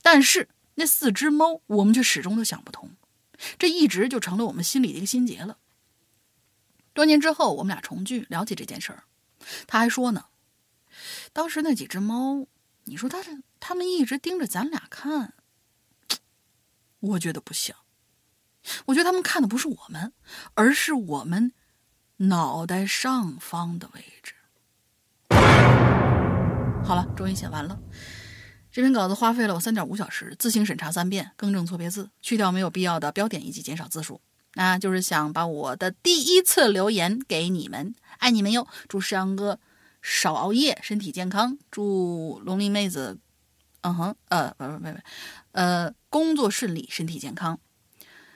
[0.00, 2.90] 但是那四只猫，我们却始终都想不通，
[3.58, 5.56] 这一直就成了我们心里的一个心结了。
[6.92, 9.04] 多年之后，我们俩重聚，聊起这件事儿，
[9.66, 10.26] 他还说呢，
[11.32, 12.46] 当时那几只猫，
[12.84, 13.18] 你说他
[13.60, 15.34] 他们一直盯着咱俩看，
[16.98, 17.76] 我觉得不像。
[18.86, 20.12] 我觉得他们看的不是我们，
[20.54, 21.52] 而是我们
[22.16, 24.34] 脑袋上方的位置。
[26.84, 27.80] 好了，终于写完了。
[28.70, 34.20] 这篇稿子花费了我三点五小时，自行审查三遍，更正错别字，去掉没有必要的标点以及减少字数。
[34.54, 38.66] 那就是想把我的第一次留言给你们，爱你们哟！
[38.88, 39.60] 祝石阳哥
[40.02, 41.58] 少熬夜，身体健康。
[41.70, 43.18] 祝龙鳞妹子，
[43.82, 44.98] 嗯哼，呃，不不不不，
[45.52, 47.60] 呃，工作顺利，身体健康。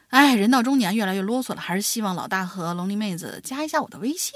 [0.08, 4.32] 哎，人到中年越来越啰嗦了，还是希望老大和龙鳞妹子加一下我的微信。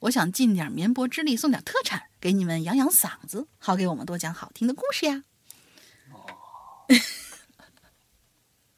[0.00, 5.22] 我想尽点绵薄之力，送点特产给你们养养嗓子，好给我们多讲好听的故事呀。
[6.10, 6.26] 哦，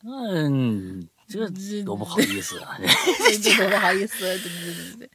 [0.04, 1.08] 嗯，
[1.40, 2.76] 这多不好意思啊！
[3.42, 5.10] 这多不好意思，对对对对对。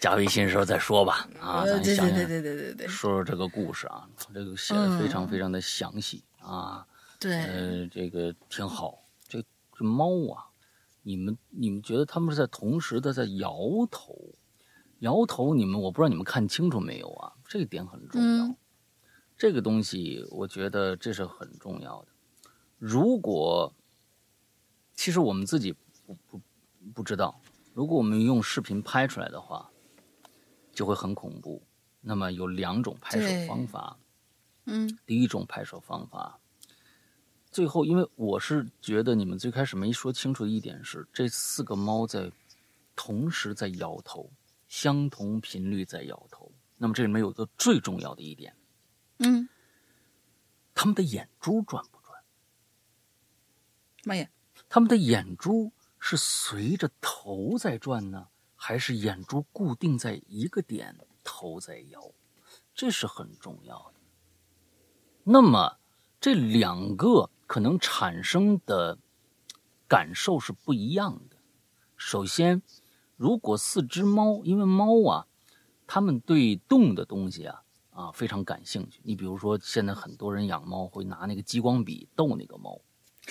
[0.00, 1.28] 加微信的时候再说吧。
[1.40, 6.86] 啊，咱想想，对对对对对，说说这个故事啊，这个写的非常非常的详细啊。
[7.18, 8.98] 对，呃，这个挺好。
[9.28, 9.42] 这
[9.84, 10.44] 猫啊，
[11.02, 13.54] 你们你们觉得它们是在同时的在摇
[13.90, 14.34] 头，
[14.98, 15.54] 摇头。
[15.54, 17.32] 你们我不知道你们看清楚没有啊？
[17.46, 18.54] 这一点很重要。
[19.38, 22.08] 这个东西我觉得这是很重要的。
[22.76, 23.74] 如果
[25.00, 25.74] 其实我们自己
[26.04, 26.38] 不不
[26.94, 27.40] 不知道，
[27.72, 29.70] 如果我们用视频拍出来的话，
[30.74, 31.62] 就会很恐怖。
[32.02, 33.98] 那么有两种拍摄方法。
[34.66, 36.38] 嗯，第一种拍摄方法。
[37.50, 42.30] 最后，因为我是觉得你们最开始没说清楚的一点是，这四个猫在
[42.94, 44.30] 同时在摇头，
[44.68, 46.52] 相同频率在摇头。
[46.76, 48.54] 那么这里面有个最重要的一点，
[49.20, 49.48] 嗯，
[50.74, 52.22] 他们的眼珠转不转？
[54.04, 54.28] 妈呀，
[54.70, 62.12] 他们的眼珠是随着头在转呢，还是眼珠固定在一个点，头在摇？
[62.74, 64.00] 这是很重要的。
[65.24, 65.76] 那么
[66.18, 67.28] 这两个。
[67.50, 68.96] 可能产生的
[69.88, 71.36] 感受是不一样的。
[71.96, 72.62] 首先，
[73.16, 75.26] 如果四只猫，因为猫啊，
[75.84, 79.00] 它们对动的东西啊啊非常感兴趣。
[79.02, 82.80] 你比如说，现在很多人养猫会拿那个激光笔逗那个猫，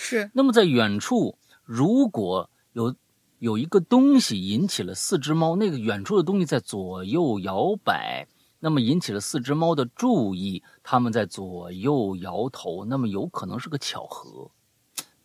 [0.00, 0.30] 是。
[0.32, 2.96] 那么在远处，如果有
[3.38, 8.26] 有一个东西引起了四只猫，那个远处的东西在左右摇摆。
[8.62, 12.84] 那么引起了四只猫的注意，它们在左右摇头。
[12.86, 14.50] 那么有可能是个巧合，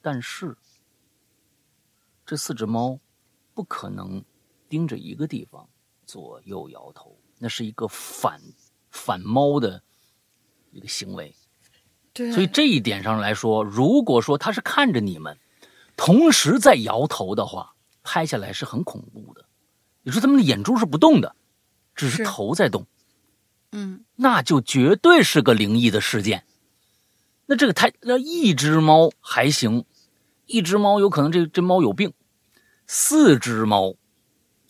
[0.02, 0.58] 但是
[2.26, 3.00] 这四只猫
[3.54, 4.24] 不可能
[4.68, 5.68] 盯着一个地方。
[6.06, 8.40] 左右摇头，那是一个反
[8.92, 9.82] 反猫的
[10.72, 11.36] 一个行为。
[12.16, 15.38] 对，所以这一点上来说，如果说他是看着你们，
[15.98, 19.46] 同时在摇头的话，拍下来是很恐怖的。
[20.02, 21.36] 你说他们的眼珠是不动的，
[21.94, 22.24] 只是是。
[22.24, 22.88] 头在动，
[23.74, 26.46] 嗯，那就绝对是个灵异的事件。
[27.48, 29.84] 那这个太那一只猫还行，
[30.46, 32.14] 一只猫有可能这这猫有病，
[32.88, 33.94] 四只猫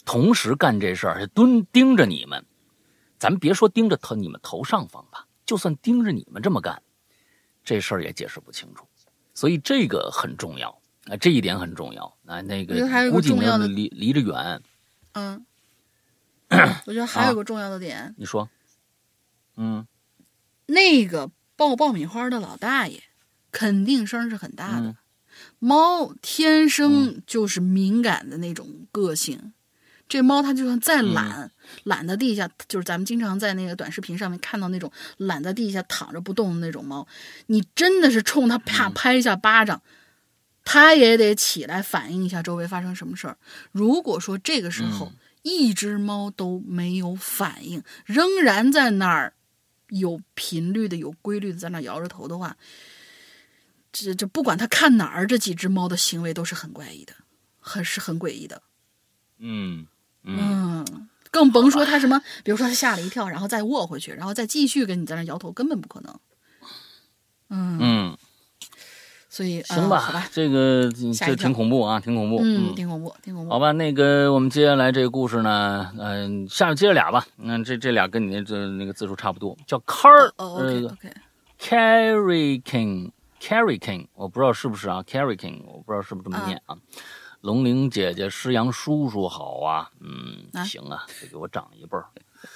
[0.03, 2.43] 同时干这事儿，蹲盯着你们，
[3.19, 6.81] 咱别说盯着头你们头上方吧，就算盯着你们这么干，
[7.65, 8.87] 这事儿也解释不清楚。
[9.33, 10.69] 所以这个很重要
[11.07, 12.39] 啊，这一点很重要啊。
[12.41, 12.75] 那个
[13.11, 14.61] 估计离离着远，
[15.13, 15.45] 嗯，
[16.85, 18.47] 我觉得还有 个重要的点，你说，
[19.57, 19.85] 嗯
[20.67, 23.03] 那个爆爆米花的老大爷
[23.51, 24.87] 肯定声是很大的。
[24.87, 24.95] 嗯
[25.59, 29.51] 猫天生就是敏感的那种个性，
[30.07, 31.51] 这猫它就算再嗯懒，
[31.83, 37.07] 懒在地下，就是咱们经常在那个短视频上面看到那种懒在地下躺着不动的那种猫，
[37.47, 39.81] 你真的是冲它啪嗯拍一下巴掌，
[40.63, 43.37] 它也得起来反应一下周围发生什么事儿。
[43.71, 45.15] 如果说这个时候、嗯
[45.47, 49.35] 一只猫都没有反应，仍然在那儿
[49.89, 52.57] 有频率的、有规律的在那儿摇着头的话，
[53.91, 57.13] 这这不管它看哪儿，这几只猫的行为都是很怪异的，
[57.59, 58.63] 很是很诡异的。
[59.37, 59.85] 嗯
[60.25, 66.19] 嗯嗯，更甭说他什么，比如说他吓了一跳，然后再卧回去，然后再继续跟你在那摇头，根本不可能。
[67.49, 68.17] 嗯，嗯，
[69.29, 72.39] 所以行吧，呃好吧，这个这挺恐怖啊，挺恐怖。
[72.41, 73.51] 嗯，挺恐怖，挺恐怖。
[73.51, 77.27] 好吧，那个我们接下来这个故事呢，嗯、下面接着俩吧。
[77.35, 80.85] 那、这这俩跟你那这那个字数差不多，叫 Car 哦呃，OK
[81.59, 86.75] OK，Carry King Carry King，我不知道是不是啊，Carry King，我不知道是不是这么念啊。
[87.45, 92.07] 龙玲姐姐、施阳叔叔好啊，嗯，啊行啊，得给我长一辈儿。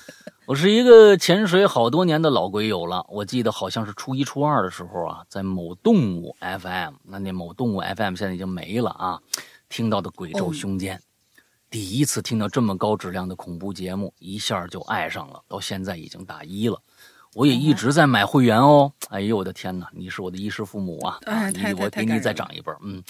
[0.47, 9.21] 我是一个潜水好多年的老鬼友了，我记得好像是初一初二的时候啊，在某动物 FM，那那某动物 FM 现在已经没了啊，
[9.69, 10.99] 听到的鬼咒哦凶间，
[11.69, 16.81] 第一次听到这么高质量的恐怖节目，一下就爱上了，到现在已经大一了。
[17.35, 18.91] 我也一直在买会员哦。
[19.09, 21.19] 哎呦我的天哪，你是我的衣食父母啊！
[21.53, 23.03] 你我给你再长一辈儿，嗯。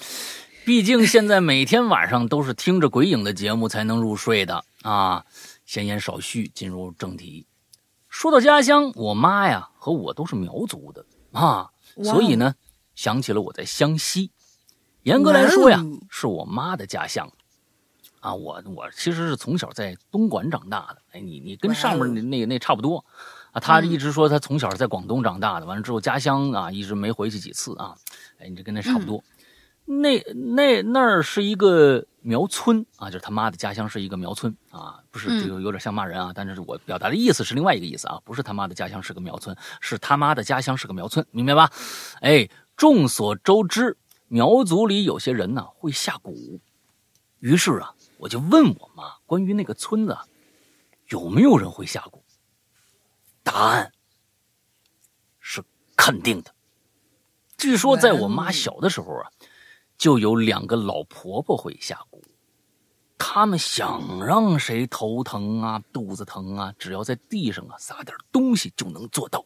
[0.65, 5.25] 毕竟现在每天晚上都是听着鬼影的节目才能入睡的啊。
[5.65, 7.47] 闲言少叙，进入正题。
[8.07, 11.69] 说到家乡，我妈呀和我都是苗族的啊，
[12.03, 12.55] 所以呢，
[12.95, 14.31] 想起了我在湘西。
[15.03, 17.31] 严格来说呀是我妈的家乡。
[18.19, 21.01] 啊，我我其实是从小在东莞长大的。
[21.11, 23.03] 哎，你你跟上面那那那差不多
[23.51, 23.59] 啊。
[23.59, 27.95] 他一直说他从小在广东长大的，完了之后家乡啊一直没回去几次啊。
[28.39, 29.23] 哎，你这跟那差不多。
[29.91, 30.21] 那
[30.55, 41.71] 那那儿是一个苗村啊，就是他妈的家乡是一个苗村啊，不是嗯这个有点像骂人啊，但是我表达的意思是另外一个意思啊，不是他妈的家乡是个苗村，是他妈的家乡是个苗村，明白吧？
[42.21, 42.47] 哎，
[42.77, 43.97] 众所周知，
[44.27, 46.59] 苗族里有些人呢会下蛊，
[47.39, 50.15] 于是啊，我就问我妈关于那个村子
[51.07, 52.21] 有没有人会下蛊，
[53.41, 53.91] 答案
[55.39, 55.63] 是
[55.95, 56.53] 肯定的。
[57.57, 59.31] 据说在我妈小的时候啊，
[59.99, 62.21] 就有两个老婆婆会下蛊，
[63.17, 69.45] 她们想让谁头疼啊、肚子疼啊，只要在地上啊撒点东西就能做到。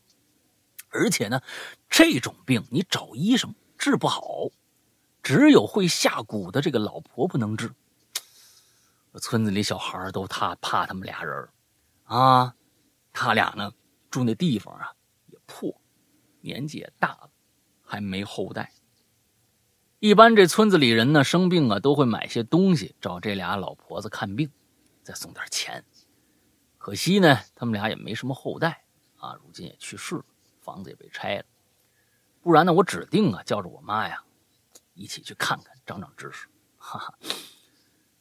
[0.89, 1.41] 而且呢，
[1.89, 4.49] 这种病你找医生治不好，
[5.23, 7.73] 只有会下蛊的这个老婆婆能治。
[9.19, 11.49] 村子里小孩都怕怕他们俩人
[12.03, 12.53] 啊，
[13.11, 13.73] 他俩呢
[14.11, 14.93] 住那地方啊
[15.31, 15.75] 也破，
[16.41, 17.29] 年纪也大了，
[17.83, 18.71] 还没后代。
[20.03, 24.51] 一般这村子里人呢生病啊，都会买些东西找这俩老婆子看病，
[25.01, 25.85] 再送点钱。
[26.77, 28.83] 可惜呢，他们俩也没什么后代
[29.15, 30.25] 啊，如今也去世了，
[30.59, 31.45] 房子也被拆了。
[32.41, 34.21] 不然呢，我指定啊叫着我妈呀，
[34.93, 36.49] 一起去看看，长长知识。
[36.77, 37.17] 哈哈，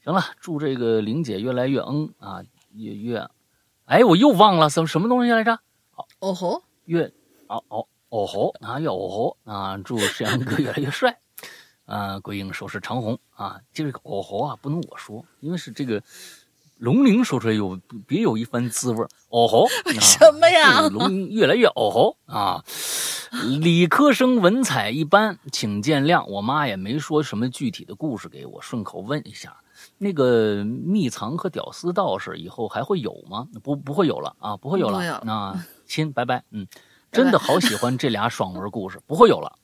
[0.04, 2.44] 行了，祝这个玲姐越来越嗯啊，
[2.74, 3.28] 越越，
[3.86, 5.58] 哎，我又忘了什么什么东西来着？
[6.20, 7.12] 哦吼，越
[7.48, 9.76] 哦哦哦吼啊，越哦吼啊！
[9.78, 11.18] 祝沈阳哥 越来越帅。
[11.92, 16.02] 啊，鬼影手是长虹啊，这个哦吼啊，不能我说，因为是这个
[16.78, 19.08] 龙鳞说出来有别有一番滋味儿。
[19.28, 22.64] 哦吼，啊什么呀祝龙鳞越来越哦吼啊！
[23.60, 26.24] 理科生文采一般，请见谅。
[26.26, 29.58] 我妈也没说什么具体的故事给我，顺口问一下，
[29.98, 33.48] 那个秘藏和屌丝道士以后还会有吗？
[33.62, 34.92] 不，不会有了啊，不会有了。
[34.94, 36.42] 不会有了那 亲，拜拜。
[36.52, 36.66] 嗯，
[37.10, 39.58] 真的好喜欢这俩爽文故事，不会有了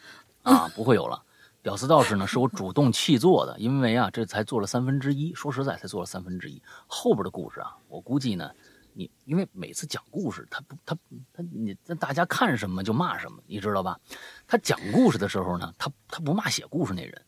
[0.44, 1.22] 啊，不会有了。
[1.64, 5.32] 屌丝道士呢，是我主动弃做的，因为啊，这才做了三分之一。
[5.34, 6.62] 说实在，才做了三分之一。
[6.86, 8.50] 后边的故事啊，我估计呢，
[8.92, 10.94] 你因为每次讲故事，他不，他
[11.32, 13.98] 他你大家看什么就骂什么，你知道吧？
[14.46, 17.22] 他讲故事的时候呢，他他不骂写故事那人。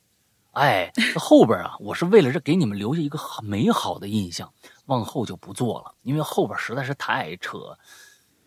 [0.50, 4.52] 哎，后边啊，我是为了这给你们留下一个很美好的印象，
[4.84, 7.58] 往后就不做了，因为后边实在是太扯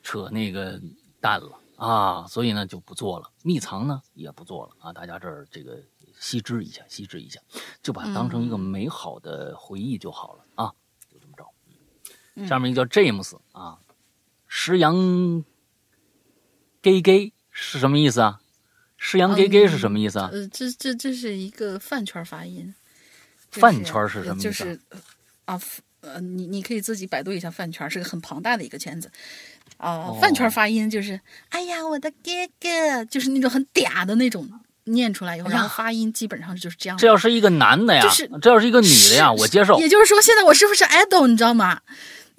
[0.03, 0.79] 扯那个
[1.19, 1.57] 淡了。
[1.79, 5.81] 啊，所以呢就不做了，密藏呢也不做了啊，大家这儿这个
[6.19, 7.39] 悉知一下，悉知一下，
[7.81, 10.73] 就把它当成一个美好的回忆就好了啊，
[11.09, 12.47] 就这么着。
[12.47, 13.79] 下面一个叫 James 啊，
[14.45, 15.43] 石羊
[16.81, 18.41] gay gay 是什么意思啊？
[18.97, 20.29] 石羊 gay gay 是什么意思啊？
[20.33, 22.75] 呃，这这这是一个饭圈发音，
[23.51, 24.43] 饭圈是什么意思？
[24.43, 24.79] 就是
[25.45, 25.59] 啊，
[26.01, 29.09] 呃，你你可以自己百度一下，饭圈是个很庞大的一个圈子。
[29.79, 31.19] 啊，饭圈发音就是，
[31.49, 34.47] 哎呀，我的哥哥，就是那种很嗲的那种，
[34.83, 36.97] 念出来以后，然后发音基本上就是这样。
[36.97, 39.79] 这要是一个男的呀，就是这要是一个女的呀，我接受。
[39.79, 41.79] 也就是说，现在我是不是 idol，你知道吗？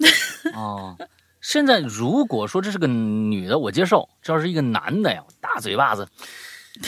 [0.53, 0.95] 哦，
[1.41, 6.07] 现在如果说这是个女的，我接受；这要是一个男的呀，大嘴巴子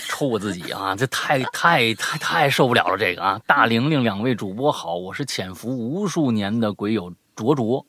[0.08, 2.98] 抽我自己啊， 这太太太太受不了了。
[2.98, 7.84] 这个啊，大玲玲两位主播好，我是潜伏无数年的鬼友卓卓。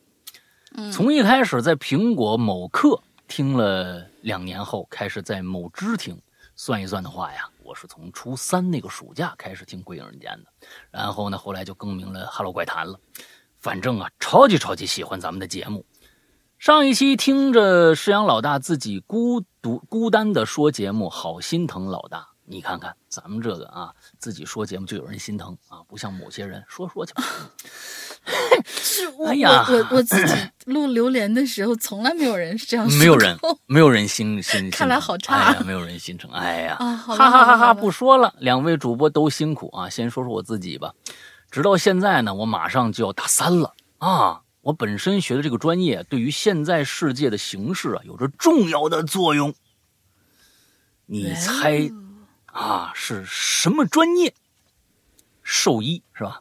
[0.92, 6.20] 从一开始在苹果某课听了两年后，开始在某知听。
[6.56, 10.44] 算一算的话呀，我是从初三那个暑假开始听《鬼影人间》的，
[10.90, 12.98] 然后呢，后来就更名了《Hello 怪谈》了。
[13.58, 15.84] 反正啊，超级超级喜欢咱们的节目。
[16.58, 22.28] 上一期听着石阳老大自己孤独孤单的说节目，好心疼老大。
[22.44, 27.12] 你看看咱们这个啊，自己说节目就有人心疼啊，不像某些人说说去。
[28.66, 30.34] 是 我我我我自己
[30.64, 32.98] 录榴莲的时候，从来没有人是这样说。
[32.98, 33.36] 没有人，
[33.66, 34.70] 没有人心心。
[34.70, 36.30] 看来好差呀， 没有人心疼。
[36.30, 37.74] 哎呀，哈哈哈哈！
[37.74, 39.88] 不说了，两位主播都辛苦啊。
[39.90, 40.92] 先说说我自己吧。
[41.50, 44.40] 直到现在呢，我马上就要大三了啊。
[44.62, 49.54] 我本身学的这个专业，对于现在世界的形势啊，有着重要的作用。
[51.06, 51.90] 你猜？
[52.46, 54.34] 啊，是什么专业？
[55.42, 56.40] 兽医是吧？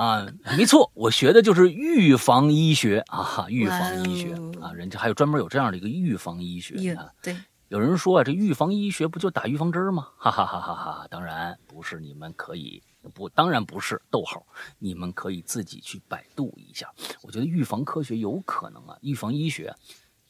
[0.00, 7.10] 啊，没错，我学的就是预防医学啊，预防医学啊，人家还有专门有这样的一个预防医学啊。
[7.20, 7.36] 对，
[7.68, 10.08] 有人说啊，这预防医学不就打预防针吗？
[10.16, 11.06] 哈哈哈哈哈！
[11.10, 12.82] 当然不是，你们可以
[13.12, 14.00] 不，当然不是。
[14.10, 14.42] 逗号，
[14.78, 16.90] 你们可以自己去百度一下。
[17.20, 19.74] 我觉得预防科学有可能啊，预防医学。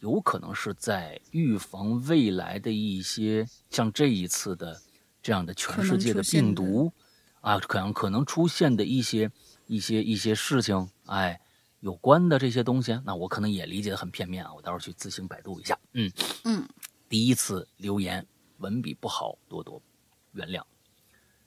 [0.00, 4.80] 有可能是在预防未来的一些像这一次的
[5.22, 6.90] 这样的全世界的病毒
[7.42, 9.30] 啊，可能可能出现的一些
[9.70, 11.40] 一些一些事情，哎，
[11.78, 15.78] 有关的这些东西，那我可能也理解的很片面啊，我待会儿去自行百度一下。
[15.92, 16.68] 嗯嗯，
[17.08, 18.26] 第一次留言
[18.58, 19.80] 文笔不好，多多
[20.32, 20.60] 原谅。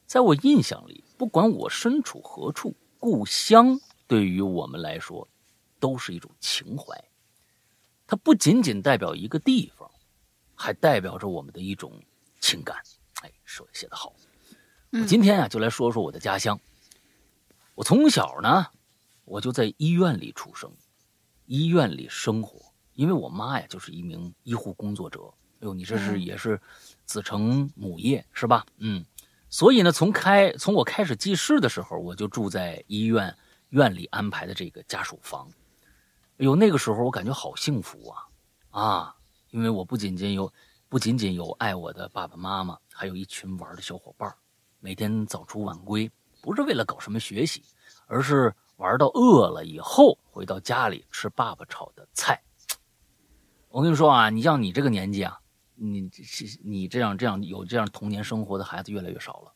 [0.06, 3.78] 在我印象里，不管我身处何处，故乡
[4.08, 5.28] 对于我们来说
[5.78, 6.98] 都是一种情怀。
[8.08, 9.92] 它不仅仅代表一个地方，
[10.56, 11.92] 还代表着我们的一种
[12.40, 12.78] 情感。
[13.22, 14.14] 哎，说写得好。
[14.92, 16.58] 我今天啊，就来说说我的家乡。
[17.76, 18.68] 我从小呢，
[19.26, 20.72] 我就在医院里出生，
[21.48, 22.72] 医院里生活。
[22.94, 25.22] 因为我妈呀，就是一名医护工作者。
[25.62, 26.62] 哎呦，你这是也是
[27.06, 28.66] 子承母业是吧？
[28.78, 29.04] 嗯。
[29.50, 33.36] 所以呢，从开从我开始记事的时候，我就住在医院
[33.70, 35.50] 院里安排的这个家属房。
[36.38, 38.28] 哎呦，那个时候我感觉好幸福啊！
[38.70, 39.16] 啊，
[39.50, 40.52] 因为我不仅仅有，
[40.90, 44.32] 不仅仅有爱我的爸爸妈妈，还有一群玩的小伙伴
[44.80, 46.12] 每天早出晚归，
[46.44, 47.64] 不是为了搞什么学习，
[48.06, 52.38] 而是玩到饿了以后回到家里吃爸爸炒的菜。
[53.70, 55.40] 我跟你说啊，你像你这个年纪啊，
[55.76, 56.12] 你
[56.62, 59.54] 你这样这样有这样童年生活的孩子越来越少了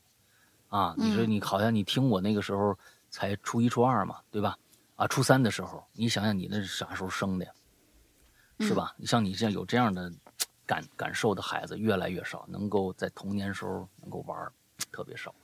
[0.70, 0.96] 啊！
[0.98, 2.74] 你说你好像你听我那个时候
[3.10, 4.58] 才初一初二嘛，对吧？
[4.96, 7.52] 啊，初三的时候，你想想你那是啥时候生的呀？
[8.62, 8.96] 是吧？
[8.96, 10.10] 你像你这样有这样的
[10.66, 14.50] 感感受的孩子越来越少，能够在童年时候能够玩
[14.90, 15.36] 特别少。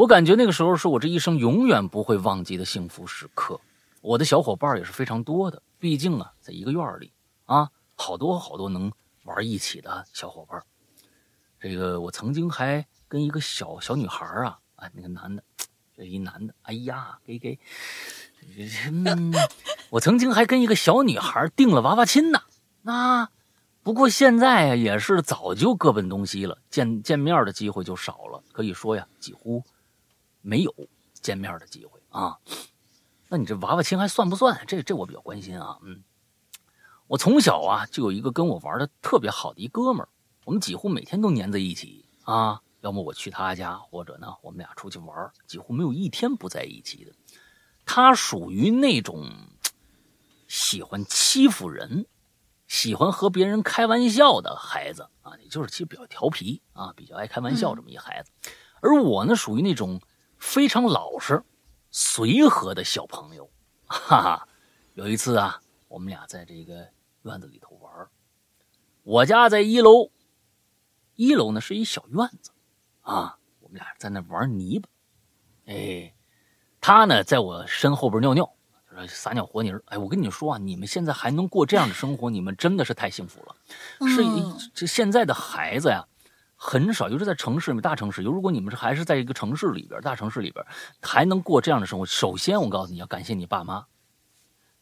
[0.00, 3.60] 我感觉那个时候是我这一生永远不会忘记的幸福时刻。
[4.00, 7.12] 我的小伙伴也是非常多的，毕竟啊，在一个院里
[7.44, 8.90] 啊，好多好多能
[9.24, 10.62] 玩一起的小伙伴。
[11.60, 15.42] 这个我曾经还跟一个小小女孩啊，哎，那个男的，
[15.94, 17.58] 这一男的，哎呀，给给。
[18.90, 19.34] 嗯，
[19.90, 22.40] 我曾经还跟一个小女孩定了娃娃亲呢。
[22.80, 23.28] 那
[23.82, 29.62] 不过现在呀，也是早就各奔东西了，见见面的机会就少了，可以说呀，几乎
[30.40, 30.74] 没有
[31.14, 32.38] 见面的机会啊。
[33.28, 34.64] 那你这娃娃亲还算不算？
[34.66, 35.78] 这这我比较关心啊。
[35.82, 36.02] 嗯，
[37.06, 40.08] 我从小啊就有一个跟我玩的特别好的一哥们儿，
[40.44, 42.60] 我们几乎每天都黏在一起啊。
[42.80, 47.12] 要么我去他家，或者呢，我们俩出去玩几乎没有一天不在一起的。
[47.84, 49.30] 他属于那种
[50.48, 52.06] 喜欢欺负人、
[52.66, 58.32] 喜欢和别人开玩笑的孩子啊，也就是其实比较调皮啊，比较爱开玩笑这么一孩子。
[58.80, 60.00] 而我呢，属于那种
[60.40, 61.44] 非常老实、
[61.92, 63.48] 随和的小朋友。
[63.86, 64.48] 哈哈，
[64.94, 66.88] 有一次啊，我们俩在这个
[67.22, 68.08] 院子里头玩，
[69.04, 70.10] 我家在一楼，
[71.14, 72.50] 一楼呢是一小院子
[73.02, 74.88] 啊，我们俩在那玩泥巴，
[75.66, 76.12] 哎。
[76.82, 78.54] 他呢，在我身后边尿尿，
[78.88, 83.54] 说撒尿和泥哎，我跟你说啊，你们现在还能过这样的生活，你们真的是太幸福了。
[84.08, 84.22] 是，
[84.72, 86.08] 这现在的孩子呀，
[86.62, 88.20] 很少，尤其是在城市里面，大城市。
[88.20, 90.62] 如果你们是还是在一个城市里边，大城市里边，
[91.00, 93.86] 还能过这样的生活，首先我告诉你要感谢你爸妈。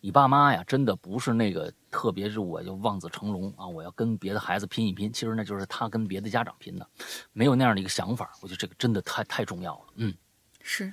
[0.00, 5.12] 你爸妈呀，真的不是那个特别是我就望子成龙啊，我要跟别的孩子拼一拼。
[5.12, 6.84] 其实那就是他跟别的家长拼的，
[7.32, 8.32] 没有那样的一个想法。
[8.42, 9.84] 我觉得这个真的太太重要了。
[9.94, 10.12] 嗯，
[10.60, 10.92] 是。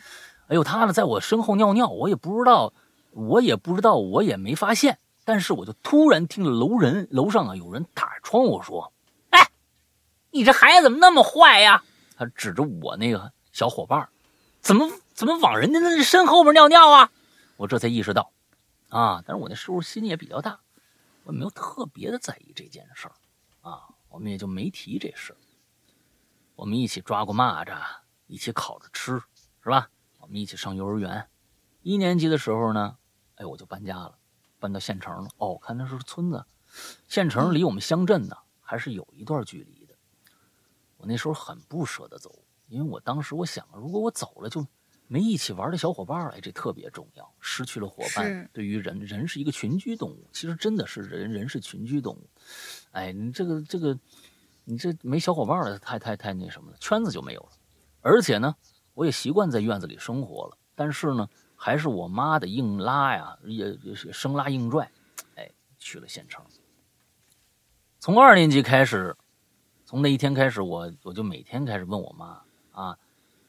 [0.49, 2.71] 哎呦，他呢，在我身后尿尿，我也不知道，
[3.09, 4.99] 我也不知道，我也没发现。
[5.23, 8.94] 但是我就突然听着楼人楼上啊有人打窗户说：“哎，
[10.35, 11.81] 你这孩子怎么那么坏呀？”
[12.17, 14.09] 他指着我那个小伙伴，
[14.59, 17.09] 怎么怎么往人家那身后边尿尿啊？
[17.55, 18.33] 我这才意识到，
[18.89, 20.59] 啊，但是我那时候心也比较大，
[21.23, 23.15] 我没有特别的在意这件事儿，
[23.61, 25.33] 啊，我们也就没提这事。
[26.55, 27.77] 我们一起抓过蚂蚱，
[28.27, 29.21] 一起烤着吃，
[29.63, 29.89] 是吧？
[30.19, 31.29] 我们一起上幼儿园，
[31.81, 32.97] 一年级的时候呢，
[33.35, 34.17] 哎，我就搬家了，
[34.59, 35.29] 搬到县城了。
[35.37, 36.45] 哦，看那是村子，
[37.07, 39.84] 县城离我们乡镇呢还是有一段距离的。
[41.05, 44.65] 我那时候很不舍得走，因为我当时我想，如果我走了，就
[45.05, 47.31] 没一起玩的小伙伴了，这特别重要。
[47.39, 52.27] 失去了伙伴，对于人，人是一个群居动物，其实真的是人，人是群居动物。
[52.89, 53.95] 哎，你这个这个，
[54.63, 57.49] 你这没小伙伴了，太太太那什么了，圈子就没有了，
[58.01, 58.55] 而且呢。
[58.95, 64.89] 我也习惯在院子里生活了，但是呢，还是我妈的硬拉呀，也也是生拉硬拽，
[65.35, 66.45] 哎，去了县城。
[67.99, 69.13] 从二年级开始，
[69.85, 72.41] 从那一天开始，我我就每天开始问我妈
[72.71, 72.97] 啊，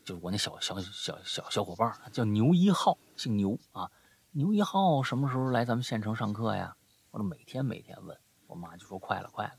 [0.04, 3.90] 就是我那小小小小小伙伴叫牛一号，姓牛啊，
[4.32, 6.76] 牛一号什么时候来咱们县城上课呀？
[7.10, 8.14] 我每天每天问
[8.46, 9.54] 我妈，就说快了快了，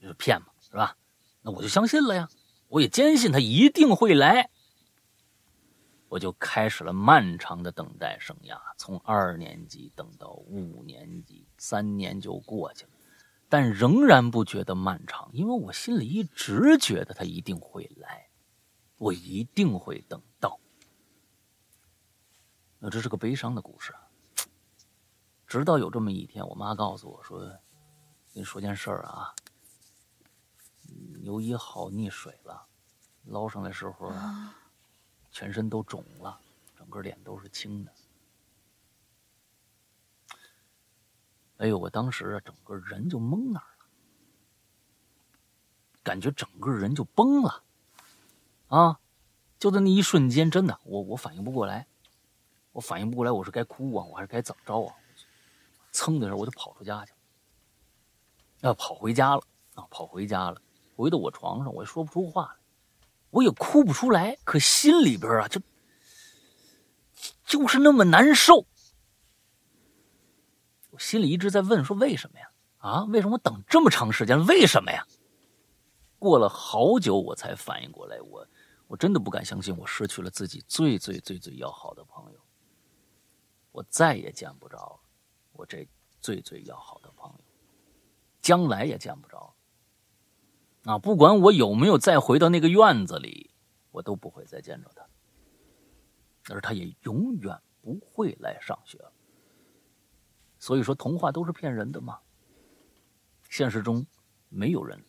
[0.00, 0.96] 就是骗嘛，是吧？
[1.42, 2.28] 那我就相信了呀，
[2.68, 4.50] 我也坚信他一定会来。
[6.08, 12.90] 我就开始了漫长的等待生涯，从二年级等到五年级，三年就过去了，
[13.48, 18.28] 但仍然不觉得漫长，因为我心里一直觉得他一定会来，
[18.98, 20.60] 我一定会等到。
[22.78, 24.08] 那这是个悲伤的故事啊！
[25.46, 27.40] 直到有这么一天，我妈告诉我说
[28.34, 29.34] ：“跟你说件事儿啊，
[31.22, 32.66] 牛一号溺水了，
[33.24, 34.54] 捞上来时候啊。”
[35.30, 36.40] 全身都肿了，
[36.76, 37.92] 整个脸都是青的。
[41.58, 43.86] 哎呦，我当时啊，整个人就懵那儿了，
[46.02, 47.62] 感觉整个人就崩了，
[48.68, 49.00] 啊！
[49.58, 51.86] 就在那一瞬间，真的，我我反应不过来，
[52.72, 54.94] 我反应不过来，我是该哭啊，我还是该怎么着啊？
[55.92, 57.12] 噌的时候，我就跑出家去，
[58.60, 59.42] 要跑回家了
[59.74, 59.84] 啊！
[59.90, 60.62] 跑回家了，
[60.96, 62.58] 回到我床上，我也说不出话来。
[63.30, 65.60] 我也哭不出来，可心里边啊，就
[67.44, 68.64] 就是那么难受。
[70.98, 72.50] 心里一直在问：说为什么呀？
[72.78, 74.44] 啊，为什么等这么长时间？
[74.46, 75.06] 为什么呀？
[76.18, 78.46] 过了好久，我才反应过来，我
[78.88, 82.40] 我真的不敢相信，我失去了自己最最最最要好的朋友。
[83.70, 84.98] 我再也见不着
[85.52, 85.88] 我这
[86.20, 87.40] 最最要好的朋友，
[88.40, 89.54] 将来也见不着。
[90.84, 93.50] 啊，不管我有没有再回到那个院子里，
[93.90, 99.12] 我都不会再见着他，而他也永远不会来上学了。
[100.58, 102.18] 所以说，童话都是骗人的嘛。
[103.48, 104.06] 现实中，
[104.48, 105.02] 没有人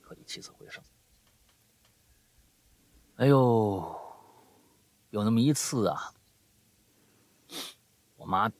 [0.00, 0.82] 可以起死回生。
[3.16, 3.98] 哎呦，
[5.10, 6.14] 有那么一次啊，
[8.16, 8.50] 我妈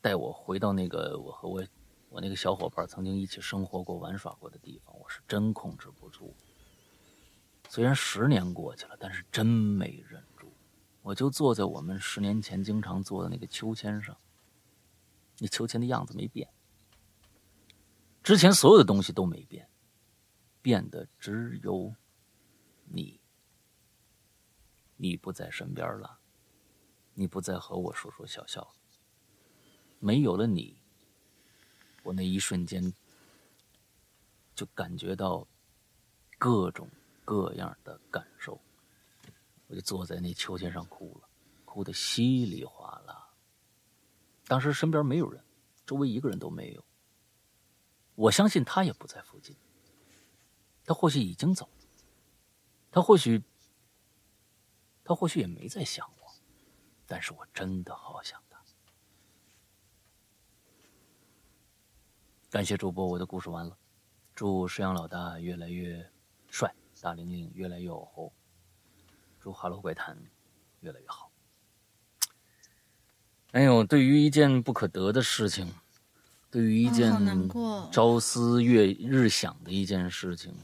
[0.00, 1.64] 带我回到那个我和我。
[2.12, 6.34] 我那个小伙伴曾经一起生活过、玩耍过的地方，我是真控制不住。
[7.68, 10.52] 虽然十年过去了，但是真没忍住。
[11.02, 14.16] 我就坐在我们十年前经常坐的那个秋千上，
[15.40, 16.48] 那秋千的样子没变，
[18.22, 19.68] 之前所有的东西都没变，
[20.60, 21.94] 变的只有
[22.84, 23.18] 你。
[24.96, 26.20] 你不在身边了，
[27.14, 28.70] 你不再和我说说笑笑，
[29.98, 30.78] 没有了你。
[32.02, 32.92] 我那一瞬间
[34.54, 35.48] 就感觉到
[36.38, 36.86] 各种
[37.24, 38.60] 各样的感受。
[39.68, 41.28] 我就坐在那秋千上哭了，
[41.64, 43.19] 哭得稀里哗啦。
[44.50, 45.44] 当时身边没有人，
[45.86, 46.84] 周围一个人都没有。
[48.16, 49.54] 我相信他也不在附近，
[50.84, 51.86] 他或许已经走了，
[52.90, 53.44] 他或许，
[55.04, 56.34] 他或许也没在想我，
[57.06, 58.60] 但是我真的好想他。
[62.50, 63.78] 感谢主播，我的故事完了。
[64.34, 66.10] 祝石阳老大越来越
[66.48, 68.32] 帅，大玲玲越来越火。
[69.38, 70.16] 祝《哈喽怪谈》
[70.80, 71.29] 越来越好。
[73.52, 75.66] 哎呦，对于一件不可得的事情，
[76.50, 77.12] 对于一件
[77.90, 80.54] 朝思月日想的一件事情，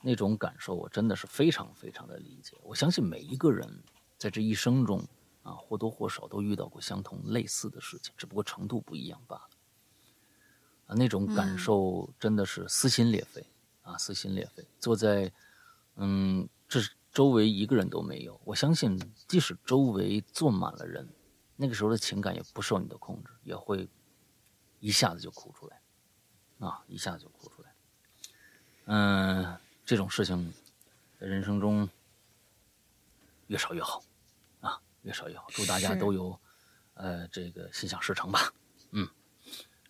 [0.00, 2.56] 那种感受，我真的是非常非常的理解。
[2.62, 3.68] 我相信每一个人
[4.16, 5.04] 在这一生中
[5.42, 9.48] 啊，或多或少都遇到过相同类似的事情，只不过程度不一样罢了。
[10.86, 13.44] 啊，那种感受真的是撕心裂肺
[13.82, 14.64] 啊，撕心裂肺。
[14.78, 15.32] 坐在，
[15.96, 16.80] 嗯，这。
[17.12, 18.96] 周围一个人都没有，我相信，
[19.26, 21.08] 即使周围坐满了人，
[21.62, 23.86] 那个时候的情感也不受你的控制，也会
[24.78, 25.78] 一下子就哭出来，
[26.58, 27.74] 啊，一下子就哭出来。
[28.86, 30.54] 嗯，这种事情
[31.20, 31.86] 在人生中
[33.48, 34.02] 越少越好，
[34.60, 35.48] 啊，越少越好。
[35.50, 36.40] 祝大家都有，
[36.94, 38.54] 呃，这个心想事成吧。
[38.92, 39.06] 嗯，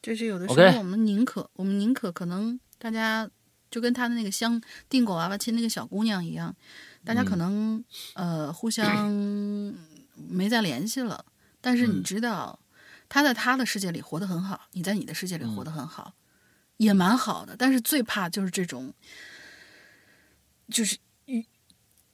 [0.03, 3.31] 就是有的时候我们宁可，我们宁可可能大家
[3.71, 6.57] 就跟他的那个相订果娃娃亲那个小姑娘一样。
[7.05, 7.83] 大家可能
[8.15, 9.15] 呃互相
[10.15, 11.25] 没再联系了，
[11.61, 12.59] 但是你知道
[13.09, 16.15] 他在他的世界里活得很好，你在你的世界里活得很好，
[16.77, 17.57] 也蛮好的。
[17.57, 18.93] 但是最怕就是这种，
[20.69, 20.97] 就是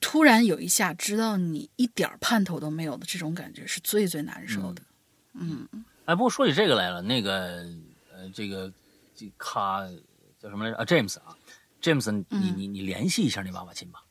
[0.01, 4.82] 突然有一下知道你一点盼头都没有的这种感觉，是最最难受的。
[5.32, 5.68] 嗯，
[6.05, 7.66] 哎，不过说起这个来了，那个
[8.12, 8.73] 呃，这个
[9.14, 9.81] 这卡
[10.39, 11.36] 叫什么来着啊？James 啊
[11.82, 14.02] ，James，你你你联系一下那娃娃亲吧。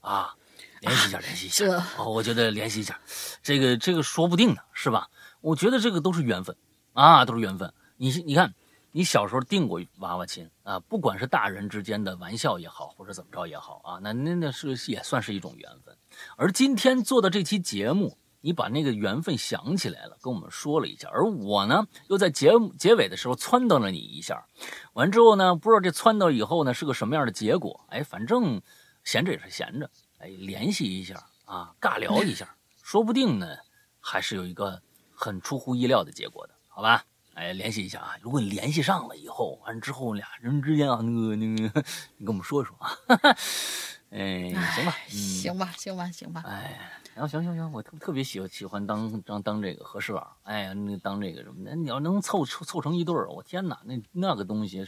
[0.00, 0.34] 啊，
[0.80, 1.86] 联系一下，联系一下。
[1.98, 2.98] 哦，我觉得联系一下，
[3.42, 5.08] 这个这个说不定呢，是吧？
[5.42, 6.56] 我觉得这个都是缘分
[6.94, 7.72] 啊，都是缘分。
[7.96, 8.54] 你你看，
[8.92, 15.96] 你小时候订过娃娃亲啊，不管是大人之间的玩笑也好，或者怎么着也好啊，那那那是也算是一种缘分。
[16.36, 21.10] 而今天做的这期节目，你把那个缘分想起来了，跟我们说了一下。
[21.10, 24.46] 而我呢，又在节目结尾的时候撺掇了你一下，
[24.94, 27.84] 完之后呢，不知道这撺掇以后呢是个什么样的结果？
[27.90, 28.62] 哎，反正。
[29.02, 29.90] 闲着也是闲着，
[30.20, 33.56] 哎，联系一下啊，尬聊一下，说不定呢，
[34.00, 34.80] 还是有一个
[35.14, 37.04] 很出乎意料的结果的，好吧？
[37.34, 41.82] 哎，联系一下啊，如果你联系上了以后，完之后俩人之间啊，那个那个，
[42.18, 42.90] 你跟我们说说啊，
[44.10, 54.84] 哎，行吧，行吧，行吧，行吧，哎，然后行行行，我特特别喜欢喜欢当当当这个和事佬，哎呀，那当这个什么，的你要能凑凑凑成一对儿，我天哪，那那个东西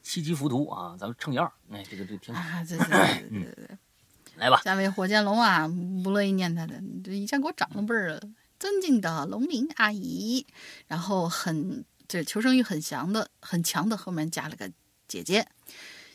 [0.00, 3.78] 七级浮屠啊，咱们乘以二，哎，这个这挺好，对对对对对，
[4.40, 5.68] 来吧，下位火箭龙啊，
[6.02, 8.22] 不乐意念他的，这一下给我长了辈儿了，
[8.58, 10.46] 尊敬的龙鳞阿姨，
[10.88, 14.72] 然后很这求生欲很强的很强的，后面加了个
[15.06, 15.46] 姐姐。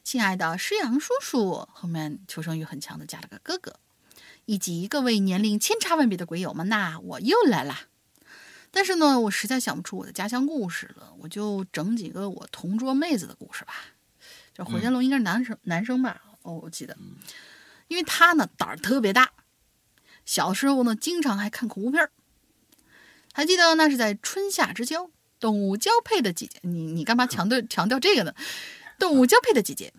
[0.03, 3.75] 亲爱的施阳叔叔，后面求生欲很强的加了个哥哥，
[4.45, 7.81] 以及各位年龄千差万别的鬼友们，那我又来啦。
[8.71, 13.73] 但是呢，我实在想不出我的家乡故事了，我就整几个我同桌妹子的故事吧。
[14.51, 16.21] 这火箭龙应该是男生男生吧？
[16.41, 16.97] 哦，我记得，
[17.87, 19.31] 因为他呢胆儿特别大，
[20.25, 22.11] 小时候呢经常还看恐怖片儿。
[23.33, 25.09] 还记得那是在春夏之交，
[25.39, 26.59] 动物交配的季节。
[26.61, 28.33] 你你干嘛 强调强调这个呢？
[28.97, 29.93] 动物交配的季节，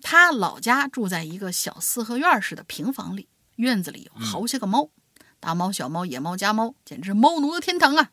[0.00, 4.90] 他老家住在一个小四合院似的平房里，院子里有好些个猫，
[5.38, 8.10] 大猫、小猫、野猫、家猫，简直猫奴的天堂啊！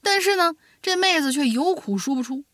[0.00, 2.44] 但是呢，这妹子却有苦说不出。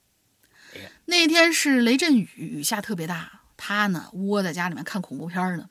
[1.04, 5.70] 那天是雷阵雨，雨下特别大，她呢窝在家里面看恐怖片呢，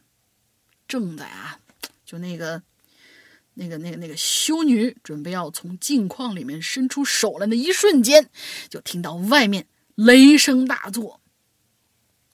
[0.87, 1.59] 正在啊，
[2.05, 2.61] 就那个、
[3.55, 8.29] 那个、那个、那个修女准备要从镜框里面伸出手来的一瞬间，
[8.69, 11.21] 就听到外面雷声大作。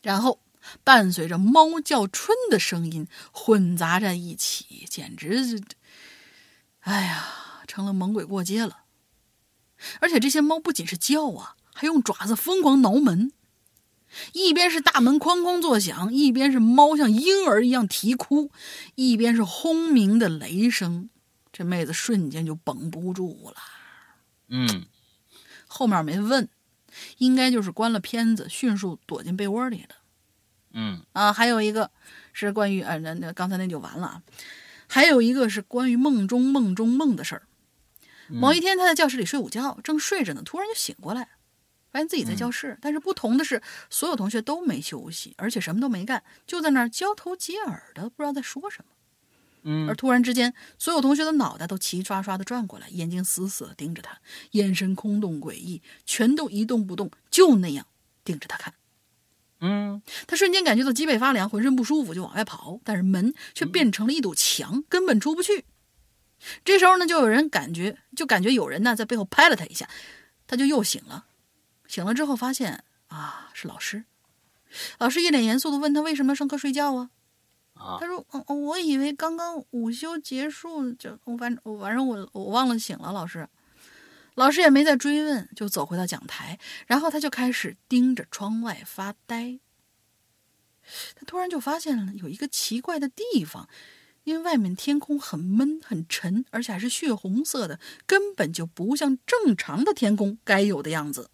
[0.02, 0.40] 然后
[0.84, 5.62] 伴随着猫叫春的声音混杂在一起，简直，
[6.80, 8.86] 哎呀，成了猛鬼过街了。
[10.00, 13.32] 而且这些猫不仅是叫啊，还用爪子疯狂挠门。
[14.34, 18.52] 一边是大门哐哐作响，一边是猫像婴儿一样啼哭，
[18.96, 21.10] 一边是轰鸣的雷声。
[21.52, 23.58] 这妹子瞬间就绷不住了。
[24.50, 24.86] 嗯，
[25.68, 26.50] 后面没问。
[27.20, 29.96] 应该就是关了片子，迅速躲进被窝里了。
[30.74, 31.90] 嗯啊，还有一个
[32.34, 34.22] 是关于呃，那那刚才那就完了啊。
[34.88, 37.44] 还有一个是关于梦中梦中梦的事儿。
[38.28, 41.30] 某一天，他在教室里睡午觉，正睡着呢，突然就醒过来。
[41.92, 48.92] 发现自己在教室，但是不同的是，所有同学都没休息，而且什么都没干，就在那儿交头接耳的，不知道在说什么。
[49.64, 54.18] 嗯而突然之间，所有同学的脑袋都齐刷刷的转过来，眼睛死死的盯着他，
[54.52, 57.86] 眼神空洞诡异，全都一动不动，就那样
[58.24, 58.74] 盯着他看。
[59.60, 65.66] 嗯他瞬间感觉到脊背发凉，浑身不舒服，就往外跑，但是门却变成了一堵墙，根本出不去。
[66.66, 69.88] 这时候呢，就有人感觉，就感觉有人呢在背后拍了他一下，
[70.48, 71.26] 他就又醒了。
[71.92, 74.06] 醒了之后发现啊，是老师。
[74.98, 77.10] 老师一脸严肃的问他为什么要上课睡觉啊？
[77.74, 83.50] 啊他说：“嗯，我以为刚刚午休结束，就我反正我反正我我忘了醒了。”老师，
[84.36, 86.58] 老师也没再追问，就走回到讲台，
[86.88, 89.60] 然后他就开始盯着窗外发呆。
[91.14, 93.68] 他突然就发现了有一个奇怪的地方，
[94.24, 101.30] 因为外面天空很闷很沉，而且还是血红色的，根本就不像正常的天空该有的样子。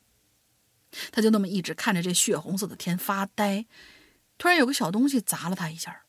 [1.12, 3.66] 他就那么一直看着这血红色的天发呆。
[4.38, 6.04] 突然有个小东西砸了他一下，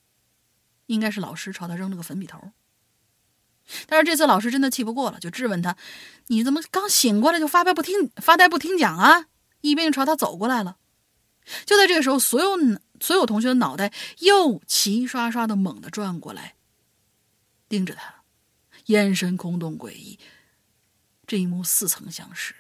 [0.87, 2.53] 应该是老师朝他扔了个粉笔头。
[3.87, 5.77] 但是这次老师真的气不过了，就质问他
[6.29, 9.27] ：“你怎么刚醒过来就发呆不听发呆不听讲啊？”
[9.61, 10.79] 一边就朝他走过来了。
[11.67, 12.57] 就在这个时候，所有
[13.01, 16.55] 所有同学的脑袋又齐刷刷的猛地转过来，
[17.69, 18.23] 盯着他，
[18.87, 20.19] 眼神空洞诡异。
[21.27, 22.55] 这一幕似曾相识。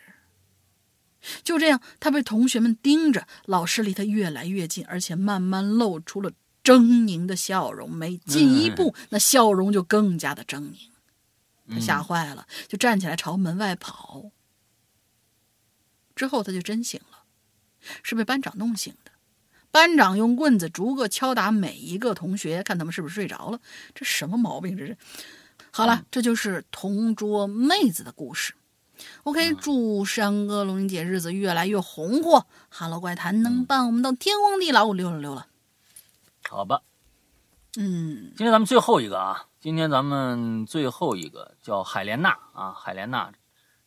[1.43, 6.31] 就这样，他被同学们盯着，老师离他越来越近，而且慢慢露出了
[6.63, 7.91] 狰狞的笑容。
[7.91, 10.89] 每进一步，那笑容就更加的狰狞。
[11.71, 14.31] 他吓坏了，就站起来朝门外跑。
[16.15, 17.25] 之后他就真醒了，
[18.03, 19.13] 是被班长弄醒的。
[19.71, 23.61] 班长用棍子逐个敲打每一个同学，看他们是不是睡着了。
[23.95, 24.77] 这什么毛病？
[24.77, 24.97] 这是。
[25.71, 28.55] 好了，这就是同桌妹子的故事。
[29.25, 32.47] OK，祝山哥龙吟姐日子越来越红火。
[32.71, 35.47] Hello 怪谈能伴我们到天荒地老，溜了溜了。
[36.49, 36.81] 好吧，
[37.77, 43.31] 嗯今天咱们最后一个啊，今天咱们最后一个叫海莲娜啊，海莲娜，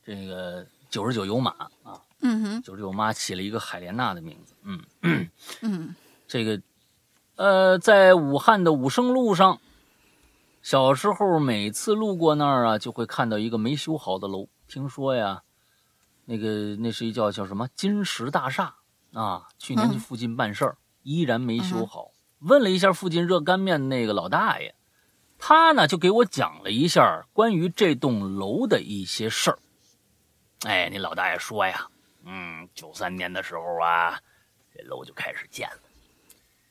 [0.05, 1.51] 这个九十九有马
[1.83, 4.79] 啊，嗯哼九十九妈起了一个海莲娜的名字，嗯，
[5.61, 5.95] 嗯
[6.27, 6.61] 这个
[7.35, 9.59] 呃，在武汉的武胜路上，
[10.61, 14.47] 小时候每次路过那儿啊，就会看到一个没修好的楼。
[14.71, 15.43] 听说呀，
[16.23, 18.77] 那个那是一叫叫什么金石大厦
[19.11, 22.11] 啊，去年去附近办事儿，依然没修好。
[22.39, 24.73] 问了一下附近热干面那个老大爷，
[25.37, 29.59] 他呢就给我讲了一下关于这栋楼的一些事儿。
[30.61, 31.89] 哎，那老大爷说呀，
[32.23, 34.21] 嗯，九三年的时候啊，
[34.73, 35.81] 这楼就开始建了。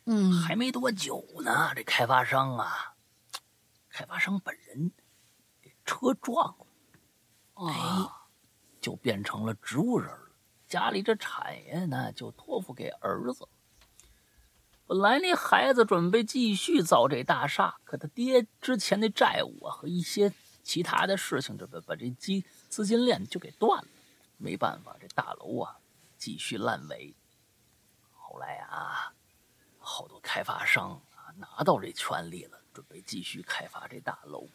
[0.06, 2.94] 嗯，还没多久呢，这开发商啊，
[3.90, 4.90] 开发商本人
[5.60, 6.66] 给车撞了，
[7.68, 8.26] 啊，
[8.80, 10.30] 就变成了植物人了。
[10.66, 13.46] 家里这产业呢，就托付给儿子。
[14.86, 20.32] 本来那孩子准备继续造这大厦，可他爹之前的债务啊和一些
[20.62, 23.88] 其他的事情，这把把这金资金链就给断了。
[24.38, 25.76] 没办法，这大楼啊
[26.16, 27.14] 继续烂尾。
[28.12, 29.12] 后来啊，
[29.78, 34.48] 好多开发商啊拿到这权利了，准备继续开发这大楼，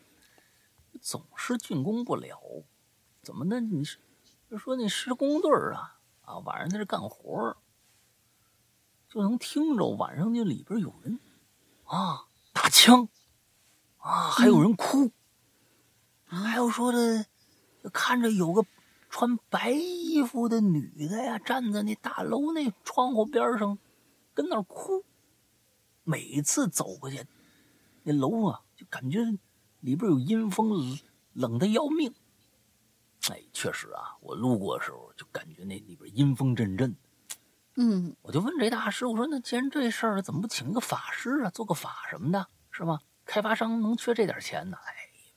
[1.02, 2.42] 总是竣工不了。
[3.26, 3.60] 怎么呢？
[3.60, 3.98] 你是
[4.52, 7.58] 就说那施工队儿啊啊，晚上在这干活儿
[9.10, 11.20] 就能听着晚上那里边有人
[11.86, 13.10] 啊打枪
[13.98, 15.12] 啊，还有人哭，
[16.26, 17.26] 还有说的
[17.84, 18.64] 就看着有个
[19.10, 23.80] 穿白衣服的女的呀，站在那大楼那窗户边上，
[24.36, 25.04] 跟那儿哭。
[26.04, 27.26] 每次走过去，
[28.04, 29.20] 那楼啊，就感觉
[29.80, 31.00] 里边有阴风，冷
[31.34, 32.14] 冷的要命。
[33.32, 36.96] 哎，确实啊，我路过的时候就感觉那里边阴风阵阵。
[37.78, 43.00] 嗯我就问这大师，我说那既然这事儿，怎么不请个法师啊，做个法什么的，是吧？
[43.26, 44.78] 开发商能缺这点钱呢？
[44.86, 44.94] 哎，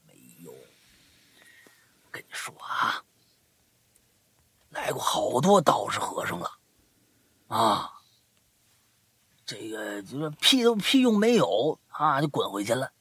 [0.06, 0.52] 没有。
[0.52, 3.02] 我跟你说啊，
[4.70, 6.51] 来过好多道士和尚了，
[7.48, 7.90] 啊，
[9.47, 12.93] 这个就是屁都屁用没有啊，就滚回去了，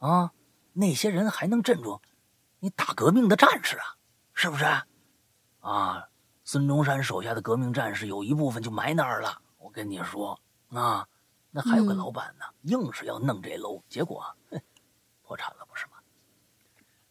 [0.00, 0.32] 啊，
[0.72, 2.00] 那些人还能镇住
[2.58, 3.96] 你打革命的战士啊，
[4.40, 4.64] 是不是？
[5.60, 6.08] 啊，
[6.44, 9.42] 孙中山手下的革命战士有一部分就埋那儿了。
[9.58, 10.40] 我跟你说
[10.70, 11.06] 啊，
[11.50, 14.34] 那还有个嗯老板呢，硬是要弄这楼，结果
[15.22, 15.98] 破产了，不是吗？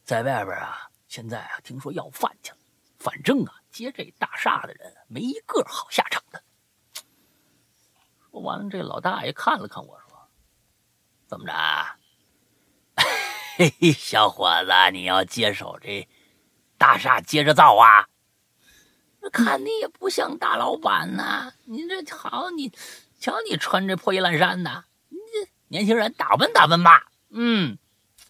[0.03, 2.57] 在外边啊，现在啊，听说要饭去了。
[2.97, 6.43] 反正啊，接这大厦的人没一个好下场的。
[8.31, 10.27] 说完了，这老大爷看了看我说
[11.29, 11.53] ：“怎么着？
[13.55, 16.09] 嘿 嘿，小伙子，你要接手这
[16.79, 18.07] 大厦接着造啊？”
[19.31, 22.71] 看你也不像大老板呐，你这好，你
[23.19, 27.11] 瞧你穿这破衣烂衫的，你这年轻人打扮打扮吧。
[27.29, 27.77] 嗯，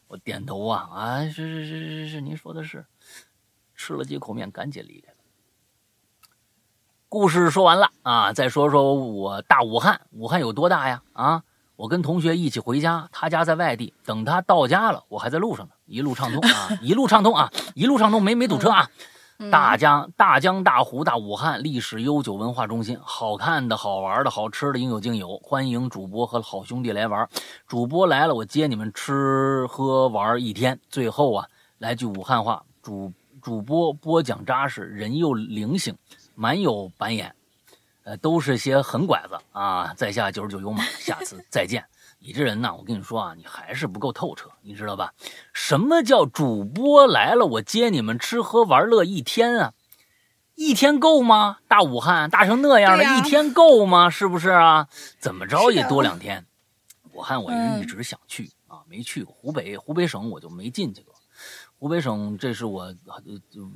[0.08, 2.86] 我点头啊啊，是是是是是，您说的是。
[3.76, 5.14] 吃了几口面，赶紧离开。
[7.08, 11.02] 故事说完了啊，再说说我大武汉，武汉有多大呀？
[11.14, 11.44] 啊，
[11.78, 18.90] 我跟同学一起回家，他家在外地，等他到家了，我还在路上呢，一路畅通啊， 一路畅通啊，一路畅通，没没堵车啊。
[19.52, 27.28] 大江大江大湖大武汉，历史悠久，文化中心，好看的好玩的好吃的应有尽有，欢迎主播和好兄弟来玩。
[27.68, 30.80] 主播来了，我接你们吃喝玩一天。
[30.90, 31.48] 最后啊，
[31.78, 33.12] 来句武汉话，主。
[33.42, 35.96] 主播播讲扎实，人又灵性，
[36.36, 37.34] 蛮有板眼，
[38.04, 39.94] 呃，都是些狠拐子啊！
[39.96, 41.82] 在下九十九有马，下次再见。
[42.22, 45.14] 你这人呐，我跟你说啊，你还是不够透彻，你知道吧？
[45.54, 49.74] 什么叫主播来了，我接你们吃喝玩乐一天啊？
[50.56, 51.60] 一天够吗？
[51.70, 54.10] 大武汉大成那样的一天够吗？
[54.10, 54.90] 是不是啊？
[55.18, 56.46] 怎么着也多两天。
[57.14, 59.34] 武汉我一直想去啊，没去过。
[59.34, 61.16] 湖北湖北省我就没进去过。
[61.78, 62.94] 湖北省，这是我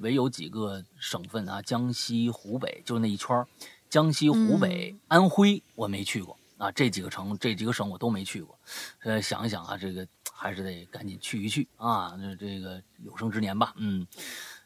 [0.02, 3.46] 唯有几个省份啊，江西、湖北，就那一圈
[3.90, 6.72] 江西、湖北、安徽，我没去过啊。
[6.72, 8.58] 这几个城，这几个省我都没去过。
[9.04, 12.16] 呃，想一想啊，这个还是得赶紧去一去啊。
[12.18, 14.06] 那这个有生之年吧，嗯，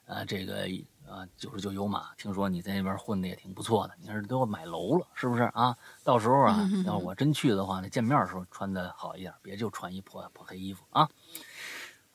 [0.06, 0.68] 啊，这个
[1.08, 3.94] 啊，九十九有马，听说你在那边混的也挺不错的。
[4.00, 5.78] 你是都要买楼了，是不是啊？
[6.04, 11.10] 到时候啊， 要是我真去的话，那见面的时候穿的好一点，别就穿一破破黑衣服啊。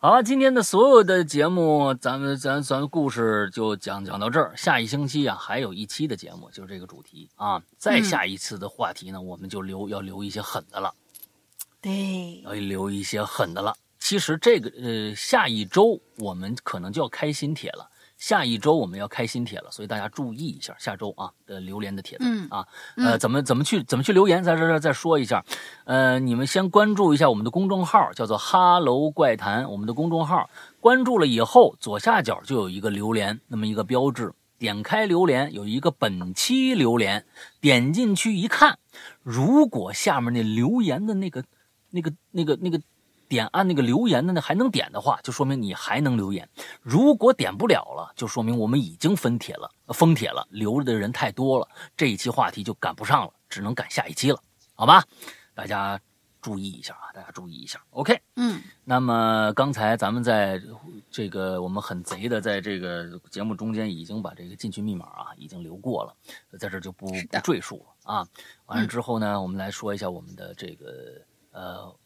[0.04, 4.52] 好了，今天的所有的节目，咱们咱咱故事就讲讲到这儿。
[4.56, 7.62] 下一星期啊，还有一期的节目，就是这个主题啊。
[7.78, 10.92] 再下一次的话题呢，我们就留要留一些狠的了。
[11.80, 13.76] 对，要留一些狠的了。
[14.00, 17.88] 其实这个呃，下一周我们可能就要开新帖了。
[18.22, 22.64] 下一周我们要开新帖了，所以大家注意一下下周啊的榴莲的帖子啊，
[22.96, 25.44] 呃，怎么怎么去怎么去留言，在这这再说一下，
[25.86, 37.26] 呃，你们先关注一下我们的公众号，叫做哈喽怪谈，我们的公众号关注了以后，左下角就有一个榴莲那么一个标志，点开榴莲有一个本期榴莲，
[37.60, 38.78] 点进去一看，
[39.24, 41.42] 如果下面那留言的那个
[41.90, 42.80] 那个那个那个。
[43.32, 46.46] 点按那个留言的那还能点的话，就说明你还能留言。
[46.82, 54.38] 如果点不了了，就说明我们已经分帖了，封帖了，留着的人太多了，这一期话题就赶不上了，只能赶下一期了，
[54.74, 55.02] 好吧？
[55.54, 55.98] 大家
[56.42, 57.82] 注意一下啊，大家注意一下。
[57.88, 58.60] OK，嗯。
[58.84, 60.60] 那么刚才咱们在
[61.10, 66.14] 这个我们很贼的在这个节目中间已经把这个进群密码啊已经留过了，
[66.58, 68.28] 在这就不不赘述了啊。
[68.66, 70.86] 完了之后呢，我们来说一下我们的这个
[71.52, 71.96] 呃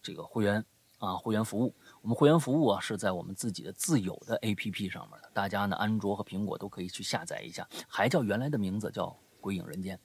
[0.00, 0.64] 这个会员。
[1.06, 1.72] 啊，会员服务，
[2.02, 9.96] 我们会员服务啊是在我们自己的自有的 APP 上面的，大家呢安卓和苹果都可以去下载一下，还叫原来的名字叫归影人间，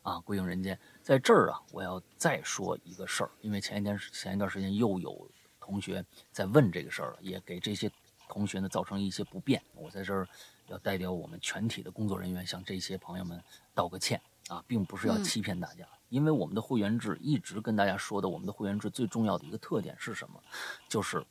[0.00, 5.30] 啊，归影人间，在这儿啊，我要再说一个事儿，因为前一天前一段时间又有
[5.60, 6.02] 同学
[6.32, 7.90] 在问这个事儿了，也给这些
[8.26, 10.26] 同学呢造成一些不便，我在这儿
[10.68, 13.38] 要代表我们全体的工作人员向这些朋友们
[13.74, 15.86] 道个歉啊，并不是要欺骗大家。
[16.08, 20.40] 因为我们的会员制一直跟大家说的，我们的会员制最重要的一个特点是什么？
[20.88, 21.24] 就是，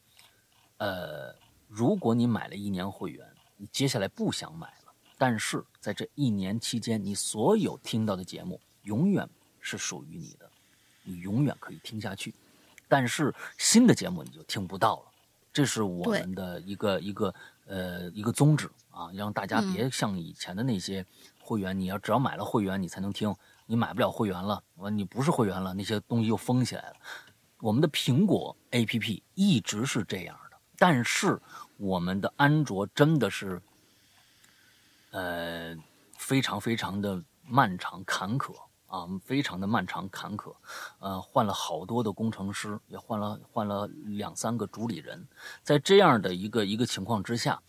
[0.78, 1.34] 呃，
[1.70, 3.26] 如果你买了一年会员，
[3.56, 9.28] 你接下来不想买了，但是在这一年期间，你所有听到的节目永远
[9.62, 10.52] 是属于你的，
[11.04, 12.36] 你永远可以听下去。
[12.90, 15.06] 但是新的节目你就听不到了，
[15.54, 17.34] 这是我们的一个一个
[17.66, 21.06] 呃一个宗旨啊，让大家别像以前的那些
[21.46, 23.34] 会员，你要只要买了会员，你才能听。
[23.68, 26.96] 你买不了会员了，完你不是会员了，那些东西又封起来了。
[27.60, 31.40] 我们的苹果 APP 一直是这样的，但是
[31.78, 33.62] 我们的安卓真的是，
[35.12, 35.76] 呃，
[36.18, 38.54] 非常非常的漫长坎坷
[38.86, 40.54] 啊，非常的漫长坎坷。
[41.00, 45.28] 呃，换了好多的工程师，也换了换了两三个主理人，
[45.64, 47.60] 在这样的一个一个情况之下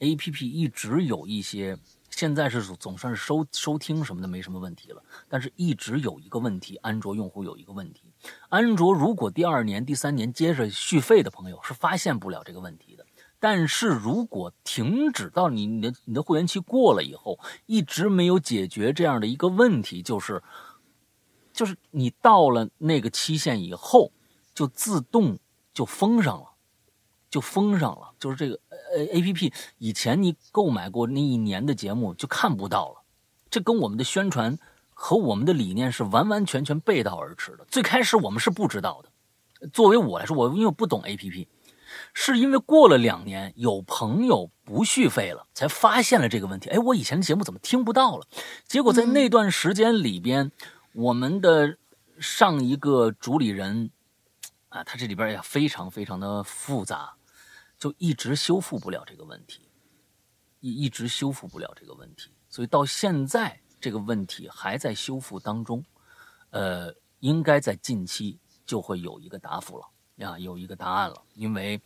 [0.00, 1.78] ，APP 一直有一些。
[2.10, 8.12] 现在是总算是收收听什么的没什么问题了，但是一直有一个问题，安卓用户有一个问题，
[8.48, 13.04] 安卓如果第二年、第三年接着续费的朋友是发现不了这个问题的，
[13.38, 20.42] 但是如果停止到你你的你的会员期过了以后，一直没有解决这样的一个问题，就是
[21.52, 24.10] 就是你到了那个期限以后，
[24.54, 25.38] 就自动
[25.74, 26.55] 就封上了，
[27.36, 28.58] 就封上了，就是这个。
[28.96, 33.02] 呃，A P P 以前你购买过那一年的节目就看不到了，
[33.50, 34.58] 这跟我们的宣传
[34.94, 37.66] 和我们的理念是完完全全背道而驰的。
[37.68, 41.46] 最开始我们是不知道的，作为我来说，我因为不懂 A P P，
[42.14, 46.70] 是因为过了两年，有朋友不续费了，才发现了这个问题。
[46.70, 48.26] 哎，我以前的节目怎么听不到了？
[48.66, 50.50] 结果在那段时间里边，
[50.94, 51.76] 我们的
[52.18, 53.90] 上一个主理人
[54.70, 57.15] 啊，他这里边也非常非常的复杂，
[57.78, 59.68] 就一直修复不了这个问题，
[60.60, 65.84] 一一直修复不了这个问题，所以到现在这个问题还在修复当中。
[66.50, 69.86] 呃，应该在近期就会有一个答复了
[70.16, 71.22] 呀，有一个答案了。
[71.34, 71.78] 因为，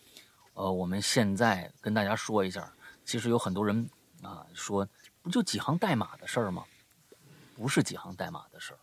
[0.54, 2.72] 呃，我们现在跟大家说一下，
[3.04, 3.88] 其实有很多人
[4.22, 4.86] 啊说，
[5.22, 6.64] 不就几行代码的事儿吗？
[7.56, 8.78] 不是几行代码的事儿，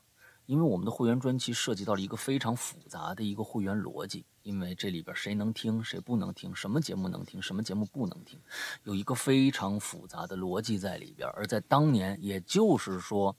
[0.48, 8.40] 因为我们的会员专辑涉及到了一个非常复杂的一个会员逻辑，因为这里边谁能听，谁不能听，什么节目能听，什么节目不能听，
[8.84, 11.30] 有一个非常复杂的逻辑在里边。
[11.36, 13.36] 而在当年，也就是说，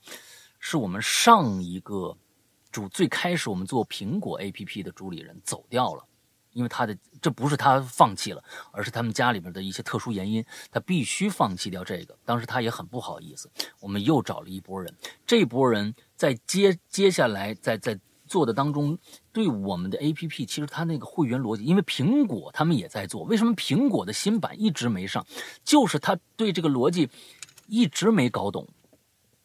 [0.61, 2.17] 是我们上一个。
[2.71, 6.05] 主最开始我们做苹果 APP 的主理人走掉了，
[6.53, 12.17] 因为他的这不是他放弃了，而是他们家里边的一些特殊原因，他必须放弃掉这个。
[12.27, 13.51] 当时他也很不好意思。
[13.81, 14.95] 我们又找了一波人，
[15.27, 18.99] 这波人在接接下来在在做的当中，
[19.33, 25.25] 对我们的 APP 其实他那个会员逻辑，因为苹果他们也在做，为什么苹果的新版一直没上？
[25.65, 27.09] 就是他对这个逻辑
[27.69, 28.69] 一直没搞懂。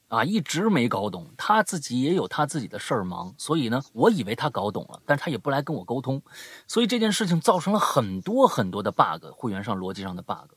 [0.10, 6.22] 啊，一直没搞懂，他自己也有他自己的事儿忙，所以呢，我以为他搞懂了，但他也不来跟我沟通，
[6.68, 10.52] 所以这件事情造成了很多很多的 bug，会员上逻辑上的 bug，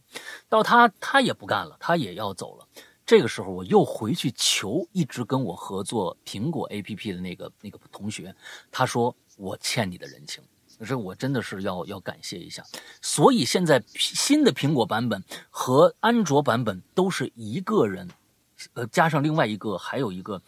[0.50, 2.68] 到他他也不干了，他也要走了。
[3.06, 8.34] 这个时候我又回去求一直跟我合作苹果 APP 的那个那个同学，
[8.72, 10.42] 他说我欠你的人情，
[10.84, 12.64] 这我真的是要要感谢一下。
[13.00, 18.08] 所以现在新的苹果版本和安卓版本都是一个人。
[18.72, 20.40] 呃，加上另外一个，还有一个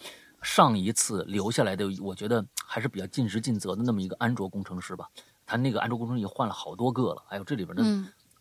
[0.43, 5.09] 上一次留下来的，我觉得还是比较尽职尽责的那么一个安卓工程师吧。
[5.47, 7.23] 他那个安卓工程师也换了好多个了。
[7.29, 7.85] 哎呦这里边的，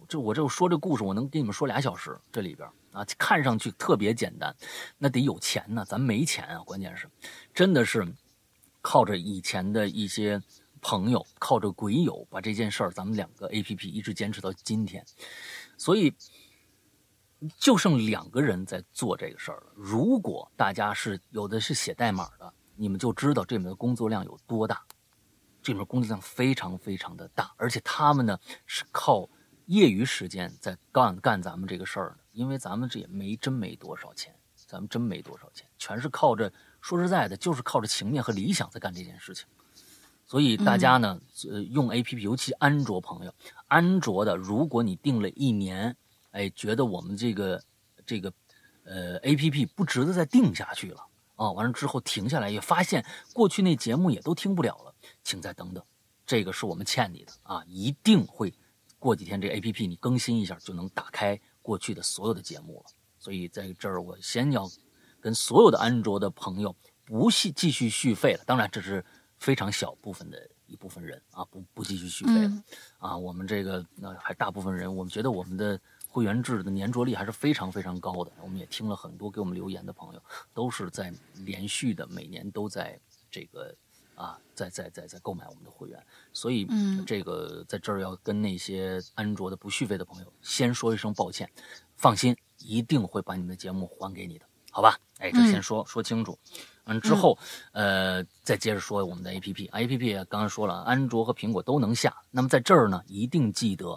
[0.07, 2.18] 这我这说这故事，我能给你们说俩小时。
[2.31, 4.55] 这里边啊，看上去特别简单，
[4.97, 6.59] 那得有钱呢，咱没钱啊。
[6.59, 7.09] 关键是，
[7.53, 8.05] 真的是
[8.81, 10.41] 靠着以前的一些
[10.81, 15.05] 朋友，靠着鬼友，把这件事儿，咱们两个 A P P 一直坚持到今天，
[15.77, 16.13] 所以。
[17.59, 19.67] 就剩两个人在做这个事儿了。
[19.75, 24.83] 如果大家是有的是写代码的，你们就知道这里面的工作量有多大。
[25.61, 29.29] 这里面工作量非常非常的大，而且他们呢是靠
[29.67, 32.17] 业余时间在干干咱们这个事儿的。
[32.38, 34.34] 因为咱们这也没真没多少钱，
[34.68, 39.47] 咱们真没多少钱，全是靠着说实在的，就是靠着情面和理想在干这件事情。
[40.26, 41.19] 所以大家呢，
[41.49, 43.34] 呃，用 APP，尤其安卓朋友，
[43.68, 45.97] 安卓的，如果你定了一年。
[46.31, 47.59] 哎，觉得我们这个
[48.05, 48.31] 这个
[48.84, 51.01] 呃 A P P 不值得再定下去了
[51.35, 51.51] 啊！
[51.51, 53.03] 完了之后停下来，也发现
[53.34, 54.93] 过去那节目也都听不了了，
[55.23, 55.84] 请再等等，
[56.27, 57.64] 这个是我们欠你的啊！
[57.65, 58.53] 一定会
[58.99, 62.91] 过几天这 A P P 你更新一下就能打开过去的所有的节目了。
[63.19, 64.69] 所以在这儿我先要
[65.19, 66.73] 跟所有的安卓的朋友
[67.03, 69.03] 不续继续续费了，当然这是
[69.38, 72.64] 非常小部分的一部分人啊，不不继续续费了
[72.99, 73.18] 啊！
[73.18, 75.80] 我们这个那还大部分人，我们觉得我们的。
[76.10, 81.14] 会员制的粘着力还是非常非常高的，我们也听了很多给我们留言的朋友，都是在
[81.45, 82.99] 连续的每年都在
[83.30, 83.76] 这个
[84.18, 86.03] 啊，在在在在购买我们的会员，
[86.34, 86.68] 所以
[87.06, 91.48] 这个在这儿要跟那些安卓的不续费的朋友先说一声抱歉，
[91.95, 94.99] 放心，一定会把你们的节目还给你的，好吧？
[95.19, 96.38] 哎，这先说说清楚，
[96.85, 97.38] 嗯之后
[97.73, 103.95] 呃再接着说我们的 A P P，A P P 刚才说了，安卓和苹果都能下，那么在这儿呢，一定记得，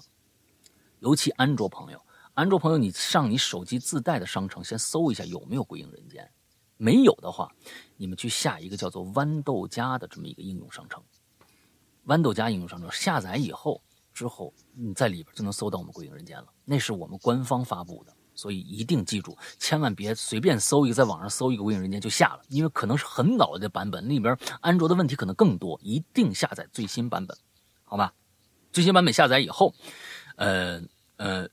[0.99, 2.01] 尤其安卓朋友。
[2.35, 6.25] 安卓朋友，你上你手机自带的商城先搜一下有没有《鬼影人间》，
[6.82, 7.55] 没有的话，
[7.98, 11.02] 你们去下一个叫做豌豆荚的这么一个应用商城。
[12.07, 13.82] 豌豆荚应用商城下载以后，
[14.15, 16.47] 之后你在里边就能搜到我们《鬼影人间》了。
[16.65, 25.78] 那是我们官方发布的，所以一定记住，千万别随便搜一个，在网上搜一个《鬼影人间》就下了，因为可能是很老的版本，里边安卓的问题可能更多。
[25.82, 27.36] 一定下载最新版本，
[27.85, 28.15] 好吧？
[28.73, 29.74] 最新版本下载以后，
[30.36, 30.82] 呃
[31.16, 31.47] 呃。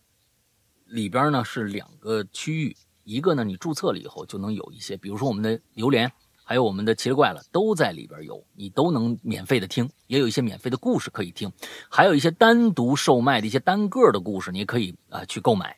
[0.89, 2.77] 里边呢是两个区域，
[3.07, 6.11] 一个呢你注册了以后就能有一些，比如说我们的榴莲，
[6.43, 11.49] 还有我们的奇了怪了，都在里边有，你都能免费的听，也有一些免费的故事可以听，
[11.89, 15.77] 还有一些单独售卖的一些单个的故事，你也可以啊去购买。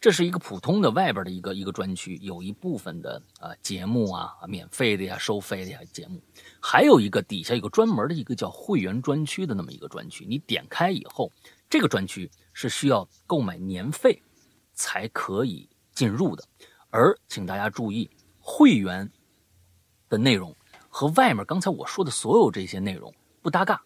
[0.00, 6.20] 这是一个普通的外边的一个一个专区，有一部分的啊节目啊免费的呀、收费的呀节目，
[6.60, 11.30] 还有一个底下有个专门的一个叫会员专区的那么一个专区，你点开以后，
[11.70, 14.20] 这个专区是需要购买年费。
[14.78, 15.66] 才可以
[15.96, 16.44] 进入的，
[16.90, 18.08] 而请大家注意，
[18.38, 19.10] 会员
[20.08, 20.54] 的内容
[20.88, 23.12] 和外面刚才我说的所有这些内容
[23.42, 23.82] 不搭嘎，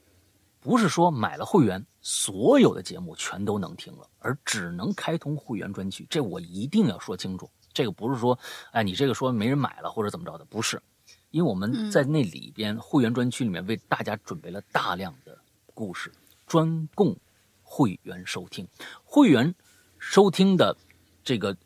[0.61, 6.07] 不是说买了会员所有的节目全都能听了，而只能开通会员专区。
[6.11, 7.49] 这我一定要说清楚。
[7.73, 8.37] 这个不是说，
[8.73, 10.83] 哎，你这个说没人买了或者怎么着的，不是。
[11.31, 15.39] 因为我们在那里边会员专区里面为大家准备了大量的
[15.73, 16.13] 故事，
[16.47, 17.17] 专供
[17.63, 18.67] 会员收听。
[19.05, 19.55] 会员
[19.99, 20.77] 收听的
[21.23, 21.57] 这个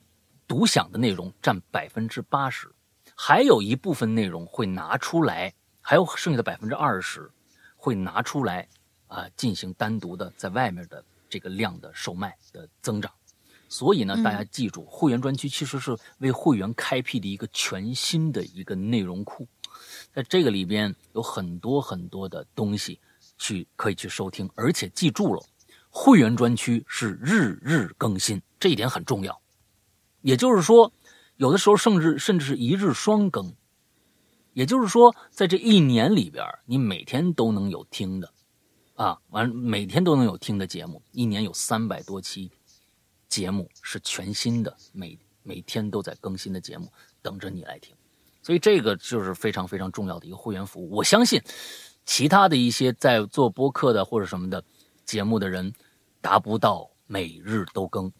[0.46, 2.70] 独享的内容占百分之八十，
[3.14, 7.30] 还有一部分内容会拿出来，还有剩下的百分之二十
[7.76, 8.68] 会拿出来
[9.08, 13.10] 啊进行单独的在外面的这个量的售卖的增长。
[13.68, 19.48] 所以呢，大家记住，会员专区其实是为会员开辟的一个全新的一个内容库。
[20.12, 23.00] 在这个里边有很多很多的东西，
[23.36, 25.42] 去可以去收听，而且记住了，
[25.90, 29.40] 会员专区是日日更新，这一点很重要。
[30.24, 30.90] 也就是说，
[31.36, 33.54] 有的时候甚至甚至是一日双更。
[34.54, 38.32] 也就是说，在这一年里边，你每天都能有听的，
[38.94, 42.50] 啊，完每天都能有听的节目，一年有三百多期
[43.28, 46.90] 节目是全新的，每每天都在更新的节目，
[47.20, 47.94] 等着你来听。
[48.42, 50.88] 所以这个就是非常非常重要的一个会员服务。
[50.90, 51.42] 我相信，
[52.06, 54.64] 其他的一些在做播客的或者什么的
[55.04, 55.72] 节目的人，
[56.20, 58.10] 达不到每日都更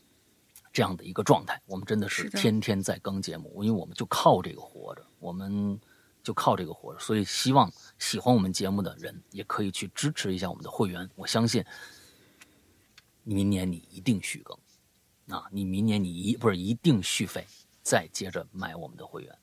[0.74, 1.58] 这样的一个状态。
[1.64, 5.80] 我们真的是天天在更节目，因为我们就靠这个活着，我们
[6.22, 6.98] 就靠这个活着。
[6.98, 11.08] 所以希望喜欢我们节目的人也可以去支持一下我们的会员。
[11.14, 11.64] 我相信，
[13.22, 17.46] 明年你一定续更，啊，你明年你一不是一定续费，
[17.80, 19.38] 再接着买我们的会员。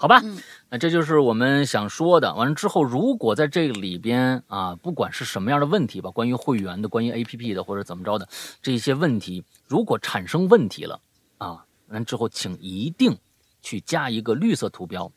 [0.00, 0.22] 好吧，
[0.70, 2.34] 那这就是我们想说的。
[2.34, 8.26] 完了之后，如果在这个里边啊，不管是什么样的问题吧，关于会员的、关于 APP 的或者怎么着的
[8.62, 11.02] 这些问题，如果产生问题了
[11.36, 13.14] 啊，完之后请一定
[13.60, 15.12] 去加一个绿色图标，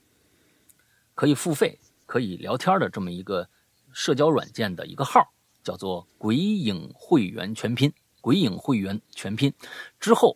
[1.15, 3.47] 可以付费、可以聊天的这么一个
[3.93, 5.31] 社交软件的一个号，
[5.63, 7.89] 叫做“鬼影会员全拼”。
[8.19, 9.53] 鬼影会员全拼
[9.97, 10.35] 之后，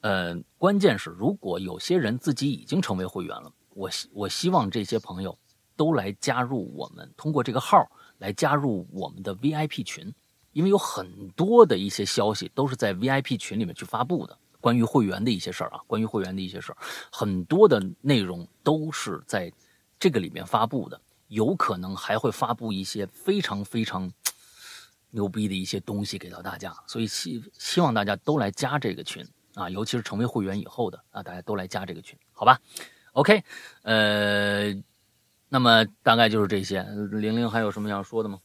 [0.00, 3.52] 呃，关键是如果有些人自己已经成为会员了。
[3.74, 5.36] 我希我希望这些朋友
[5.76, 7.86] 都来加入我们，通过这个号
[8.18, 10.12] 来加入我们的 VIP 群，
[10.52, 16.78] 因为有很多的一些消息都是在 VIP 群里面去发布的，关于会员的一些事儿啊，关于会员的一些事儿，
[17.10, 19.52] 很多的内容都是在
[19.98, 24.10] 这个里面发布的，有可能还会发布一些非常非常
[25.10, 32.60] 牛逼的一些东西给到大家，所以希希望大家都来加这个群啊，尤其是成为会员以后的啊，大家都来加这个群，好吧？
[33.14, 33.42] ？OK，
[33.82, 34.74] 呃，
[35.48, 36.82] 那么大概就是这些。
[37.10, 38.38] 玲玲还有什么要说的吗？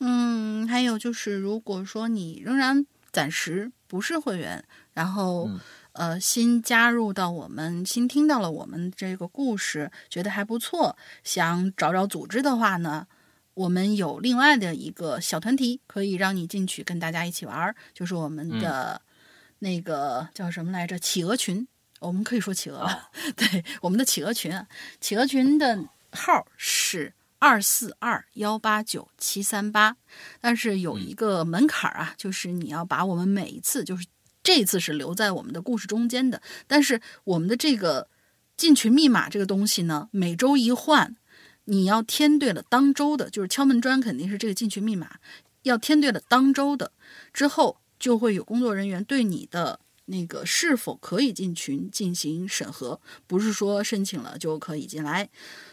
[0.00, 5.50] 嗯，还有就是，如果说你仍然暂时不是会员，然后
[5.92, 13.06] 呃新加入到我们，新听到了我们这个故事，觉得还不错，想找找组织的话呢，
[13.54, 19.02] 我们有另外的一个小团体，可以让你进去跟大家一起玩，就是我们的
[19.58, 20.98] 那个叫什么来着？
[20.98, 21.66] 企鹅群。
[22.00, 24.52] 我们可以说企鹅了， 对，我们的企鹅群，
[25.00, 29.96] 企鹅群的号是二四二幺八九七三八，
[30.40, 34.06] 但是有一个门槛啊，就是你要把我们每一次，就是
[34.42, 38.08] 这次是留在我们的故事中间的，但是我们的这个
[38.56, 41.16] 进群密码这个东西呢，每周一换，
[41.64, 45.16] 你要填对了当周的，就是敲门砖肯定是这个进群密码，
[45.62, 46.92] 要填对了当周的
[47.32, 49.80] 之后，就会有工作人员对你的。
[50.08, 53.00] 那个是否可以进群进行审核？
[53.26, 55.28] 不是说申请了就可以进来。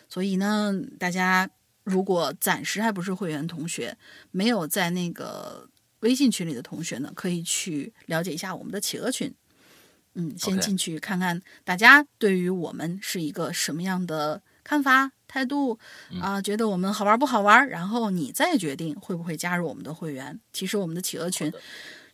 [0.10, 1.49] 所以呢，大家
[1.84, 3.98] 如果暂时还不是会员同学，
[4.32, 5.70] 没有在那个
[6.02, 9.34] 微信群里的同学呢，可以去了解一下我们的企鹅群。
[10.14, 15.78] 嗯，先进去看看大家对于我们是一个什么样的看法态度
[16.22, 16.41] 啊？
[16.41, 17.68] 觉得我们好玩不好玩？
[17.68, 20.40] 然后你再决定会不会加入我们的会员。
[20.53, 21.52] 其实我们的企鹅群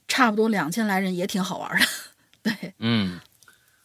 [0.08, 1.86] 差不多两千来人，也挺好玩的。
[2.44, 3.20] 对，嗯，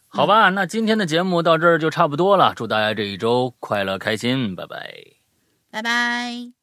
[0.09, 2.55] 好吧，那今天的节目到这儿就差不多了。
[2.55, 5.05] 祝大家这一周快乐开心，拜拜，
[5.70, 6.56] 拜拜。